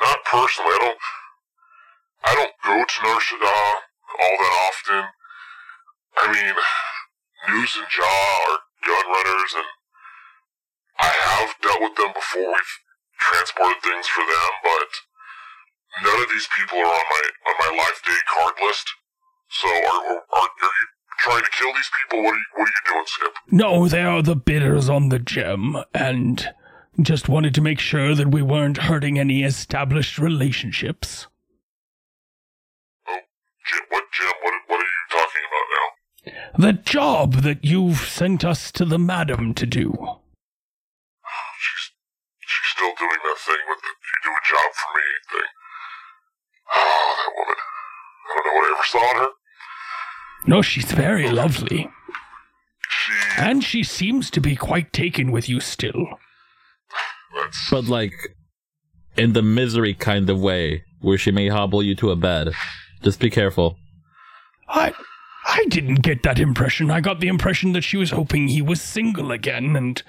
not 0.00 0.18
personally. 0.24 0.72
I 0.72 0.78
don't, 0.80 0.98
I 2.24 2.34
don't 2.34 2.54
go 2.64 2.84
to 2.84 3.02
Nar 3.02 3.20
Shaddaa 3.20 3.92
all 4.20 4.36
that 4.38 4.54
often. 4.68 5.04
I 6.20 6.24
mean, 6.28 6.54
Noose 7.48 7.76
and 7.76 7.88
Jaw 7.88 8.04
are 8.04 8.58
gun 8.84 9.06
runners, 9.08 9.52
and 9.56 9.70
I 11.00 11.08
have 11.08 11.56
dealt 11.62 11.80
with 11.80 11.96
them 11.96 12.12
before. 12.12 12.52
We've 12.52 12.76
transported 13.18 13.82
things 13.82 14.06
for 14.06 14.22
them, 14.22 14.52
but 14.62 14.90
none 16.04 16.20
of 16.20 16.28
these 16.28 16.48
people 16.52 16.78
are 16.78 16.92
on 16.92 17.06
my 17.08 17.24
on 17.48 17.54
my 17.58 17.70
life 17.80 17.98
day 18.04 18.20
card 18.28 18.54
list. 18.60 18.86
So, 19.48 19.68
are, 19.68 20.20
are, 20.20 20.48
are 20.48 20.76
you 20.80 20.88
trying 21.18 21.42
to 21.42 21.50
kill 21.50 21.72
these 21.72 21.90
people? 22.00 22.22
What 22.24 22.34
are 22.34 22.38
you, 22.38 22.44
what 22.54 22.68
are 22.68 22.72
you 22.72 22.92
doing, 22.92 23.04
Skip? 23.06 23.32
No, 23.50 23.88
they 23.88 24.02
are 24.02 24.22
the 24.22 24.36
bidders 24.36 24.88
on 24.88 25.08
the 25.08 25.18
gem, 25.18 25.76
and 25.94 26.52
just 27.00 27.28
wanted 27.28 27.54
to 27.54 27.60
make 27.60 27.80
sure 27.80 28.14
that 28.14 28.30
we 28.30 28.42
weren't 28.42 28.76
hurting 28.84 29.18
any 29.18 29.42
established 29.42 30.18
relationships. 30.18 31.26
Oh 33.08 33.18
Jim, 33.66 33.80
what, 33.88 34.04
Jim? 34.12 34.32
What, 34.42 34.54
what 34.66 34.80
are 34.80 34.84
you 34.84 35.06
talking 35.10 35.42
about 35.48 35.66
now? 35.72 36.66
The 36.66 36.72
job 36.74 37.34
that 37.42 37.64
you've 37.64 37.98
sent 37.98 38.44
us 38.44 38.70
to 38.72 38.84
the 38.84 38.98
madam 38.98 39.54
to 39.54 39.66
do. 39.66 39.94
Oh, 39.96 40.18
she's 41.58 41.92
she's 42.40 42.68
still 42.76 42.92
doing 42.98 43.20
that 43.24 43.38
thing 43.38 43.62
with 43.68 43.80
the 43.80 43.88
you 43.88 44.18
do 44.22 44.30
a 44.30 44.42
job 44.44 44.70
for 44.76 44.90
me 44.92 45.06
thing. 45.32 45.50
Oh, 46.76 47.14
that 47.16 47.32
woman. 47.36 47.56
I 47.56 48.36
don't 48.36 48.44
know 48.46 48.54
what 48.54 48.68
I 48.68 48.74
ever 48.74 48.84
saw 48.84 49.10
in 49.10 49.16
her. 49.16 49.32
No, 50.46 50.62
she's 50.62 50.90
very 50.92 51.30
lovely. 51.30 51.88
And 53.36 53.64
she 53.64 53.82
seems 53.82 54.30
to 54.30 54.40
be 54.40 54.56
quite 54.56 54.92
taken 54.92 55.30
with 55.32 55.48
you 55.48 55.60
still. 55.60 56.18
But 57.70 57.86
like 57.86 58.14
in 59.16 59.32
the 59.32 59.42
misery 59.42 59.94
kind 59.94 60.28
of 60.28 60.40
way, 60.40 60.84
where 61.00 61.18
she 61.18 61.30
may 61.30 61.48
hobble 61.48 61.82
you 61.82 61.94
to 61.96 62.10
a 62.10 62.16
bed. 62.16 62.52
Just 63.02 63.20
be 63.20 63.30
careful. 63.30 63.76
I 64.68 64.92
I 65.44 65.64
didn't 65.68 65.96
get 65.96 66.22
that 66.22 66.38
impression. 66.38 66.90
I 66.90 67.00
got 67.00 67.20
the 67.20 67.28
impression 67.28 67.72
that 67.72 67.82
she 67.84 67.96
was 67.96 68.10
hoping 68.10 68.48
he 68.48 68.62
was 68.62 68.80
single 68.80 69.32
again 69.32 69.76
and 69.76 70.02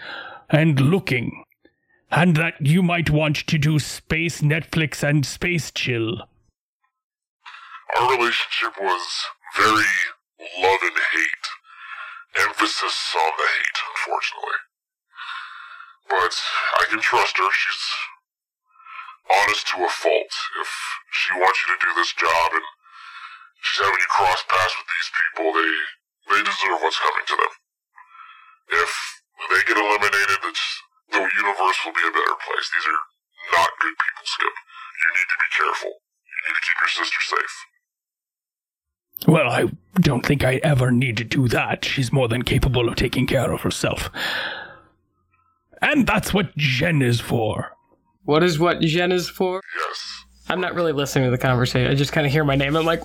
and 0.50 0.80
looking. 0.80 1.44
And 2.12 2.38
that 2.38 2.54
you 2.60 2.84
might 2.84 3.10
want 3.10 3.38
to 3.48 3.58
do 3.58 3.80
space 3.80 4.42
Netflix 4.42 5.02
and 5.02 5.26
space 5.26 5.72
chill. 5.72 6.22
our 8.00 8.12
relationship 8.12 8.80
was 8.80 9.26
very 9.58 9.84
love 10.60 10.82
and 10.84 10.98
hate. 10.98 11.48
Emphasis 12.34 12.98
on 13.14 13.32
the 13.38 13.48
hate, 13.48 13.80
unfortunately. 13.94 14.60
But 16.10 16.34
I 16.82 16.84
can 16.90 17.00
trust 17.00 17.38
her. 17.38 17.50
She's 17.54 17.86
honest 19.30 19.68
to 19.72 19.86
a 19.86 19.90
fault. 19.90 20.34
If 20.60 20.70
she 21.14 21.32
wants 21.38 21.60
you 21.64 21.68
to 21.76 21.80
do 21.80 21.92
this 21.96 22.14
job 22.18 22.50
and 22.58 22.68
she's 23.62 23.86
having 23.86 24.02
you 24.02 24.12
cross 24.12 24.42
paths 24.50 24.76
with 24.76 24.90
these 24.90 25.12
people, 25.14 25.48
they 25.54 25.74
they 26.34 26.42
deserve 26.42 26.80
what's 26.82 27.00
coming 27.00 27.28
to 27.28 27.38
them. 27.38 27.54
If 28.74 28.92
they 29.52 29.62
get 29.68 29.78
eliminated, 29.78 30.42
the 31.12 31.22
universe 31.22 31.78
will 31.86 31.94
be 31.94 32.08
a 32.08 32.16
better 32.16 32.38
place. 32.42 32.68
These 32.74 32.88
are 32.90 33.02
not 33.60 33.70
good 33.78 33.94
people, 33.94 34.26
Skip. 34.26 34.56
You 35.04 35.10
need 35.14 35.30
to 35.30 35.38
be 35.38 35.50
careful. 35.54 35.94
You 35.94 36.38
need 36.48 36.56
to 36.58 36.64
keep 36.64 36.80
your 36.80 36.94
sister 36.96 37.22
safe. 37.22 37.56
Well, 39.28 39.50
I 39.50 39.66
don't 39.96 40.26
think 40.26 40.44
I 40.44 40.56
ever 40.64 40.92
need 40.92 41.18
to 41.18 41.24
do 41.24 41.48
that. 41.50 41.86
She's 41.86 42.12
more 42.12 42.28
than 42.28 42.42
capable 42.44 42.90
of 42.90 42.96
taking 42.96 43.26
care 43.26 43.52
of 43.54 43.62
herself. 43.62 44.10
And 45.82 46.06
that's 46.08 46.34
what 46.34 46.56
Jen 46.58 47.02
is 47.02 47.20
for. 47.20 47.72
What 48.24 48.44
is 48.44 48.58
what 48.60 48.80
Jen 48.82 49.12
is 49.12 49.30
for? 49.30 49.62
Yes. 49.88 50.24
I'm 50.50 50.60
not 50.62 50.76
really 50.76 50.92
listening 50.94 51.26
to 51.26 51.32
the 51.32 51.38
conversation. 51.38 51.90
I 51.92 51.96
just 51.96 52.12
kind 52.12 52.26
of 52.28 52.34
hear 52.34 52.44
my 52.44 52.56
name. 52.56 52.76
I'm 52.76 52.86
like, 52.86 53.02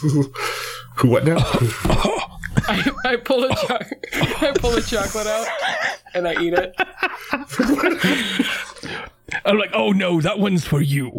Who? 0.00 0.32
What 1.04 1.24
now? 1.24 1.36
I, 2.66 2.90
I 3.04 3.16
pull 3.16 3.44
a 3.44 3.54
choc- 3.54 3.92
I 4.42 4.52
pull 4.58 4.74
a 4.74 4.82
chocolate 4.82 5.28
out 5.28 5.46
and 6.12 6.26
I 6.26 6.42
eat 6.42 6.54
it. 6.54 6.74
I'm 9.44 9.58
like, 9.58 9.70
oh 9.74 9.92
no, 9.92 10.20
that 10.20 10.38
one's 10.38 10.64
for 10.66 10.80
you. 10.80 11.10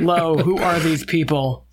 Lo, 0.00 0.38
who 0.38 0.58
are 0.58 0.78
these 0.80 1.04
people? 1.04 1.66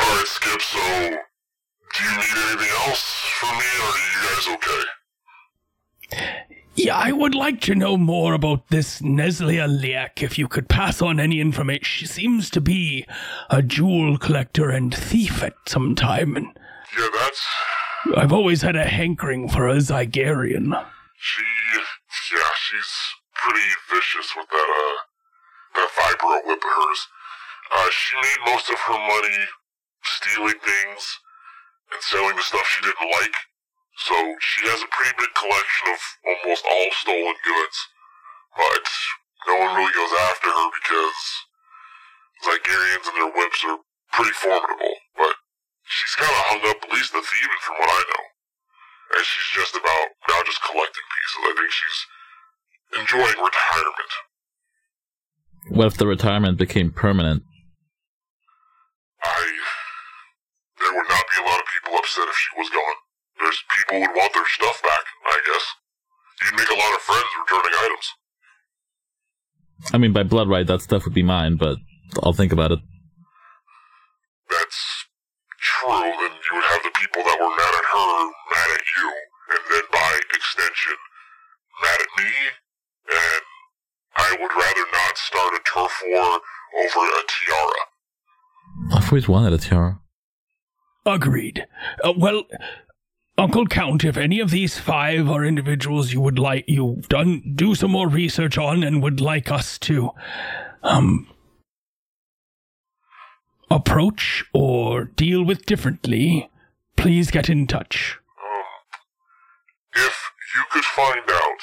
Alright, 0.00 0.26
Skip, 0.26 0.60
so 0.60 0.78
do 0.78 2.04
you 2.04 2.10
need 2.16 2.36
anything 2.48 2.70
else 2.86 3.02
from 3.38 3.58
me, 3.58 3.64
or 3.80 3.88
are 3.90 3.98
you 3.98 4.20
guys 4.28 4.48
okay? 4.54 6.28
Yeah, 6.76 6.96
I 6.96 7.12
would 7.12 7.34
like 7.34 7.60
to 7.62 7.74
know 7.74 7.96
more 7.96 8.34
about 8.34 8.68
this 8.68 9.00
Neslia 9.00 9.68
Liak 9.68 10.22
if 10.22 10.38
you 10.38 10.48
could 10.48 10.68
pass 10.68 11.00
on 11.00 11.20
any 11.20 11.40
information. 11.40 11.84
She 11.84 12.06
seems 12.06 12.50
to 12.50 12.60
be 12.60 13.06
a 13.50 13.62
jewel 13.62 14.18
collector 14.18 14.70
and 14.70 14.92
thief 14.94 15.42
at 15.42 15.54
some 15.66 15.94
time, 15.94 16.36
and 16.36 16.46
Yeah, 16.98 17.08
that's. 17.20 17.46
I've 18.16 18.32
always 18.32 18.62
had 18.62 18.76
a 18.76 18.84
hankering 18.84 19.48
for 19.48 19.68
a 19.68 19.76
Zygerrian. 19.76 20.84
She. 21.24 21.40
Yeah, 22.36 22.52
she's 22.52 22.92
pretty 23.32 23.64
vicious 23.88 24.28
with 24.36 24.44
that, 24.44 24.68
uh. 24.68 24.96
that 25.72 25.88
vibro 25.96 26.44
whip 26.44 26.60
of 26.60 26.68
hers. 26.68 27.00
Uh, 27.72 27.88
she 27.88 28.12
made 28.20 28.52
most 28.52 28.68
of 28.68 28.76
her 28.76 29.00
money 29.00 29.40
stealing 30.04 30.60
things 30.60 31.02
and 31.88 32.00
selling 32.04 32.36
the 32.36 32.44
stuff 32.44 32.68
she 32.68 32.84
didn't 32.84 33.08
like. 33.08 33.36
So 34.04 34.12
she 34.36 34.68
has 34.68 34.84
a 34.84 34.90
pretty 34.92 35.16
big 35.16 35.32
collection 35.32 35.96
of 35.96 36.00
almost 36.28 36.64
all 36.68 36.92
stolen 36.92 37.36
goods. 37.40 37.78
But 38.52 38.84
no 39.48 39.54
one 39.64 39.72
really 39.80 39.96
goes 39.96 40.14
after 40.28 40.52
her 40.52 40.68
because 40.76 41.20
Zygerrians 42.44 43.08
and 43.08 43.16
their 43.16 43.32
whips 43.32 43.64
are 43.64 43.80
pretty 44.12 44.36
formidable. 44.36 44.96
But 45.16 45.34
she's 45.88 46.20
kind 46.20 46.36
of 46.36 46.44
hung 46.52 46.62
up, 46.68 46.84
at 46.84 46.92
least 46.92 47.16
the 47.16 47.24
thieving 47.24 47.62
from 47.64 47.80
what 47.80 47.88
I 47.88 48.02
know. 48.12 48.24
And 49.14 49.24
she's 49.24 49.50
just 49.54 49.74
about 49.76 50.06
now 50.28 50.42
just 50.44 50.62
collecting 50.62 51.06
pieces. 51.06 51.40
I 51.46 51.52
think 51.54 51.70
she's 51.70 52.00
enjoying 52.98 53.38
retirement. 53.38 54.12
What 55.70 55.86
if 55.86 55.96
the 55.96 56.06
retirement 56.06 56.58
became 56.58 56.90
permanent? 56.90 57.42
I. 59.22 59.52
There 60.80 60.92
would 60.92 61.08
not 61.08 61.24
be 61.30 61.40
a 61.40 61.46
lot 61.46 61.60
of 61.60 61.66
people 61.70 61.96
upset 61.98 62.28
if 62.28 62.36
she 62.36 62.58
was 62.58 62.68
gone. 62.68 62.98
There's 63.40 63.62
people 63.78 64.00
would 64.00 64.14
want 64.14 64.34
their 64.34 64.46
stuff 64.46 64.82
back, 64.82 65.04
I 65.26 65.40
guess. 65.46 65.64
You'd 66.42 66.58
make 66.58 66.68
a 66.68 66.74
lot 66.74 66.94
of 66.94 67.00
friends 67.00 67.30
returning 67.40 67.78
items. 67.78 68.06
I 69.92 69.98
mean, 69.98 70.12
by 70.12 70.22
blood 70.24 70.48
right, 70.48 70.66
that 70.66 70.82
stuff 70.82 71.04
would 71.04 71.14
be 71.14 71.22
mine, 71.22 71.56
but 71.56 71.78
I'll 72.22 72.32
think 72.32 72.52
about 72.52 72.72
it. 72.72 72.80
that's 74.50 75.06
true, 75.64 76.12
then 76.20 76.32
you 76.36 76.52
would 76.54 76.68
have 76.68 76.82
the 76.84 76.94
people 77.00 77.24
that 77.24 77.38
were 77.40 77.54
mad 77.56 77.74
at 77.74 77.86
her 77.88 78.12
mad 78.52 78.70
at 78.76 78.86
you, 78.96 79.08
and 79.56 79.62
then 79.72 79.84
by 79.90 80.20
extension, 80.36 80.96
mad 81.80 81.98
at 82.04 82.12
me, 82.20 82.30
and 83.08 83.44
I 84.16 84.30
would 84.40 84.54
rather 84.54 84.86
not 84.92 85.18
start 85.18 85.54
a 85.54 85.60
turf 85.64 85.94
war 86.06 86.40
over 86.84 87.02
a 87.08 87.22
tiara. 87.32 87.82
I've 88.92 89.08
always 89.10 89.28
wanted 89.28 89.52
a 89.52 89.58
tiara. 89.58 90.00
Agreed. 91.06 91.66
Uh, 92.02 92.12
well, 92.16 92.44
Uncle 93.36 93.66
Count, 93.66 94.04
if 94.04 94.16
any 94.16 94.40
of 94.40 94.50
these 94.50 94.78
five 94.78 95.28
are 95.28 95.44
individuals 95.44 96.12
you 96.12 96.20
would 96.20 96.38
like, 96.38 96.64
you've 96.68 97.08
done, 97.08 97.52
do 97.54 97.74
some 97.74 97.90
more 97.90 98.08
research 98.08 98.56
on 98.56 98.82
and 98.82 99.02
would 99.02 99.20
like 99.20 99.50
us 99.50 99.78
to, 99.80 100.10
um, 100.82 101.26
approach 103.74 104.44
or 104.52 105.04
deal 105.04 105.44
with 105.44 105.66
differently, 105.66 106.48
please 106.96 107.30
get 107.30 107.50
in 107.50 107.66
touch. 107.66 108.18
Um, 108.38 108.62
if 109.96 110.30
you 110.54 110.62
could 110.70 110.84
find 110.84 111.28
out 111.28 111.60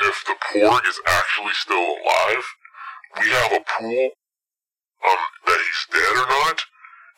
if 0.00 0.24
the 0.26 0.34
porg 0.52 0.88
is 0.88 1.00
actually 1.06 1.54
still 1.54 1.78
alive, 1.78 2.44
we 3.20 3.30
have 3.30 3.52
a 3.52 3.64
pool, 3.78 4.10
um, 5.06 5.18
that 5.46 5.58
he's 5.58 5.86
dead 5.94 6.16
or 6.16 6.26
not, 6.28 6.60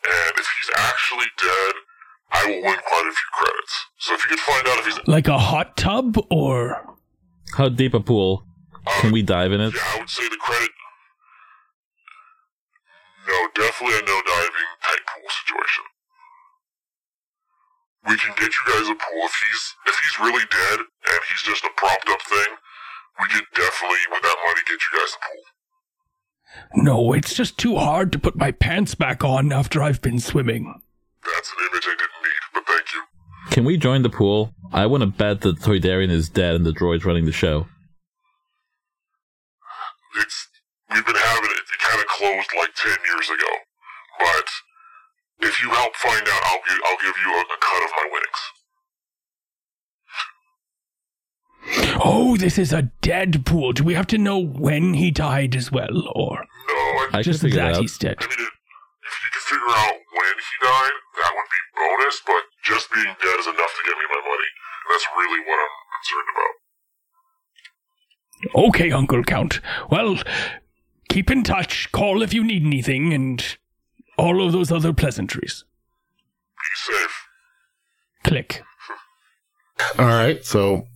and 0.05 0.33
if 0.37 0.47
he's 0.55 0.71
actually 0.77 1.27
dead, 1.37 1.73
I 2.31 2.45
will 2.45 2.61
win 2.61 2.79
quite 2.87 3.07
a 3.09 3.13
few 3.13 3.29
credits. 3.33 3.85
So 3.97 4.13
if 4.13 4.23
you 4.23 4.29
could 4.29 4.39
find 4.39 4.67
out 4.67 4.77
if 4.79 4.85
he's 4.85 5.07
Like 5.07 5.27
a 5.27 5.37
hot 5.37 5.75
tub 5.75 6.17
or. 6.29 6.95
How 7.57 7.69
deep 7.69 7.93
a 7.93 7.99
pool? 7.99 8.45
Can 8.99 9.11
we 9.11 9.21
dive 9.21 9.51
in 9.51 9.59
it? 9.61 9.73
Yeah, 9.75 9.81
I 9.93 9.99
would 9.99 10.09
say 10.09 10.29
the 10.29 10.37
credit. 10.37 10.69
No, 13.31 13.47
definitely 13.55 13.95
a 13.95 14.03
no 14.03 14.19
diving 14.27 14.71
type 14.83 15.03
pool 15.07 15.29
situation. 15.31 15.85
We 18.11 18.17
can 18.17 18.33
get 18.35 18.51
you 18.51 18.63
guys 18.67 18.89
a 18.91 18.97
pool 18.99 19.23
if 19.23 19.35
he's 19.39 19.63
if 19.87 19.95
he's 20.03 20.19
really 20.19 20.45
dead 20.51 20.79
and 20.83 21.19
he's 21.31 21.43
just 21.47 21.63
a 21.63 21.71
propped 21.77 22.09
up 22.09 22.21
thing. 22.23 22.59
We 23.21 23.27
could 23.27 23.47
definitely, 23.55 24.03
with 24.11 24.23
that 24.23 24.37
money, 24.43 24.61
get 24.65 24.79
you 24.81 24.99
guys 24.99 25.15
a 25.15 25.21
pool. 25.23 26.83
No, 26.83 27.13
it's 27.13 27.33
just 27.33 27.57
too 27.57 27.77
hard 27.77 28.11
to 28.11 28.19
put 28.19 28.35
my 28.35 28.51
pants 28.51 28.95
back 28.95 29.23
on 29.23 29.53
after 29.53 29.81
I've 29.81 30.01
been 30.01 30.19
swimming. 30.19 30.73
That's 31.23 31.51
an 31.51 31.67
image 31.71 31.85
I 31.85 31.91
didn't 31.91 32.21
need, 32.23 32.41
but 32.53 32.65
thank 32.67 32.93
you. 32.93 33.01
Can 33.51 33.63
we 33.65 33.77
join 33.77 34.01
the 34.01 34.09
pool? 34.09 34.53
I 34.73 34.85
want 34.87 35.01
to 35.01 35.07
bet 35.07 35.41
that 35.41 35.59
Toydarian 35.59 36.09
is 36.09 36.29
dead 36.29 36.55
and 36.55 36.65
the 36.65 36.71
droid's 36.71 37.05
running 37.05 37.25
the 37.25 37.31
show. 37.31 37.67
It's 40.19 40.47
we've 40.93 41.05
been 41.05 41.15
having 41.15 41.51
it. 41.51 41.57
It 41.57 41.60
kind 41.91 42.01
of 42.01 42.07
closed 42.07 42.51
like 42.57 42.71
ten 42.75 42.97
years 43.11 43.27
ago, 43.29 43.51
but 44.19 44.47
if 45.47 45.61
you 45.61 45.69
help 45.71 45.95
find 45.95 46.23
out, 46.27 46.41
I'll 46.47 46.63
give 46.67 46.79
I'll 46.87 47.01
give 47.03 47.15
you 47.19 47.31
a, 47.35 47.41
a 47.41 47.57
cut 47.59 47.83
of 47.83 47.91
my 47.99 48.07
winnings. 48.11 48.41
Oh, 52.03 52.37
this 52.37 52.57
is 52.57 52.73
a 52.73 52.83
dead 53.01 53.45
pool. 53.45 53.73
Do 53.73 53.83
we 53.83 53.93
have 53.93 54.07
to 54.07 54.17
know 54.17 54.39
when 54.39 54.93
he 54.95 55.11
died 55.11 55.55
as 55.55 55.71
well, 55.71 56.07
or 56.15 56.45
No, 56.67 56.73
I, 56.73 57.09
I 57.19 57.21
just 57.21 57.41
figure 57.41 57.59
that 57.59 57.67
that 57.71 57.75
out. 57.77 57.81
he's 57.81 57.97
dead? 57.97 58.15
I 58.19 58.23
mean, 58.25 58.31
if 58.39 59.13
you 59.21 59.29
could 59.33 59.43
figure 59.51 59.69
out 59.69 59.93
when 59.93 60.33
he 60.39 60.53
died, 60.65 60.95
that 61.21 61.31
would 61.35 61.49
be 61.51 61.61
bonus. 61.77 62.21
But 62.25 62.43
just 62.63 62.91
being 62.93 63.05
dead 63.21 63.37
is 63.39 63.45
enough 63.47 63.73
to 63.77 63.81
get 63.85 63.95
me 63.97 64.05
my 64.09 64.21
money. 64.25 64.49
That's 64.89 65.05
really 65.19 65.41
what 65.45 65.59
I'm 65.59 65.75
concerned 65.99 66.29
about. 66.33 66.53
Okay, 68.69 68.91
Uncle 68.91 69.23
Count. 69.23 69.61
Well, 69.91 70.17
keep 71.11 71.29
in 71.29 71.43
touch. 71.43 71.91
Call 71.91 72.21
if 72.21 72.33
you 72.33 72.43
need 72.43 72.65
anything, 72.65 73.13
and 73.13 73.57
all 74.17 74.45
of 74.45 74.51
those 74.51 74.71
other 74.71 74.93
pleasantries. 74.93 75.65
Be 76.57 76.93
safe. 76.93 77.27
Click. 78.23 78.63
All 79.97 80.05
right, 80.05 80.43
so 80.45 80.87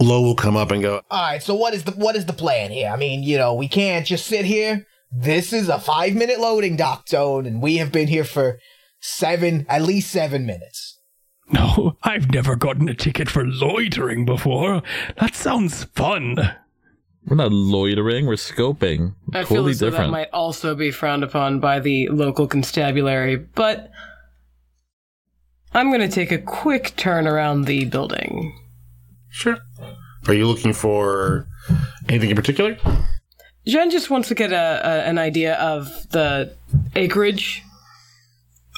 Lo 0.00 0.22
will 0.22 0.36
come 0.36 0.56
up 0.56 0.70
and 0.70 0.82
go. 0.82 1.02
All 1.10 1.22
right, 1.22 1.42
so 1.42 1.54
what 1.54 1.74
is 1.74 1.84
the 1.84 1.92
what 1.92 2.16
is 2.16 2.26
the 2.26 2.32
plan 2.32 2.70
here? 2.70 2.88
I 2.88 2.96
mean, 2.96 3.22
you 3.22 3.36
know, 3.36 3.54
we 3.54 3.68
can't 3.68 4.06
just 4.06 4.26
sit 4.26 4.44
here. 4.44 4.86
This 5.10 5.52
is 5.52 5.68
a 5.68 5.78
five 5.78 6.14
minute 6.14 6.40
loading 6.40 6.76
dock 6.76 7.08
zone, 7.08 7.46
and 7.46 7.62
we 7.62 7.76
have 7.76 7.92
been 7.92 8.08
here 8.08 8.24
for 8.24 8.58
seven, 9.00 9.66
at 9.68 9.82
least 9.82 10.10
seven 10.10 10.46
minutes. 10.46 10.98
No, 11.52 11.98
I've 12.02 12.30
never 12.30 12.56
gotten 12.56 12.88
a 12.88 12.94
ticket 12.94 13.28
for 13.28 13.44
loitering 13.44 14.24
before. 14.24 14.82
That 15.20 15.34
sounds 15.34 15.84
fun. 15.84 16.56
We're 17.26 17.36
not 17.36 17.52
loitering, 17.52 18.26
we're 18.26 18.34
scoping. 18.34 19.14
I 19.32 19.40
feel 19.44 19.56
totally 19.56 19.70
as 19.72 19.78
though 19.80 19.90
that 19.90 20.10
might 20.10 20.28
also 20.32 20.74
be 20.74 20.90
frowned 20.90 21.24
upon 21.24 21.58
by 21.58 21.80
the 21.80 22.08
local 22.08 22.46
constabulary, 22.46 23.36
but 23.36 23.90
I'm 25.72 25.88
going 25.88 26.00
to 26.00 26.08
take 26.14 26.30
a 26.32 26.38
quick 26.38 26.94
turn 26.96 27.26
around 27.26 27.62
the 27.64 27.86
building. 27.86 28.54
Sure. 29.30 29.56
Are 30.28 30.34
you 30.34 30.46
looking 30.46 30.72
for 30.72 31.46
anything 32.08 32.30
in 32.30 32.36
particular? 32.36 32.76
Jen 33.66 33.90
just 33.90 34.10
wants 34.10 34.28
to 34.28 34.34
get 34.34 34.52
a, 34.52 34.56
a 34.84 35.02
an 35.08 35.18
idea 35.18 35.54
of 35.54 35.86
the 36.10 36.54
acreage 36.94 37.62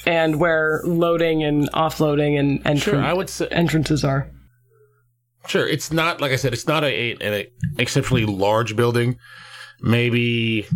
and 0.05 0.39
where 0.39 0.81
loading 0.85 1.43
and 1.43 1.69
offloading 1.73 2.39
and 2.39 2.63
entran- 2.63 2.81
Sure, 2.81 3.01
I 3.03 3.11
would 3.13 3.29
say. 3.29 3.47
entrances 3.51 4.05
are. 4.05 4.29
Sure, 5.47 5.67
it's 5.67 5.91
not 5.91 6.19
like 6.19 6.31
I 6.31 6.35
said. 6.35 6.53
It's 6.53 6.67
not 6.67 6.83
a, 6.83 7.13
an 7.21 7.45
exceptionally 7.77 8.25
large 8.25 8.75
building. 8.75 9.17
Maybe 9.81 10.67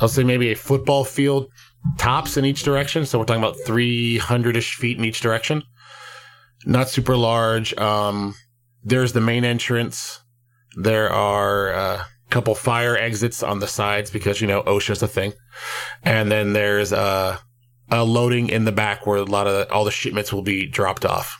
I'll 0.00 0.08
say 0.08 0.24
maybe 0.24 0.50
a 0.50 0.56
football 0.56 1.04
field 1.04 1.48
tops 1.98 2.36
in 2.36 2.44
each 2.44 2.62
direction. 2.62 3.04
So 3.04 3.18
we're 3.18 3.24
talking 3.24 3.42
about 3.42 3.58
three 3.66 4.18
hundred 4.18 4.56
ish 4.56 4.76
feet 4.76 4.98
in 4.98 5.04
each 5.04 5.20
direction. 5.20 5.62
Not 6.64 6.88
super 6.88 7.16
large. 7.16 7.74
Um, 7.76 8.34
there's 8.82 9.12
the 9.12 9.20
main 9.20 9.44
entrance. 9.44 10.20
There 10.76 11.10
are 11.10 11.68
a 11.68 12.06
couple 12.30 12.54
fire 12.54 12.96
exits 12.96 13.42
on 13.42 13.58
the 13.58 13.68
sides 13.68 14.10
because 14.10 14.40
you 14.40 14.46
know 14.46 14.62
OSHA's 14.62 15.02
a 15.02 15.08
thing, 15.08 15.34
and 16.02 16.30
then 16.30 16.54
there's 16.54 16.92
a, 16.92 17.38
a 17.90 18.04
loading 18.04 18.48
in 18.48 18.64
the 18.64 18.72
back 18.72 19.06
where 19.06 19.18
a 19.18 19.24
lot 19.24 19.46
of 19.46 19.70
all 19.70 19.84
the 19.84 19.90
shipments 19.90 20.32
will 20.32 20.42
be 20.42 20.66
dropped 20.66 21.04
off. 21.04 21.38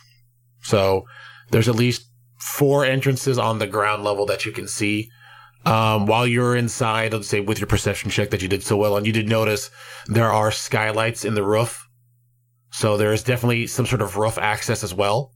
So 0.61 1.05
there's 1.53 1.69
at 1.69 1.75
least 1.75 2.09
four 2.39 2.83
entrances 2.83 3.37
on 3.37 3.59
the 3.59 3.67
ground 3.67 4.03
level 4.03 4.25
that 4.25 4.43
you 4.43 4.51
can 4.51 4.67
see. 4.67 5.11
Um, 5.67 6.07
while 6.07 6.25
you're 6.25 6.55
inside, 6.55 7.13
let's 7.13 7.27
say 7.27 7.41
with 7.41 7.59
your 7.59 7.67
perception 7.67 8.09
check 8.09 8.31
that 8.31 8.41
you 8.41 8.47
did 8.47 8.63
so 8.63 8.75
well 8.75 8.95
on, 8.95 9.05
you 9.05 9.13
did 9.13 9.29
notice 9.29 9.69
there 10.07 10.31
are 10.31 10.51
skylights 10.51 11.23
in 11.23 11.35
the 11.35 11.43
roof. 11.43 11.87
So 12.71 12.97
there 12.97 13.13
is 13.13 13.21
definitely 13.21 13.67
some 13.67 13.85
sort 13.85 14.01
of 14.01 14.17
roof 14.17 14.39
access 14.39 14.83
as 14.83 14.95
well. 14.95 15.31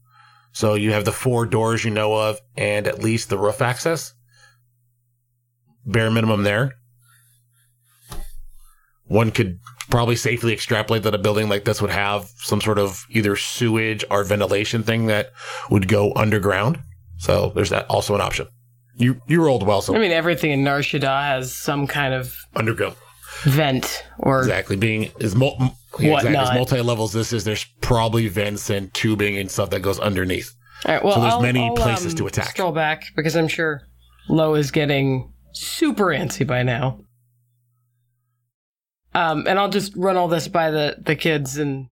So 0.50 0.74
you 0.74 0.90
have 0.90 1.04
the 1.04 1.12
four 1.12 1.46
doors 1.46 1.84
you 1.84 1.92
know 1.92 2.12
of 2.14 2.40
and 2.56 2.88
at 2.88 3.00
least 3.00 3.28
the 3.28 3.38
roof 3.38 3.62
access. 3.62 4.12
Bare 5.86 6.10
minimum 6.10 6.42
there. 6.42 6.74
One 9.04 9.30
could 9.30 9.60
probably 9.90 10.16
safely 10.16 10.52
extrapolate 10.52 11.02
that 11.04 11.14
a 11.14 11.18
building 11.18 11.48
like 11.48 11.64
this 11.64 11.80
would 11.82 11.90
have 11.90 12.28
some 12.36 12.60
sort 12.60 12.78
of 12.78 13.04
either 13.10 13.36
sewage 13.36 14.04
or 14.10 14.24
ventilation 14.24 14.82
thing 14.82 15.06
that 15.06 15.30
would 15.70 15.88
go 15.88 16.12
underground. 16.14 16.78
So 17.18 17.50
there's 17.54 17.70
that 17.70 17.86
also 17.86 18.14
an 18.14 18.20
option. 18.20 18.46
You 18.94 19.20
you 19.26 19.42
rolled 19.44 19.66
well, 19.66 19.80
so 19.82 19.94
I 19.94 19.98
mean, 19.98 20.10
everything 20.12 20.50
in 20.50 20.64
Nar 20.64 20.80
Shaddaa 20.80 21.22
has 21.22 21.54
some 21.54 21.86
kind 21.86 22.14
of 22.14 22.34
underground. 22.56 22.96
vent 23.44 24.04
or 24.18 24.40
Exactly. 24.40 24.76
Being 24.76 25.10
as 25.20 25.34
mul- 25.36 25.56
yeah, 26.00 26.16
exactly, 26.16 26.36
as 26.36 26.52
multi 26.54 26.80
levels 26.80 27.12
this 27.12 27.32
is, 27.32 27.44
there's 27.44 27.64
probably 27.80 28.28
vents 28.28 28.70
and 28.70 28.92
tubing 28.94 29.38
and 29.38 29.50
stuff 29.50 29.70
that 29.70 29.80
goes 29.80 29.98
underneath. 30.00 30.52
All 30.86 30.94
right, 30.94 31.02
well, 31.04 31.14
So 31.14 31.20
there's 31.22 31.34
I'll- 31.34 31.42
many 31.42 31.66
I'll, 31.68 31.76
places 31.76 32.12
um, 32.12 32.18
to 32.18 32.26
attack. 32.26 32.50
Stroll 32.50 32.72
back 32.72 33.04
because 33.16 33.36
I'm 33.36 33.48
sure 33.48 33.82
Lo 34.28 34.54
is 34.54 34.70
getting 34.70 35.32
super 35.52 36.06
antsy 36.06 36.46
by 36.46 36.62
now. 36.62 37.00
Um, 39.18 39.46
and 39.48 39.58
I'll 39.58 39.68
just 39.70 39.96
run 39.96 40.16
all 40.16 40.28
this 40.28 40.48
by 40.48 40.70
the 40.70 40.96
the 41.00 41.16
kids 41.16 41.58
and 41.58 41.88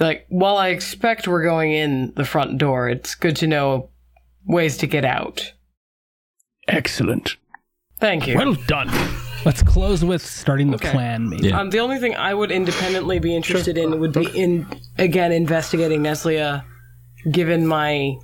like, 0.00 0.26
while 0.28 0.56
I 0.56 0.68
expect 0.68 1.28
we're 1.28 1.44
going 1.44 1.72
in 1.72 2.12
the 2.16 2.24
front 2.24 2.58
door, 2.58 2.88
it's 2.88 3.14
good 3.14 3.36
to 3.36 3.46
know 3.46 3.90
ways 4.44 4.76
to 4.78 4.86
get 4.86 5.04
out. 5.04 5.52
Excellent. 6.68 7.36
Thank 8.00 8.26
you. 8.26 8.36
Well 8.36 8.54
done. 8.66 8.90
Let's 9.44 9.62
close 9.62 10.04
with 10.04 10.24
starting 10.24 10.70
the 10.70 10.76
Okay. 10.76 10.90
plan, 10.90 11.28
maybe. 11.28 11.48
Yeah. 11.48 11.60
Um, 11.60 11.70
the 11.70 11.78
only 11.80 11.98
thing 11.98 12.16
I 12.16 12.32
would 12.34 12.50
independently 12.50 13.18
be 13.18 13.36
interested 13.36 13.76
in 13.78 14.00
would 14.00 14.12
be 14.12 14.26
in 14.34 14.66
again 14.98 15.32
investigating 15.32 16.02
Neslia, 16.02 16.64
given 17.30 17.66
my 17.66 18.14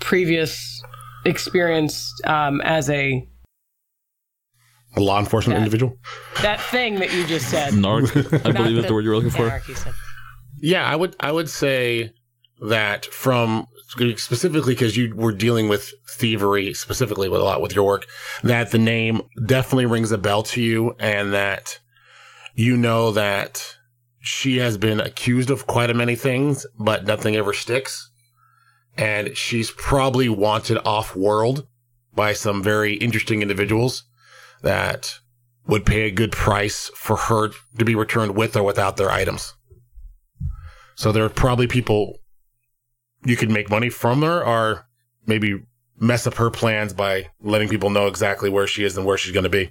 previous 0.00 0.82
experience 1.24 2.12
um, 2.24 2.60
as 2.62 2.88
a 2.88 3.28
A 4.98 5.00
law 5.00 5.18
enforcement 5.20 5.54
Yeah. 5.56 5.64
individual. 5.64 5.96
that 6.42 6.60
thing 6.60 6.96
that 6.96 7.12
you 7.14 7.24
just 7.26 7.48
said. 7.48 7.72
Narc, 7.72 8.44
I 8.44 8.50
believe 8.52 8.76
is 8.78 8.86
the 8.86 8.92
word 8.94 9.04
you're 9.04 9.14
looking 9.16 9.30
for. 9.30 9.62
Yeah, 10.60 10.84
I 10.84 10.96
would 10.96 11.14
I 11.20 11.30
would 11.32 11.48
say 11.48 12.10
that 12.60 13.06
from 13.06 13.66
specifically 14.16 14.74
because 14.74 14.96
you 14.96 15.14
were 15.14 15.32
dealing 15.32 15.68
with 15.68 15.92
thievery 16.18 16.74
specifically 16.74 17.28
with 17.28 17.40
a 17.40 17.44
lot 17.44 17.62
with 17.62 17.74
your 17.76 17.86
work, 17.86 18.06
that 18.42 18.72
the 18.72 18.78
name 18.78 19.22
definitely 19.46 19.86
rings 19.86 20.10
a 20.10 20.18
bell 20.18 20.42
to 20.42 20.60
you, 20.60 20.94
and 20.98 21.32
that 21.32 21.78
you 22.54 22.76
know 22.76 23.12
that 23.12 23.76
she 24.20 24.58
has 24.58 24.76
been 24.76 25.00
accused 25.00 25.48
of 25.48 25.66
quite 25.68 25.90
a 25.90 25.94
many 25.94 26.16
things, 26.16 26.66
but 26.78 27.04
nothing 27.06 27.36
ever 27.36 27.52
sticks. 27.52 28.10
And 28.96 29.36
she's 29.36 29.70
probably 29.70 30.28
wanted 30.28 30.78
off 30.84 31.14
world 31.14 31.66
by 32.14 32.32
some 32.32 32.64
very 32.64 32.94
interesting 32.94 33.42
individuals 33.42 34.02
that 34.62 35.18
would 35.66 35.84
pay 35.84 36.02
a 36.02 36.10
good 36.10 36.32
price 36.32 36.90
for 36.94 37.16
her 37.16 37.50
to 37.78 37.84
be 37.84 37.94
returned 37.94 38.34
with 38.34 38.56
or 38.56 38.62
without 38.62 38.96
their 38.96 39.10
items. 39.10 39.54
So 40.96 41.12
there 41.12 41.24
are 41.24 41.30
probably 41.30 41.66
people 41.66 42.18
you 43.24 43.36
could 43.36 43.50
make 43.50 43.70
money 43.70 43.90
from 43.90 44.22
her 44.22 44.44
or 44.44 44.86
maybe 45.26 45.62
mess 46.00 46.26
up 46.26 46.34
her 46.34 46.50
plans 46.50 46.92
by 46.92 47.26
letting 47.40 47.68
people 47.68 47.90
know 47.90 48.06
exactly 48.06 48.48
where 48.48 48.66
she 48.66 48.84
is 48.84 48.96
and 48.96 49.04
where 49.04 49.18
she's 49.18 49.32
going 49.32 49.44
to 49.44 49.50
be. 49.50 49.70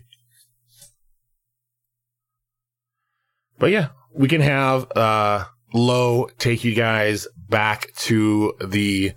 But 3.58 3.72
yeah, 3.72 3.90
we 4.14 4.28
can 4.28 4.42
have 4.42 4.92
uh 4.96 5.46
Lo 5.74 6.30
take 6.38 6.64
you 6.64 6.74
guys 6.74 7.28
back 7.50 7.94
to 7.98 8.54
the 8.64 9.12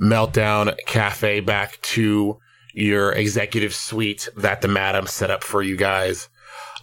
Meltdown 0.00 0.74
Cafe, 0.86 1.40
back 1.40 1.80
to 1.82 2.38
your 2.72 3.12
executive 3.12 3.74
suite 3.74 4.28
that 4.36 4.60
the 4.60 4.68
madam 4.68 5.06
set 5.06 5.30
up 5.30 5.42
for 5.42 5.62
you 5.62 5.76
guys. 5.76 6.28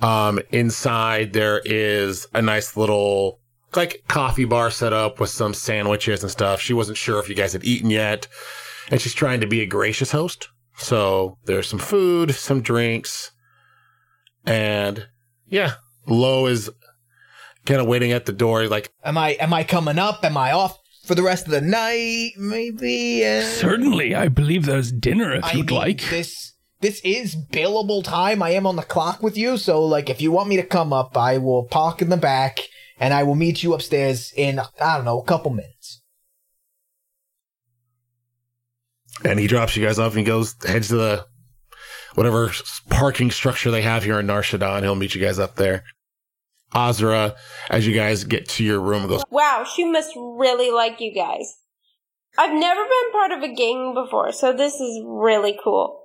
Um, 0.02 0.40
inside 0.52 1.34
there 1.34 1.62
is 1.66 2.28
a 2.34 2.42
nice 2.42 2.78
little 2.78 3.40
like 3.76 4.04
coffee 4.08 4.46
bar 4.46 4.72
set 4.72 4.94
up 4.94 5.20
with 5.20 5.30
some 5.30 5.54
sandwiches 5.54 6.24
and 6.24 6.32
stuff. 6.32 6.62
She 6.62 6.74
wasn't 6.74 6.98
sure 6.98 7.20
if 7.20 7.30
you 7.30 7.36
guys 7.36 7.54
had 7.54 7.64
eaten 7.64 7.90
yet, 7.90 8.28
and 8.90 9.02
she's 9.02 9.14
trying 9.14 9.42
to 9.42 9.48
be 9.48 9.62
a 9.62 9.66
gracious 9.66 10.12
host. 10.12 10.50
So 10.78 11.38
there's 11.46 11.68
some 11.68 11.80
food, 11.80 12.34
some 12.36 12.62
drinks, 12.62 13.32
and 14.46 15.08
yeah, 15.48 15.74
Lo 16.06 16.46
is 16.46 16.70
kind 17.66 17.82
of 17.82 17.88
waiting 17.88 18.12
at 18.12 18.26
the 18.26 18.32
door, 18.32 18.68
like, 18.68 18.90
Am 19.04 19.18
I 19.18 19.32
am 19.32 19.54
I 19.54 19.64
coming 19.64 20.00
up? 20.00 20.24
Am 20.24 20.38
I 20.38 20.52
off 20.52 20.78
for 21.08 21.16
the 21.16 21.24
rest 21.24 21.46
of 21.46 21.52
the 21.52 21.62
night? 21.62 22.32
Maybe. 22.38 23.26
Uh, 23.26 23.42
Certainly, 23.44 24.14
I 24.14 24.28
believe 24.28 24.66
there's 24.66 24.92
dinner 24.92 25.34
if 25.34 25.46
I 25.46 25.54
you'd 25.54 25.68
mean, 25.72 25.80
like. 25.80 26.02
this. 26.10 26.54
This 26.80 27.02
is 27.04 27.36
billable 27.36 28.04
time. 28.04 28.44
I 28.44 28.52
am 28.52 28.68
on 28.68 28.76
the 28.76 28.84
clock 28.84 29.24
with 29.24 29.36
you, 29.36 29.58
so 29.58 29.84
like, 29.84 30.12
if 30.12 30.22
you 30.22 30.32
want 30.32 30.48
me 30.50 30.58
to 30.58 30.64
come 30.64 30.94
up, 30.94 31.18
I 31.18 31.40
will 31.40 31.64
park 31.64 32.04
in 32.04 32.10
the 32.10 32.18
back, 32.18 32.60
and 33.00 33.16
I 33.16 33.24
will 33.24 33.34
meet 33.34 33.64
you 33.64 33.74
upstairs 33.74 34.32
in 34.38 34.60
I 34.60 34.96
don't 34.98 35.06
know 35.06 35.20
a 35.20 35.26
couple 35.26 35.50
minutes. 35.52 36.02
and 39.26 39.40
he 39.40 39.48
drops 39.48 39.76
you 39.76 39.84
guys 39.84 39.98
off 39.98 40.12
and 40.12 40.20
he 40.20 40.24
goes 40.26 40.56
heads 40.68 40.90
to 40.90 40.96
the 40.96 41.26
whatever 42.14 42.52
parking 42.92 43.32
structure 43.32 43.72
they 43.72 43.82
have 43.82 44.04
here 44.04 44.20
in 44.20 44.28
Narshadon. 44.28 44.84
He'll 44.84 44.94
meet 44.94 45.16
you 45.16 45.22
guys 45.22 45.40
up 45.40 45.56
there. 45.56 45.84
Azra, 46.74 47.36
as 47.70 47.88
you 47.88 47.94
guys 47.94 48.24
get 48.24 48.48
to 48.50 48.64
your 48.64 48.80
room, 48.80 49.08
goes, 49.08 49.24
Wow, 49.30 49.66
she 49.66 49.86
must 49.86 50.14
really 50.16 50.72
like 50.72 51.00
you 51.00 51.14
guys. 51.14 51.58
I've 52.38 52.54
never 52.54 52.82
been 52.84 53.12
part 53.12 53.32
of 53.32 53.42
a 53.42 53.54
gang 53.54 53.94
before, 53.94 54.32
so 54.32 54.54
this 54.54 54.76
is 54.76 55.02
really 55.06 55.58
cool. 55.64 56.04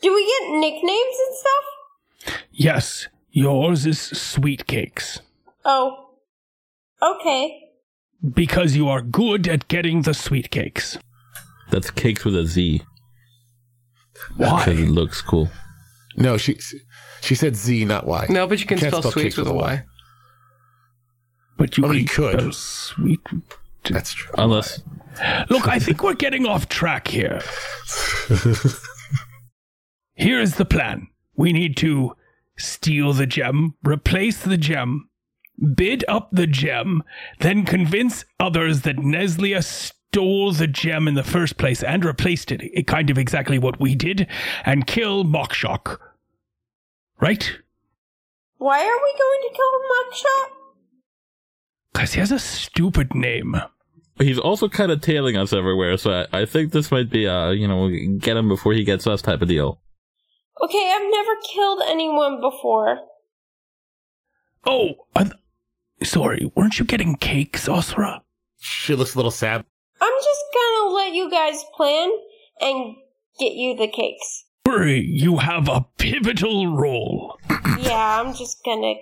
Do 0.00 0.14
we 0.14 0.24
get 0.24 0.50
nicknames 0.50 1.16
and 1.26 1.36
stuff? 1.36 2.34
Yes, 2.52 3.08
yours 3.30 3.84
is 3.84 4.00
Sweet 4.00 4.66
Cakes. 4.66 5.20
Oh. 5.64 6.10
Okay. 7.02 7.60
Because 8.34 8.74
you 8.74 8.88
are 8.88 9.02
good 9.02 9.46
at 9.46 9.68
getting 9.68 10.02
the 10.02 10.14
sweet 10.14 10.50
cakes. 10.50 10.98
That's 11.70 11.90
cakes 11.90 12.24
with 12.24 12.34
a 12.36 12.46
Z. 12.46 12.82
Why? 14.36 14.64
Because 14.64 14.80
it 14.80 14.88
looks 14.88 15.20
cool. 15.22 15.48
No, 16.18 16.36
she 16.36 16.58
she 17.20 17.34
said 17.34 17.54
Z, 17.56 17.84
not 17.84 18.06
Y. 18.06 18.26
No, 18.28 18.46
but 18.46 18.60
you 18.60 18.66
can 18.66 18.78
Can't 18.78 18.90
spell, 18.92 19.02
spell 19.02 19.12
sweets 19.12 19.36
with 19.36 19.46
a 19.48 19.52
with 19.54 19.62
a 19.62 19.64
Y. 19.64 19.84
But 21.56 21.78
you, 21.78 21.84
Oh, 21.86 21.92
you 21.92 22.04
could. 22.04 22.38
spell 22.40 22.52
sweet. 22.52 23.20
That's 23.88 24.12
true. 24.12 24.34
Unless 24.36 24.82
Look, 25.48 25.66
I 25.68 25.78
think 25.78 26.02
we're 26.02 26.14
getting 26.14 26.46
off 26.46 26.68
track 26.68 27.08
here. 27.08 27.40
Here 30.14 30.40
is 30.40 30.56
the 30.56 30.64
plan. 30.64 31.08
We 31.36 31.52
need 31.52 31.76
to 31.78 32.14
steal 32.56 33.12
the 33.12 33.26
gem, 33.26 33.74
replace 33.84 34.42
the 34.42 34.56
gem, 34.56 35.08
bid 35.76 36.04
up 36.08 36.28
the 36.32 36.46
gem, 36.46 37.02
then 37.40 37.64
convince 37.64 38.24
others 38.40 38.82
that 38.82 38.96
Neslia 38.96 39.62
stole 39.62 40.52
the 40.52 40.66
gem 40.66 41.06
in 41.06 41.14
the 41.14 41.22
first 41.22 41.56
place 41.56 41.82
and 41.84 42.04
replaced 42.04 42.50
it, 42.50 42.62
it 42.62 42.86
kind 42.88 43.10
of 43.10 43.18
exactly 43.18 43.58
what 43.58 43.78
we 43.80 43.94
did, 43.94 44.26
and 44.64 44.86
kill 44.86 45.24
Mokshock. 45.24 45.98
Right? 47.20 47.58
Why 48.58 48.80
are 48.80 48.84
we 48.84 49.14
going 49.18 49.40
to 49.42 49.56
kill 49.56 49.72
Mugshot? 49.92 50.50
Because 51.92 52.12
he 52.14 52.20
has 52.20 52.32
a 52.32 52.38
stupid 52.38 53.14
name. 53.14 53.56
he's 54.18 54.38
also 54.38 54.68
kind 54.68 54.90
of 54.92 55.00
tailing 55.00 55.36
us 55.36 55.52
everywhere, 55.52 55.96
so 55.96 56.26
I, 56.32 56.40
I 56.40 56.44
think 56.44 56.72
this 56.72 56.90
might 56.90 57.10
be 57.10 57.24
a 57.24 57.52
you 57.52 57.66
know 57.66 57.88
get 58.18 58.36
him 58.36 58.48
before 58.48 58.72
he 58.72 58.84
gets 58.84 59.06
us 59.06 59.22
type 59.22 59.42
of 59.42 59.48
deal. 59.48 59.80
Okay, 60.62 60.92
I've 60.92 61.10
never 61.10 61.32
killed 61.52 61.82
anyone 61.86 62.40
before. 62.40 62.98
Oh, 64.66 64.94
I 65.14 65.24
th- 65.24 65.34
sorry, 66.02 66.50
weren't 66.54 66.78
you 66.78 66.84
getting 66.84 67.16
cakes, 67.16 67.68
Osra? 67.68 68.22
She 68.58 68.94
looks 68.94 69.14
a 69.14 69.18
little 69.18 69.30
sad. 69.30 69.64
I'm 70.00 70.12
just 70.18 70.44
gonna 70.54 70.94
let 70.94 71.12
you 71.14 71.30
guys 71.30 71.64
plan 71.76 72.10
and 72.60 72.96
get 73.38 73.52
you 73.54 73.76
the 73.76 73.88
cakes. 73.88 74.44
Hurry, 74.68 75.00
you 75.00 75.38
have 75.38 75.66
a 75.66 75.86
pivotal 75.96 76.76
role. 76.76 77.38
Yeah, 77.78 78.20
I'm 78.20 78.34
just 78.34 78.62
gonna 78.66 78.96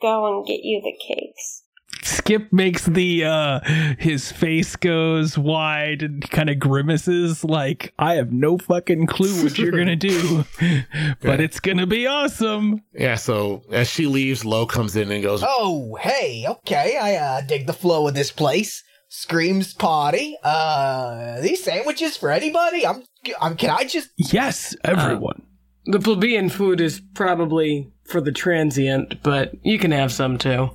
go 0.00 0.26
and 0.26 0.44
get 0.44 0.64
you 0.64 0.82
the 0.82 0.98
cakes. 1.06 1.62
Skip 2.02 2.52
makes 2.52 2.86
the 2.86 3.24
uh 3.24 3.60
his 4.00 4.32
face 4.32 4.74
goes 4.74 5.38
wide 5.38 6.02
and 6.02 6.28
kind 6.28 6.50
of 6.50 6.58
grimaces 6.58 7.44
like 7.44 7.94
I 8.00 8.14
have 8.14 8.32
no 8.32 8.58
fucking 8.58 9.06
clue 9.06 9.44
what 9.44 9.56
you're 9.58 9.70
gonna 9.70 9.94
do, 9.94 10.44
but 11.22 11.40
it's 11.40 11.60
gonna 11.60 11.86
be 11.86 12.04
awesome. 12.08 12.82
Yeah, 12.92 13.14
so 13.14 13.62
as 13.70 13.88
she 13.88 14.06
leaves, 14.06 14.44
Lo 14.44 14.66
comes 14.66 14.96
in 14.96 15.12
and 15.12 15.22
goes, 15.22 15.44
Oh, 15.46 15.96
hey, 16.00 16.46
okay, 16.48 16.98
I 17.00 17.14
uh, 17.14 17.40
dig 17.42 17.68
the 17.68 17.72
flow 17.72 18.08
of 18.08 18.14
this 18.14 18.32
place. 18.32 18.82
Screams 19.14 19.74
party. 19.74 20.38
Uh, 20.42 21.38
these 21.42 21.62
sandwiches 21.62 22.16
for 22.16 22.30
anybody? 22.30 22.86
I'm, 22.86 23.04
I'm. 23.42 23.56
Can 23.56 23.68
I 23.68 23.84
just? 23.84 24.08
Yes, 24.16 24.74
everyone. 24.84 25.42
The 25.84 26.00
plebeian 26.00 26.48
food 26.48 26.80
is 26.80 27.02
probably 27.12 27.92
for 28.04 28.22
the 28.22 28.32
transient, 28.32 29.22
but 29.22 29.52
you 29.62 29.78
can 29.78 29.90
have 29.90 30.12
some 30.12 30.38
too. 30.38 30.70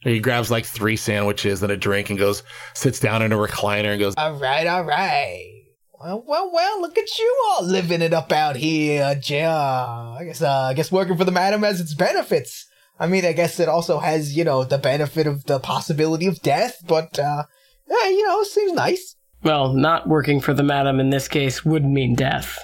he 0.00 0.20
grabs 0.20 0.50
like 0.50 0.66
three 0.66 0.96
sandwiches 0.96 1.62
and 1.62 1.72
a 1.72 1.78
drink 1.78 2.10
and 2.10 2.18
goes, 2.18 2.42
sits 2.74 3.00
down 3.00 3.22
in 3.22 3.32
a 3.32 3.36
recliner 3.36 3.92
and 3.92 4.00
goes, 4.00 4.12
All 4.18 4.34
right, 4.34 4.66
all 4.66 4.84
right. 4.84 5.62
Well, 5.98 6.22
well, 6.26 6.50
well. 6.52 6.82
Look 6.82 6.98
at 6.98 7.18
you 7.18 7.42
all 7.48 7.64
living 7.64 8.02
it 8.02 8.12
up 8.12 8.32
out 8.32 8.56
here, 8.56 9.14
Jim. 9.14 9.48
I 9.48 10.24
guess. 10.26 10.42
Uh, 10.42 10.52
I 10.52 10.74
guess 10.74 10.92
working 10.92 11.16
for 11.16 11.24
the 11.24 11.32
madam 11.32 11.62
has 11.62 11.80
its 11.80 11.94
benefits. 11.94 12.65
I 12.98 13.06
mean, 13.06 13.24
I 13.24 13.32
guess 13.32 13.60
it 13.60 13.68
also 13.68 13.98
has, 13.98 14.36
you 14.36 14.44
know, 14.44 14.64
the 14.64 14.78
benefit 14.78 15.26
of 15.26 15.44
the 15.44 15.58
possibility 15.58 16.26
of 16.26 16.40
death. 16.42 16.82
But, 16.86 17.18
uh, 17.18 17.44
yeah, 17.88 18.08
you 18.08 18.26
know, 18.26 18.40
it 18.40 18.46
seems 18.46 18.72
nice. 18.72 19.16
Well, 19.42 19.72
not 19.72 20.08
working 20.08 20.40
for 20.40 20.54
the 20.54 20.62
madam 20.62 20.98
in 20.98 21.10
this 21.10 21.28
case 21.28 21.64
would 21.64 21.84
mean 21.84 22.14
death. 22.14 22.58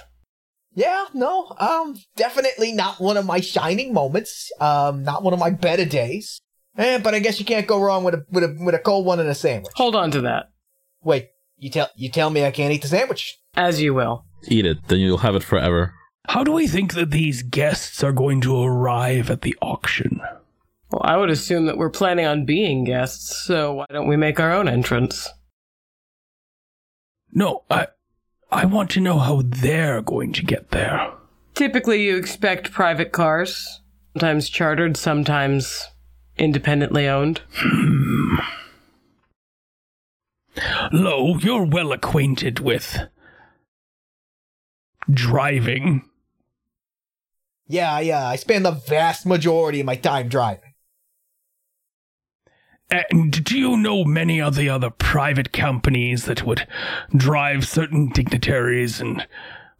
Yeah, 0.75 1.05
no, 1.13 1.55
um, 1.59 1.95
definitely 2.15 2.71
not 2.71 2.99
one 2.99 3.15
of 3.15 3.25
my 3.25 3.39
shining 3.41 3.93
moments. 3.93 4.51
Um, 4.59 5.03
not 5.03 5.21
one 5.21 5.33
of 5.33 5.39
my 5.39 5.51
better 5.51 5.85
days. 5.85 6.41
Eh, 6.77 6.97
but 6.97 7.13
I 7.13 7.19
guess 7.19 7.39
you 7.39 7.45
can't 7.45 7.67
go 7.67 7.79
wrong 7.79 8.03
with 8.03 8.15
a 8.15 8.25
with 8.31 8.43
a 8.43 8.57
with 8.59 8.73
a 8.73 8.79
cold 8.79 9.05
one 9.05 9.19
and 9.19 9.29
a 9.29 9.35
sandwich. 9.35 9.71
Hold 9.75 9.95
on 9.95 10.09
to 10.11 10.21
that. 10.21 10.45
Wait, 11.03 11.29
you 11.57 11.69
tell 11.69 11.89
you 11.95 12.09
tell 12.09 12.31
me 12.31 12.43
I 12.43 12.49
can't 12.51 12.73
eat 12.73 12.81
the 12.81 12.87
sandwich? 12.87 13.37
As 13.55 13.79
you 13.79 13.93
will. 13.93 14.25
Eat 14.47 14.65
it, 14.65 14.79
then 14.87 14.99
you'll 14.99 15.19
have 15.19 15.35
it 15.35 15.43
forever. 15.43 15.93
How 16.27 16.43
do 16.43 16.51
we 16.51 16.67
think 16.67 16.93
that 16.93 17.11
these 17.11 17.43
guests 17.43 18.03
are 18.03 18.11
going 18.11 18.41
to 18.41 18.61
arrive 18.63 19.29
at 19.29 19.41
the 19.41 19.55
auction? 19.61 20.21
Well, 20.91 21.01
I 21.03 21.17
would 21.17 21.29
assume 21.29 21.65
that 21.65 21.77
we're 21.77 21.89
planning 21.89 22.25
on 22.25 22.45
being 22.45 22.83
guests, 22.83 23.35
so 23.35 23.73
why 23.73 23.85
don't 23.89 24.07
we 24.07 24.15
make 24.15 24.39
our 24.39 24.51
own 24.51 24.67
entrance? 24.67 25.29
No, 27.31 27.63
I 27.69 27.87
I 28.51 28.65
want 28.65 28.91
to 28.91 29.01
know 29.01 29.17
how 29.17 29.41
they're 29.43 30.01
going 30.01 30.33
to 30.33 30.45
get 30.45 30.69
there. 30.69 31.11
Typically, 31.55 32.03
you 32.03 32.15
expect 32.17 32.71
private 32.71 33.11
cars, 33.11 33.81
sometimes 34.13 34.49
chartered, 34.49 34.95
sometimes 34.95 35.87
independently 36.37 37.07
owned. 37.07 37.41
Hmm. 37.53 38.35
Lo, 40.91 41.37
you're 41.37 41.65
well 41.65 41.91
acquainted 41.91 42.59
with 42.59 42.99
driving. 45.11 46.07
Yeah, 47.67 47.99
yeah. 47.99 48.27
I 48.27 48.35
spend 48.35 48.65
the 48.65 48.71
vast 48.71 49.25
majority 49.25 49.79
of 49.79 49.85
my 49.85 49.95
time 49.95 50.27
driving. 50.27 50.73
And 52.89 53.43
do 53.43 53.57
you 53.57 53.77
know 53.77 54.03
many 54.03 54.39
of 54.41 54.55
the 54.55 54.69
other 54.69 54.89
private 54.91 55.51
companies 55.51 56.25
that 56.25 56.45
would 56.45 56.67
drive 57.15 57.67
certain 57.67 58.09
dignitaries 58.09 59.01
and 59.01 59.25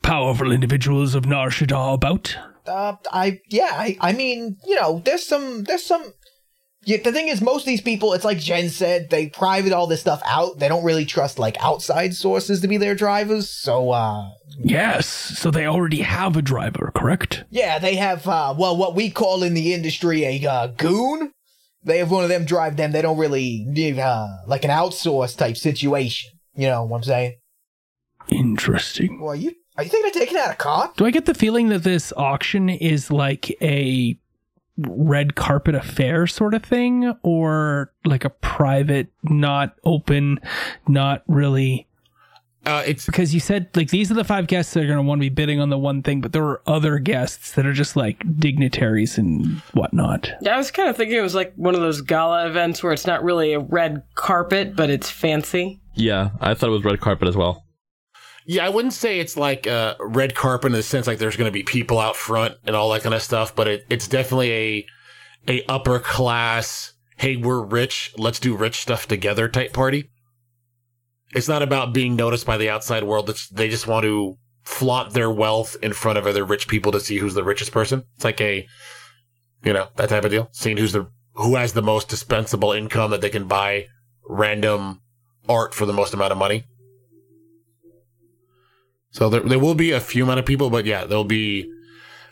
powerful 0.01 0.51
individuals 0.51 1.13
of 1.13 1.25
Nar 1.25 1.49
Shaddaa 1.49 1.93
about? 1.93 2.35
Uh, 2.65 2.95
I 3.11 3.41
yeah, 3.49 3.71
I 3.73 3.97
I 3.99 4.13
mean, 4.13 4.57
you 4.65 4.75
know, 4.75 5.01
there's 5.03 5.25
some 5.25 5.65
there's 5.65 5.85
some. 5.85 6.13
Yeah, 6.85 6.97
the 7.03 7.11
thing 7.11 7.27
is, 7.29 7.41
most 7.41 7.61
of 7.61 7.65
these 7.67 7.81
people, 7.81 8.13
it's 8.13 8.25
like 8.25 8.39
Jen 8.39 8.69
said, 8.69 9.09
they 9.09 9.27
private 9.29 9.71
all 9.71 9.87
this 9.87 10.01
stuff 10.01 10.21
out. 10.25 10.59
They 10.59 10.67
don't 10.67 10.83
really 10.83 11.05
trust 11.05 11.39
like 11.39 11.55
outside 11.63 12.13
sources 12.15 12.61
to 12.61 12.67
be 12.67 12.77
their 12.77 12.95
drivers. 12.95 13.49
So, 13.49 13.91
uh, 13.91 14.29
Yes, 14.59 15.07
so 15.07 15.49
they 15.49 15.65
already 15.65 16.01
have 16.01 16.37
a 16.37 16.41
driver, 16.41 16.91
correct? 16.93 17.43
yeah, 17.49 17.79
they 17.79 17.95
have 17.95 18.27
uh, 18.27 18.53
well, 18.57 18.75
what 18.77 18.95
we 18.95 19.09
call 19.09 19.43
in 19.43 19.53
the 19.53 19.73
industry 19.73 20.23
a 20.25 20.45
uh, 20.47 20.67
goon. 20.67 21.31
They 21.85 21.97
have 21.97 22.11
one 22.11 22.23
of 22.23 22.29
them 22.29 22.45
drive 22.45 22.77
them. 22.77 22.91
They 22.91 23.01
don't 23.01 23.17
really 23.17 23.65
need 23.67 23.99
uh, 23.99 24.27
like 24.47 24.63
an 24.63 24.69
outsource 24.69 25.35
type 25.37 25.57
situation. 25.57 26.31
You 26.55 26.67
know 26.67 26.83
what 26.85 26.97
I'm 26.97 27.03
saying? 27.03 27.33
Interesting. 28.29 29.19
Well, 29.19 29.35
you 29.35 29.53
are 29.77 29.83
you 29.83 29.89
thinking 29.89 30.09
of 30.09 30.13
taking 30.13 30.37
out 30.37 30.51
a 30.51 30.55
car? 30.55 30.93
Do 30.95 31.05
I 31.05 31.11
get 31.11 31.25
the 31.25 31.33
feeling 31.33 31.69
that 31.69 31.83
this 31.83 32.13
auction 32.15 32.69
is 32.69 33.09
like 33.11 33.49
a 33.61 34.17
red 34.77 35.35
carpet 35.35 35.75
affair 35.75 36.25
sort 36.27 36.53
of 36.53 36.63
thing 36.63 37.13
or 37.23 37.91
like 38.05 38.25
a 38.25 38.29
private, 38.29 39.07
not 39.23 39.75
open, 39.83 40.39
not 40.87 41.23
really 41.27 41.87
Uh, 42.65 42.81
it's 42.87 43.05
because 43.05 43.33
you 43.33 43.41
said 43.41 43.67
like 43.75 43.89
these 43.89 44.09
are 44.09 44.13
the 44.13 44.23
five 44.23 44.47
guests 44.47 44.73
that 44.73 44.83
are 44.83 44.87
going 44.87 44.97
to 44.97 45.03
want 45.03 45.19
to 45.19 45.25
be 45.25 45.29
bidding 45.29 45.59
on 45.59 45.69
the 45.69 45.77
one 45.77 46.01
thing, 46.01 46.21
but 46.21 46.31
there 46.31 46.45
are 46.45 46.61
other 46.65 46.97
guests 46.97 47.51
that 47.51 47.65
are 47.65 47.73
just 47.73 47.97
like 47.97 48.23
dignitaries 48.39 49.17
and 49.17 49.45
whatnot. 49.73 50.31
Yeah, 50.41 50.55
I 50.55 50.57
was 50.57 50.71
kind 50.71 50.87
of 50.87 50.95
thinking 50.95 51.17
it 51.17 51.21
was 51.21 51.35
like 51.35 51.53
one 51.57 51.75
of 51.75 51.81
those 51.81 51.99
gala 52.01 52.47
events 52.47 52.81
where 52.81 52.93
it's 52.93 53.05
not 53.05 53.21
really 53.21 53.51
a 53.53 53.59
red 53.59 54.03
carpet, 54.15 54.77
but 54.77 54.89
it's 54.89 55.09
fancy. 55.09 55.81
Yeah, 55.95 56.29
I 56.39 56.53
thought 56.53 56.69
it 56.69 56.71
was 56.71 56.85
red 56.85 57.01
carpet 57.01 57.27
as 57.27 57.35
well. 57.35 57.62
Yeah, 58.45 58.65
I 58.65 58.69
wouldn't 58.69 58.93
say 58.93 59.19
it's 59.19 59.37
like 59.37 59.67
uh, 59.67 59.95
red 59.99 60.35
carpet 60.35 60.67
in 60.67 60.73
the 60.73 60.83
sense 60.83 61.07
like 61.07 61.17
there's 61.17 61.37
going 61.37 61.47
to 61.47 61.51
be 61.51 61.63
people 61.63 61.99
out 61.99 62.15
front 62.15 62.55
and 62.65 62.75
all 62.75 62.89
that 62.91 63.03
kind 63.03 63.15
of 63.15 63.21
stuff, 63.21 63.55
but 63.55 63.67
it, 63.67 63.85
it's 63.89 64.07
definitely 64.07 64.51
a 64.51 64.85
a 65.47 65.65
upper 65.67 65.99
class. 65.99 66.93
Hey, 67.17 67.35
we're 67.37 67.61
rich. 67.61 68.13
Let's 68.17 68.39
do 68.39 68.55
rich 68.55 68.81
stuff 68.81 69.07
together 69.07 69.47
type 69.47 69.73
party. 69.73 70.09
It's 71.31 71.47
not 71.47 71.63
about 71.63 71.93
being 71.93 72.15
noticed 72.15 72.45
by 72.45 72.57
the 72.57 72.69
outside 72.69 73.03
world. 73.03 73.29
It's 73.29 73.47
they 73.49 73.69
just 73.69 73.87
want 73.87 74.03
to 74.03 74.37
flaunt 74.63 75.13
their 75.13 75.31
wealth 75.31 75.75
in 75.81 75.93
front 75.93 76.17
of 76.17 76.25
other 76.25 76.45
rich 76.45 76.67
people 76.67 76.91
to 76.91 76.99
see 76.99 77.17
who's 77.17 77.33
the 77.33 77.43
richest 77.43 77.71
person. 77.71 78.03
It's 78.15 78.25
like 78.25 78.39
a, 78.41 78.67
you 79.63 79.73
know, 79.73 79.87
that 79.95 80.09
type 80.09 80.23
of 80.23 80.31
deal. 80.31 80.49
Seeing 80.51 80.77
who's 80.77 80.93
the 80.93 81.09
who 81.33 81.55
has 81.55 81.73
the 81.73 81.81
most 81.81 82.09
dispensable 82.09 82.71
income 82.71 83.11
that 83.11 83.21
they 83.21 83.29
can 83.29 83.47
buy 83.47 83.87
random 84.27 85.01
art 85.49 85.73
for 85.73 85.85
the 85.85 85.93
most 85.93 86.13
amount 86.13 86.31
of 86.31 86.37
money. 86.37 86.65
So 89.13 89.29
there, 89.29 89.41
there 89.41 89.59
will 89.59 89.75
be 89.75 89.91
a 89.91 89.99
few 89.99 90.23
amount 90.23 90.39
of 90.39 90.45
people, 90.45 90.69
but 90.69 90.85
yeah, 90.85 91.05
there'll 91.05 91.23
be 91.23 91.71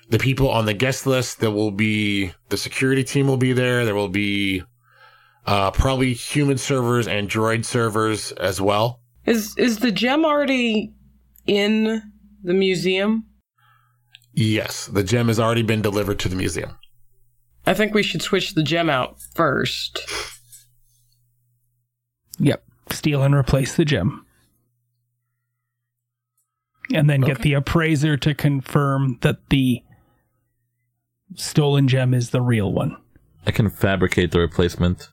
the 0.10 0.18
people 0.18 0.50
on 0.50 0.66
the 0.66 0.74
guest 0.74 1.06
list. 1.06 1.40
There 1.40 1.52
will 1.52 1.72
be 1.72 2.34
the 2.50 2.58
security 2.58 3.04
team 3.04 3.28
will 3.28 3.38
be 3.38 3.54
there. 3.54 3.86
There 3.86 3.96
will 3.96 4.10
be 4.10 4.64
uh, 5.46 5.72
probably 5.72 6.14
human 6.14 6.58
servers 6.58 7.08
and 7.08 7.30
droid 7.30 7.66
servers 7.66 8.32
as 8.34 8.60
well. 8.60 9.00
Is 9.26 9.56
is 9.58 9.80
the 9.80 9.92
gem 9.92 10.26
already 10.26 10.92
in 11.46 12.02
the 12.44 12.54
museum? 12.54 13.28
Yes, 14.34 14.88
the 14.88 15.04
gem 15.04 15.28
has 15.28 15.40
already 15.40 15.64
been 15.64 15.84
delivered 15.84 16.18
to 16.20 16.30
the 16.30 16.36
museum. 16.36 16.78
I 17.68 17.76
think 17.76 17.94
we 17.94 18.02
should 18.02 18.24
switch 18.24 18.56
the 18.56 18.64
gem 18.64 18.90
out 18.90 19.22
first. 19.36 20.02
Yep. 22.40 22.64
Steal 22.90 23.22
and 23.22 23.36
replace 23.36 23.76
the 23.76 23.86
gem. 23.86 24.26
And 26.94 27.10
then 27.10 27.22
get 27.22 27.40
the 27.40 27.54
appraiser 27.54 28.18
to 28.18 28.34
confirm 28.34 29.18
that 29.22 29.50
the 29.50 29.84
stolen 31.36 31.88
gem 31.88 32.14
is 32.14 32.32
the 32.32 32.42
real 32.42 32.72
one. 32.72 32.98
I 33.46 33.52
can 33.52 33.70
fabricate 33.70 34.32
the 34.32 34.40
replacement. 34.40 35.10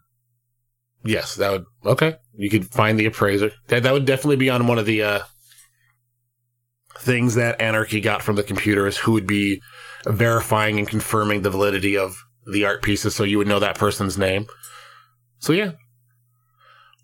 Yes, 1.05 1.37
that 1.37 1.51
would 1.51 1.65
okay. 1.87 2.17
You 2.35 2.51
could 2.51 2.67
find 2.67 2.99
the 2.99 3.07
appraiser. 3.07 3.53
That 3.69 3.85
that 3.85 3.93
would 3.93 4.05
definitely 4.05 4.37
be 4.37 4.51
on 4.51 4.67
one 4.67 4.79
of 4.79 4.87
the 4.87 5.03
uh, 5.03 5.21
things 6.99 7.37
that 7.37 7.61
Anarchy 7.61 8.01
got 8.01 8.23
from 8.23 8.37
the 8.37 8.43
computer 8.43 8.87
is 8.87 8.99
who 8.99 9.13
would 9.13 9.27
be 9.27 9.63
verifying 10.07 10.79
and 10.79 10.89
confirming 10.89 11.43
the 11.43 11.51
validity 11.51 11.97
of 11.97 12.17
the 12.51 12.65
art 12.65 12.83
pieces, 12.83 13.15
so 13.15 13.25
you 13.25 13.39
would 13.39 13.47
know 13.47 13.61
that 13.61 13.79
person's 13.79 14.19
name. 14.19 14.47
So 15.39 15.53
yeah, 15.53 15.73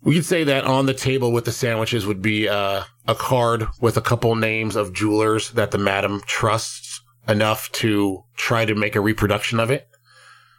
we 0.05 0.13
could 0.13 0.25
say 0.25 0.43
that 0.45 0.65
on 0.65 0.85
the 0.85 0.93
table 0.93 1.31
with 1.31 1.45
the 1.45 1.51
sandwiches 1.51 2.05
would 2.05 2.21
be 2.21 2.47
uh, 2.47 2.83
a 3.07 3.15
card 3.15 3.67
with 3.81 3.97
a 3.97 4.01
couple 4.01 4.35
names 4.35 4.75
of 4.75 4.93
jewelers 4.93 5.49
that 5.51 5.71
the 5.71 5.79
madam 5.79 6.21
trusts 6.27 7.01
enough 7.27 7.71
to 7.71 8.23
try 8.37 8.65
to 8.65 8.75
make 8.75 8.95
a 8.95 9.01
reproduction 9.01 9.59
of 9.59 9.71
it. 9.71 9.89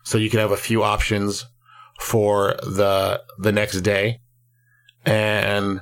So 0.02 0.18
you 0.18 0.28
could 0.28 0.40
have 0.40 0.50
a 0.50 0.56
few 0.56 0.82
options 0.82 1.46
for 2.00 2.56
the 2.62 3.22
the 3.38 3.52
next 3.52 3.80
day 3.80 4.20
and 5.04 5.80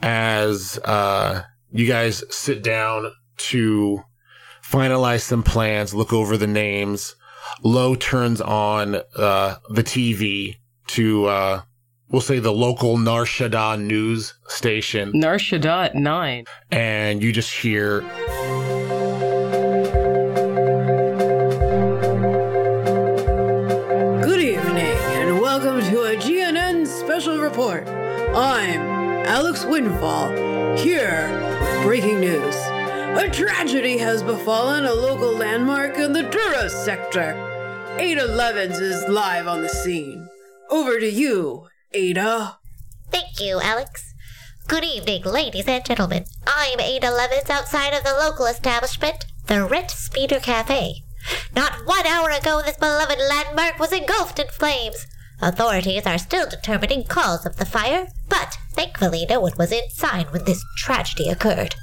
as 0.00 0.78
uh 0.84 1.42
you 1.72 1.86
guys 1.86 2.24
sit 2.34 2.62
down 2.62 3.12
to 3.36 4.02
finalize 4.62 5.20
some 5.20 5.42
plans 5.42 5.92
look 5.92 6.12
over 6.12 6.36
the 6.36 6.46
names 6.46 7.16
Lo 7.62 7.94
turns 7.94 8.40
on 8.40 8.96
uh 9.16 9.56
the 9.68 9.82
tv 9.82 10.56
to 10.86 11.26
uh 11.26 11.60
we'll 12.10 12.20
say 12.20 12.38
the 12.38 12.52
local 12.52 12.98
Nar 12.98 13.24
Shaddaa 13.24 13.80
news 13.80 14.34
station 14.48 15.10
Nar 15.14 15.36
Shaddaa 15.36 15.86
at 15.86 15.94
nine. 15.94 16.44
and 16.70 17.22
you 17.22 17.32
just 17.32 17.52
hear 17.52 18.02
Good 24.22 24.40
evening, 24.40 24.96
and 25.20 25.40
welcome 25.40 25.80
to 25.80 26.02
a 26.02 26.16
GNN 26.16 26.86
special 26.86 27.38
report. 27.38 27.86
I'm 27.86 28.80
Alex 29.26 29.64
Windfall, 29.64 30.30
here 30.76 31.28
with 31.60 31.82
breaking 31.84 32.18
news. 32.20 32.56
A 33.16 33.30
tragedy 33.32 33.98
has 33.98 34.22
befallen 34.22 34.84
a 34.86 34.92
local 34.92 35.32
landmark 35.32 35.96
in 35.98 36.12
the 36.12 36.24
Dura 36.24 36.68
sector. 36.68 37.34
Ada 37.98 38.24
Levins 38.26 38.80
is 38.80 39.08
live 39.08 39.46
on 39.46 39.62
the 39.62 39.68
scene. 39.68 40.28
Over 40.70 40.98
to 40.98 41.08
you, 41.10 41.68
Ada. 41.96 42.58
Thank 43.10 43.40
you, 43.40 43.58
Alex. 43.58 44.12
Good 44.68 44.84
evening, 44.84 45.22
ladies 45.22 45.66
and 45.66 45.82
gentlemen. 45.82 46.26
I'm 46.46 46.78
Ada 46.78 47.10
Levins 47.10 47.48
outside 47.48 47.94
of 47.94 48.04
the 48.04 48.12
local 48.12 48.44
establishment, 48.44 49.24
the 49.46 49.64
Rit 49.64 49.90
Speeder 49.90 50.38
Cafe. 50.38 51.02
Not 51.54 51.86
one 51.86 52.06
hour 52.06 52.28
ago, 52.28 52.60
this 52.60 52.76
beloved 52.76 53.18
landmark 53.18 53.78
was 53.78 53.94
engulfed 53.94 54.38
in 54.38 54.48
flames. 54.48 55.06
Authorities 55.40 56.04
are 56.04 56.18
still 56.18 56.46
determining 56.46 57.04
cause 57.04 57.46
of 57.46 57.56
the 57.56 57.64
fire, 57.64 58.08
but 58.28 58.58
thankfully 58.72 59.24
no 59.26 59.40
one 59.40 59.54
was 59.56 59.72
inside 59.72 60.30
when 60.34 60.44
this 60.44 60.62
tragedy 60.76 61.30
occurred. 61.30 61.76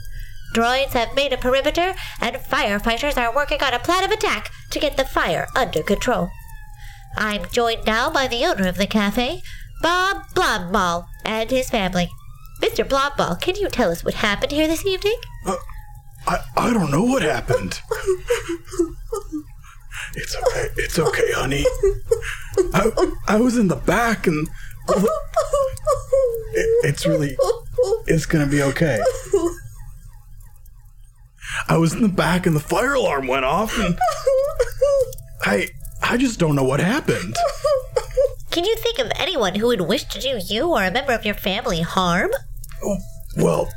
Droids 0.53 0.93
have 0.93 1.15
made 1.15 1.33
a 1.33 1.37
perimeter, 1.37 1.95
and 2.21 2.35
firefighters 2.35 3.17
are 3.17 3.33
working 3.33 3.63
on 3.63 3.73
a 3.73 3.79
plan 3.79 4.03
of 4.03 4.11
attack 4.11 4.51
to 4.69 4.79
get 4.79 4.95
the 4.95 5.05
fire 5.05 5.47
under 5.55 5.81
control. 5.81 6.29
I'm 7.17 7.45
joined 7.51 7.85
now 7.87 8.11
by 8.11 8.27
the 8.27 8.45
owner 8.45 8.67
of 8.67 8.77
the 8.77 8.87
cafe, 8.87 9.41
Bob 9.83 10.25
Blondball, 10.33 11.07
and 11.25 11.51
his 11.51 11.69
family. 11.69 12.09
Mr. 12.61 12.87
Blondball, 12.87 13.39
can 13.41 13.55
you 13.55 13.67
tell 13.67 13.91
us 13.91 14.03
what 14.03 14.13
happened 14.13 14.53
here 14.53 14.65
this 14.65 14.85
evening? 14.85 15.17
Uh, 15.45 15.57
I, 16.25 16.37
I 16.55 16.73
don't 16.73 16.89
know 16.89 17.03
what 17.03 17.21
happened. 17.21 17.81
It's 20.15 20.35
okay. 20.35 20.67
It's 20.77 20.99
okay, 20.99 21.31
honey. 21.33 21.65
I, 22.73 23.11
I 23.27 23.39
was 23.39 23.57
in 23.57 23.67
the 23.67 23.75
back 23.75 24.27
and 24.27 24.47
it, 26.53 26.85
it's 26.85 27.05
really 27.05 27.35
it's 28.05 28.25
gonna 28.27 28.45
be 28.45 28.61
okay. 28.61 29.01
I 31.67 31.77
was 31.77 31.93
in 31.93 32.03
the 32.03 32.09
back 32.09 32.45
and 32.45 32.55
the 32.55 32.59
fire 32.59 32.93
alarm 32.93 33.27
went 33.27 33.43
off 33.43 33.77
and 33.79 33.97
I 35.41 35.69
I 36.01 36.17
just 36.17 36.39
don't 36.39 36.55
know 36.55 36.63
what 36.63 36.79
happened. 36.79 37.35
Can 38.53 38.65
you 38.65 38.75
think 38.75 38.99
of 38.99 39.11
anyone 39.15 39.55
who 39.55 39.65
would 39.65 39.81
wish 39.81 40.03
to 40.05 40.19
do 40.19 40.39
you 40.47 40.67
or 40.67 40.83
a 40.83 40.91
member 40.91 41.11
of 41.11 41.25
your 41.25 41.33
family 41.33 41.81
harm? 41.81 42.29
Well, 43.35 43.67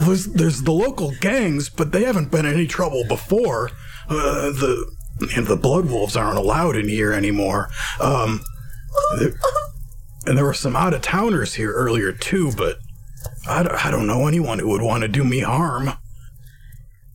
there's, 0.00 0.26
there's 0.26 0.62
the 0.62 0.72
local 0.72 1.12
gangs, 1.20 1.68
but 1.68 1.92
they 1.92 2.02
haven't 2.02 2.32
been 2.32 2.46
in 2.46 2.54
any 2.54 2.66
trouble 2.66 3.04
before. 3.06 3.70
Uh, 4.08 4.50
the 4.50 4.90
and 5.36 5.46
the 5.46 5.56
Blood 5.56 5.86
Wolves 5.86 6.16
aren't 6.16 6.38
allowed 6.38 6.74
in 6.74 6.88
here 6.88 7.12
anymore. 7.12 7.70
Um, 8.00 8.40
and 10.26 10.36
there 10.36 10.44
were 10.44 10.54
some 10.54 10.74
out 10.74 10.94
of 10.94 11.02
towners 11.02 11.54
here 11.54 11.72
earlier 11.72 12.10
too, 12.10 12.50
but 12.56 12.78
I, 13.46 13.86
I 13.86 13.90
don't 13.92 14.08
know 14.08 14.26
anyone 14.26 14.58
who 14.58 14.68
would 14.70 14.82
want 14.82 15.02
to 15.02 15.08
do 15.08 15.22
me 15.22 15.40
harm. 15.40 15.92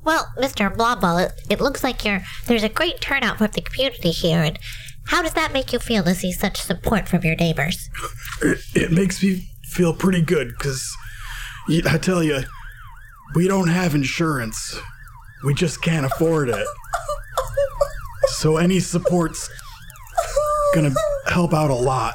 Well, 0.04 0.28
Mr. 0.38 0.74
Blondball, 0.76 1.26
it, 1.26 1.32
it 1.50 1.62
looks 1.62 1.84
like 1.84 2.04
you're, 2.04 2.24
there's 2.46 2.64
a 2.64 2.70
great 2.70 3.00
turnout 3.00 3.38
from 3.38 3.52
the 3.52 3.62
community 3.62 4.12
here, 4.12 4.44
and 4.44 4.60
how 5.06 5.22
does 5.22 5.34
that 5.34 5.54
make 5.54 5.74
you 5.74 5.80
feel 5.80 6.04
to 6.04 6.16
see 6.16 6.32
such 6.32 6.62
support 6.62 7.08
from 7.08 7.24
your 7.24 7.36
neighbors? 7.36 7.90
It, 8.42 8.60
it 8.76 8.92
makes 8.92 9.24
me 9.24 9.48
feel 9.64 9.94
pretty 9.94 10.22
good 10.22 10.50
because 10.50 10.90
I 11.86 11.98
tell 11.98 12.24
you, 12.24 12.42
we 13.36 13.48
don't 13.48 13.70
have 13.70 13.96
insurance. 13.96 14.78
We 15.44 15.54
just 15.54 15.82
can't 15.82 16.06
afford 16.06 16.50
it. 16.50 16.68
So 18.28 18.58
any 18.58 18.80
support's 18.80 19.50
gonna 20.74 20.94
help 21.28 21.54
out 21.54 21.70
a 21.70 21.76
lot. 21.76 22.14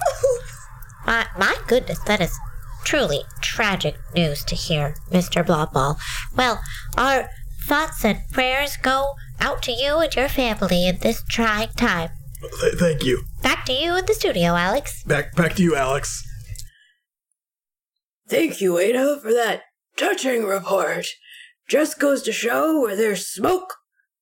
My, 1.07 1.27
my 1.39 1.57
goodness, 1.67 1.99
that 2.01 2.21
is 2.21 2.37
truly 2.85 3.23
tragic 3.41 3.97
news 4.15 4.45
to 4.45 4.55
hear, 4.55 4.95
Mr. 5.11 5.45
Bloball. 5.45 5.97
Well, 6.37 6.61
our 6.97 7.29
thoughts 7.69 8.03
and 8.03 8.19
prayers 8.33 8.79
go 8.79 9.13
out 9.41 9.63
to 9.63 9.73
you 9.73 9.99
and 9.99 10.15
your 10.15 10.29
family 10.29 10.89
in 10.89 10.99
this 10.99 11.23
trying 11.29 11.69
time. 11.77 12.09
Th- 12.61 12.75
thank 12.75 13.05
you. 13.05 13.23
Back 13.43 13.67
to 13.67 13.73
you 13.73 13.95
in 13.95 14.07
the 14.07 14.15
studio, 14.15 14.57
Alex. 14.57 15.05
Back 15.05 15.37
back 15.37 15.55
to 15.57 15.63
you, 15.63 15.77
Alex. 15.77 16.25
Thank 18.27 18.61
you, 18.61 18.79
Ada, 18.79 19.21
for 19.23 19.33
that 19.33 19.63
touching 19.97 20.45
report. 20.45 21.07
Just 21.69 21.99
goes 21.99 22.23
to 22.23 22.33
show 22.33 22.81
where 22.81 22.97
there's 22.97 23.27
smoke, 23.27 23.75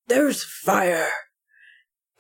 there's 0.09 0.42
fire. 0.42 1.11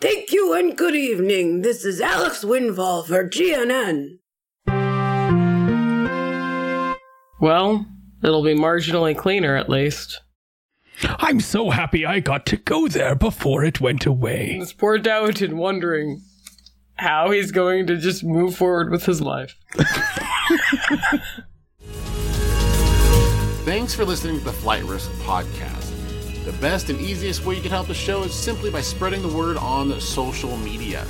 Thank 0.00 0.30
you 0.30 0.54
and 0.54 0.76
good 0.76 0.94
evening. 0.94 1.62
This 1.62 1.84
is 1.84 2.00
Alex 2.00 2.44
Windfall 2.44 3.02
for 3.02 3.28
GNN. 3.28 4.18
Well, 7.40 7.86
it'll 8.22 8.44
be 8.44 8.54
marginally 8.54 9.16
cleaner 9.16 9.56
at 9.56 9.68
least. 9.68 10.20
I'm 11.02 11.40
so 11.40 11.70
happy 11.70 12.06
I 12.06 12.20
got 12.20 12.46
to 12.46 12.56
go 12.56 12.88
there 12.88 13.14
before 13.14 13.64
it 13.64 13.80
went 13.80 14.06
away. 14.06 14.56
This 14.58 14.72
poor 14.72 14.98
Dowutin 14.98 15.54
wondering 15.54 16.22
how 16.94 17.30
he's 17.30 17.50
going 17.50 17.86
to 17.88 17.96
just 17.96 18.24
move 18.24 18.56
forward 18.56 18.90
with 18.90 19.04
his 19.04 19.20
life. 19.20 19.54
Thanks 23.64 23.94
for 23.94 24.04
listening 24.04 24.38
to 24.38 24.44
the 24.44 24.52
Flight 24.52 24.84
Risk 24.84 25.10
Podcast. 25.22 25.92
The 26.44 26.52
best 26.52 26.88
and 26.88 27.00
easiest 27.00 27.44
way 27.44 27.56
you 27.56 27.60
can 27.60 27.72
help 27.72 27.88
the 27.88 27.94
show 27.94 28.22
is 28.22 28.32
simply 28.32 28.70
by 28.70 28.80
spreading 28.80 29.20
the 29.20 29.36
word 29.36 29.56
on 29.56 30.00
social 30.00 30.56
media. 30.58 31.04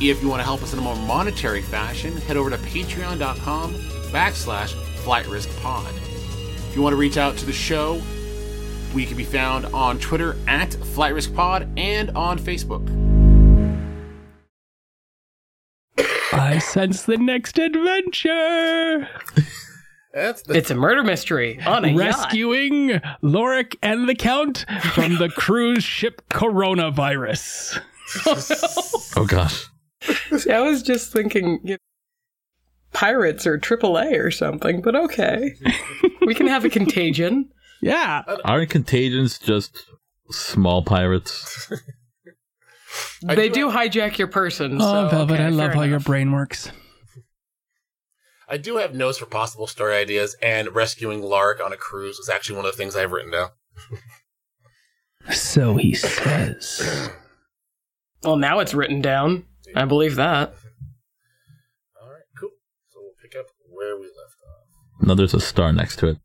If 0.00 0.20
you 0.22 0.28
want 0.28 0.40
to 0.40 0.44
help 0.44 0.62
us 0.62 0.72
in 0.72 0.78
a 0.78 0.82
more 0.82 0.96
monetary 0.96 1.62
fashion, 1.62 2.16
head 2.16 2.36
over 2.36 2.50
to 2.50 2.56
patreon.com 2.58 3.74
backslash 4.10 4.70
flight 4.96 5.26
risk 5.28 5.48
pod. 5.60 5.94
If 6.68 6.74
you 6.74 6.82
want 6.82 6.92
to 6.92 6.96
reach 6.96 7.16
out 7.16 7.36
to 7.36 7.46
the 7.46 7.52
show, 7.52 8.02
we 8.94 9.06
can 9.06 9.16
be 9.16 9.24
found 9.24 9.66
on 9.66 9.98
Twitter 9.98 10.36
at 10.46 10.74
Flight 10.74 11.14
Risk 11.14 11.34
Pod 11.34 11.68
and 11.76 12.10
on 12.10 12.38
Facebook. 12.38 12.88
I 16.32 16.58
sense 16.58 17.02
the 17.02 17.16
next 17.16 17.58
adventure. 17.58 19.08
That's 20.12 20.42
It's 20.48 20.70
a 20.70 20.74
murder 20.74 21.04
mystery 21.04 21.60
on 21.64 21.84
a 21.84 21.88
yacht. 21.88 21.98
Rescuing 21.98 23.00
Lorik 23.22 23.76
and 23.82 24.08
the 24.08 24.14
Count 24.14 24.64
from 24.94 25.18
the 25.18 25.28
cruise 25.28 25.84
ship 25.84 26.22
coronavirus. 26.30 27.80
Oh 29.16 29.24
gosh. 29.24 29.68
See, 30.36 30.50
I 30.50 30.60
was 30.60 30.82
just 30.82 31.12
thinking 31.12 31.60
you 31.62 31.74
know, 31.74 31.78
pirates 32.92 33.46
or 33.46 33.56
AAA 33.56 34.18
or 34.18 34.32
something, 34.32 34.82
but 34.82 34.96
okay. 34.96 35.54
we 36.22 36.34
can 36.34 36.48
have 36.48 36.64
a 36.64 36.70
contagion. 36.70 37.48
Yeah. 37.80 38.22
Aren't 38.44 38.70
contagions 38.70 39.38
just 39.38 39.86
small 40.30 40.82
pirates? 40.82 41.70
They 43.22 43.48
do 43.48 43.70
hijack 43.70 44.18
your 44.18 44.28
person. 44.28 44.80
Oh, 44.80 45.04
so, 45.04 45.08
Velvet, 45.08 45.34
okay, 45.34 45.44
I 45.44 45.48
love 45.50 45.72
fair 45.72 45.76
how 45.76 45.82
your 45.82 46.00
brain 46.00 46.32
works. 46.32 46.70
I 48.48 48.56
do 48.56 48.78
have 48.78 48.94
notes 48.94 49.18
for 49.18 49.26
possible 49.26 49.66
story 49.66 49.94
ideas, 49.94 50.36
and 50.42 50.74
rescuing 50.74 51.22
Lark 51.22 51.60
on 51.64 51.72
a 51.72 51.76
cruise 51.76 52.18
was 52.18 52.28
actually 52.28 52.56
one 52.56 52.64
of 52.66 52.72
the 52.72 52.76
things 52.76 52.96
I've 52.96 53.12
written 53.12 53.30
down. 53.30 53.50
So 55.30 55.76
he 55.76 55.94
says. 55.94 57.10
Well, 58.22 58.36
now 58.36 58.58
it's 58.58 58.74
written 58.74 59.00
down. 59.00 59.46
I 59.74 59.86
believe 59.86 60.16
that. 60.16 60.54
All 62.02 62.10
right, 62.10 62.20
cool. 62.38 62.50
So 62.90 63.00
we'll 63.00 63.14
pick 63.22 63.34
up 63.34 63.46
where 63.66 63.96
we 63.96 64.02
left 64.08 64.36
off. 64.46 65.06
No, 65.06 65.14
there's 65.14 65.32
a 65.32 65.40
star 65.40 65.72
next 65.72 65.96
to 66.00 66.08
it. 66.08 66.18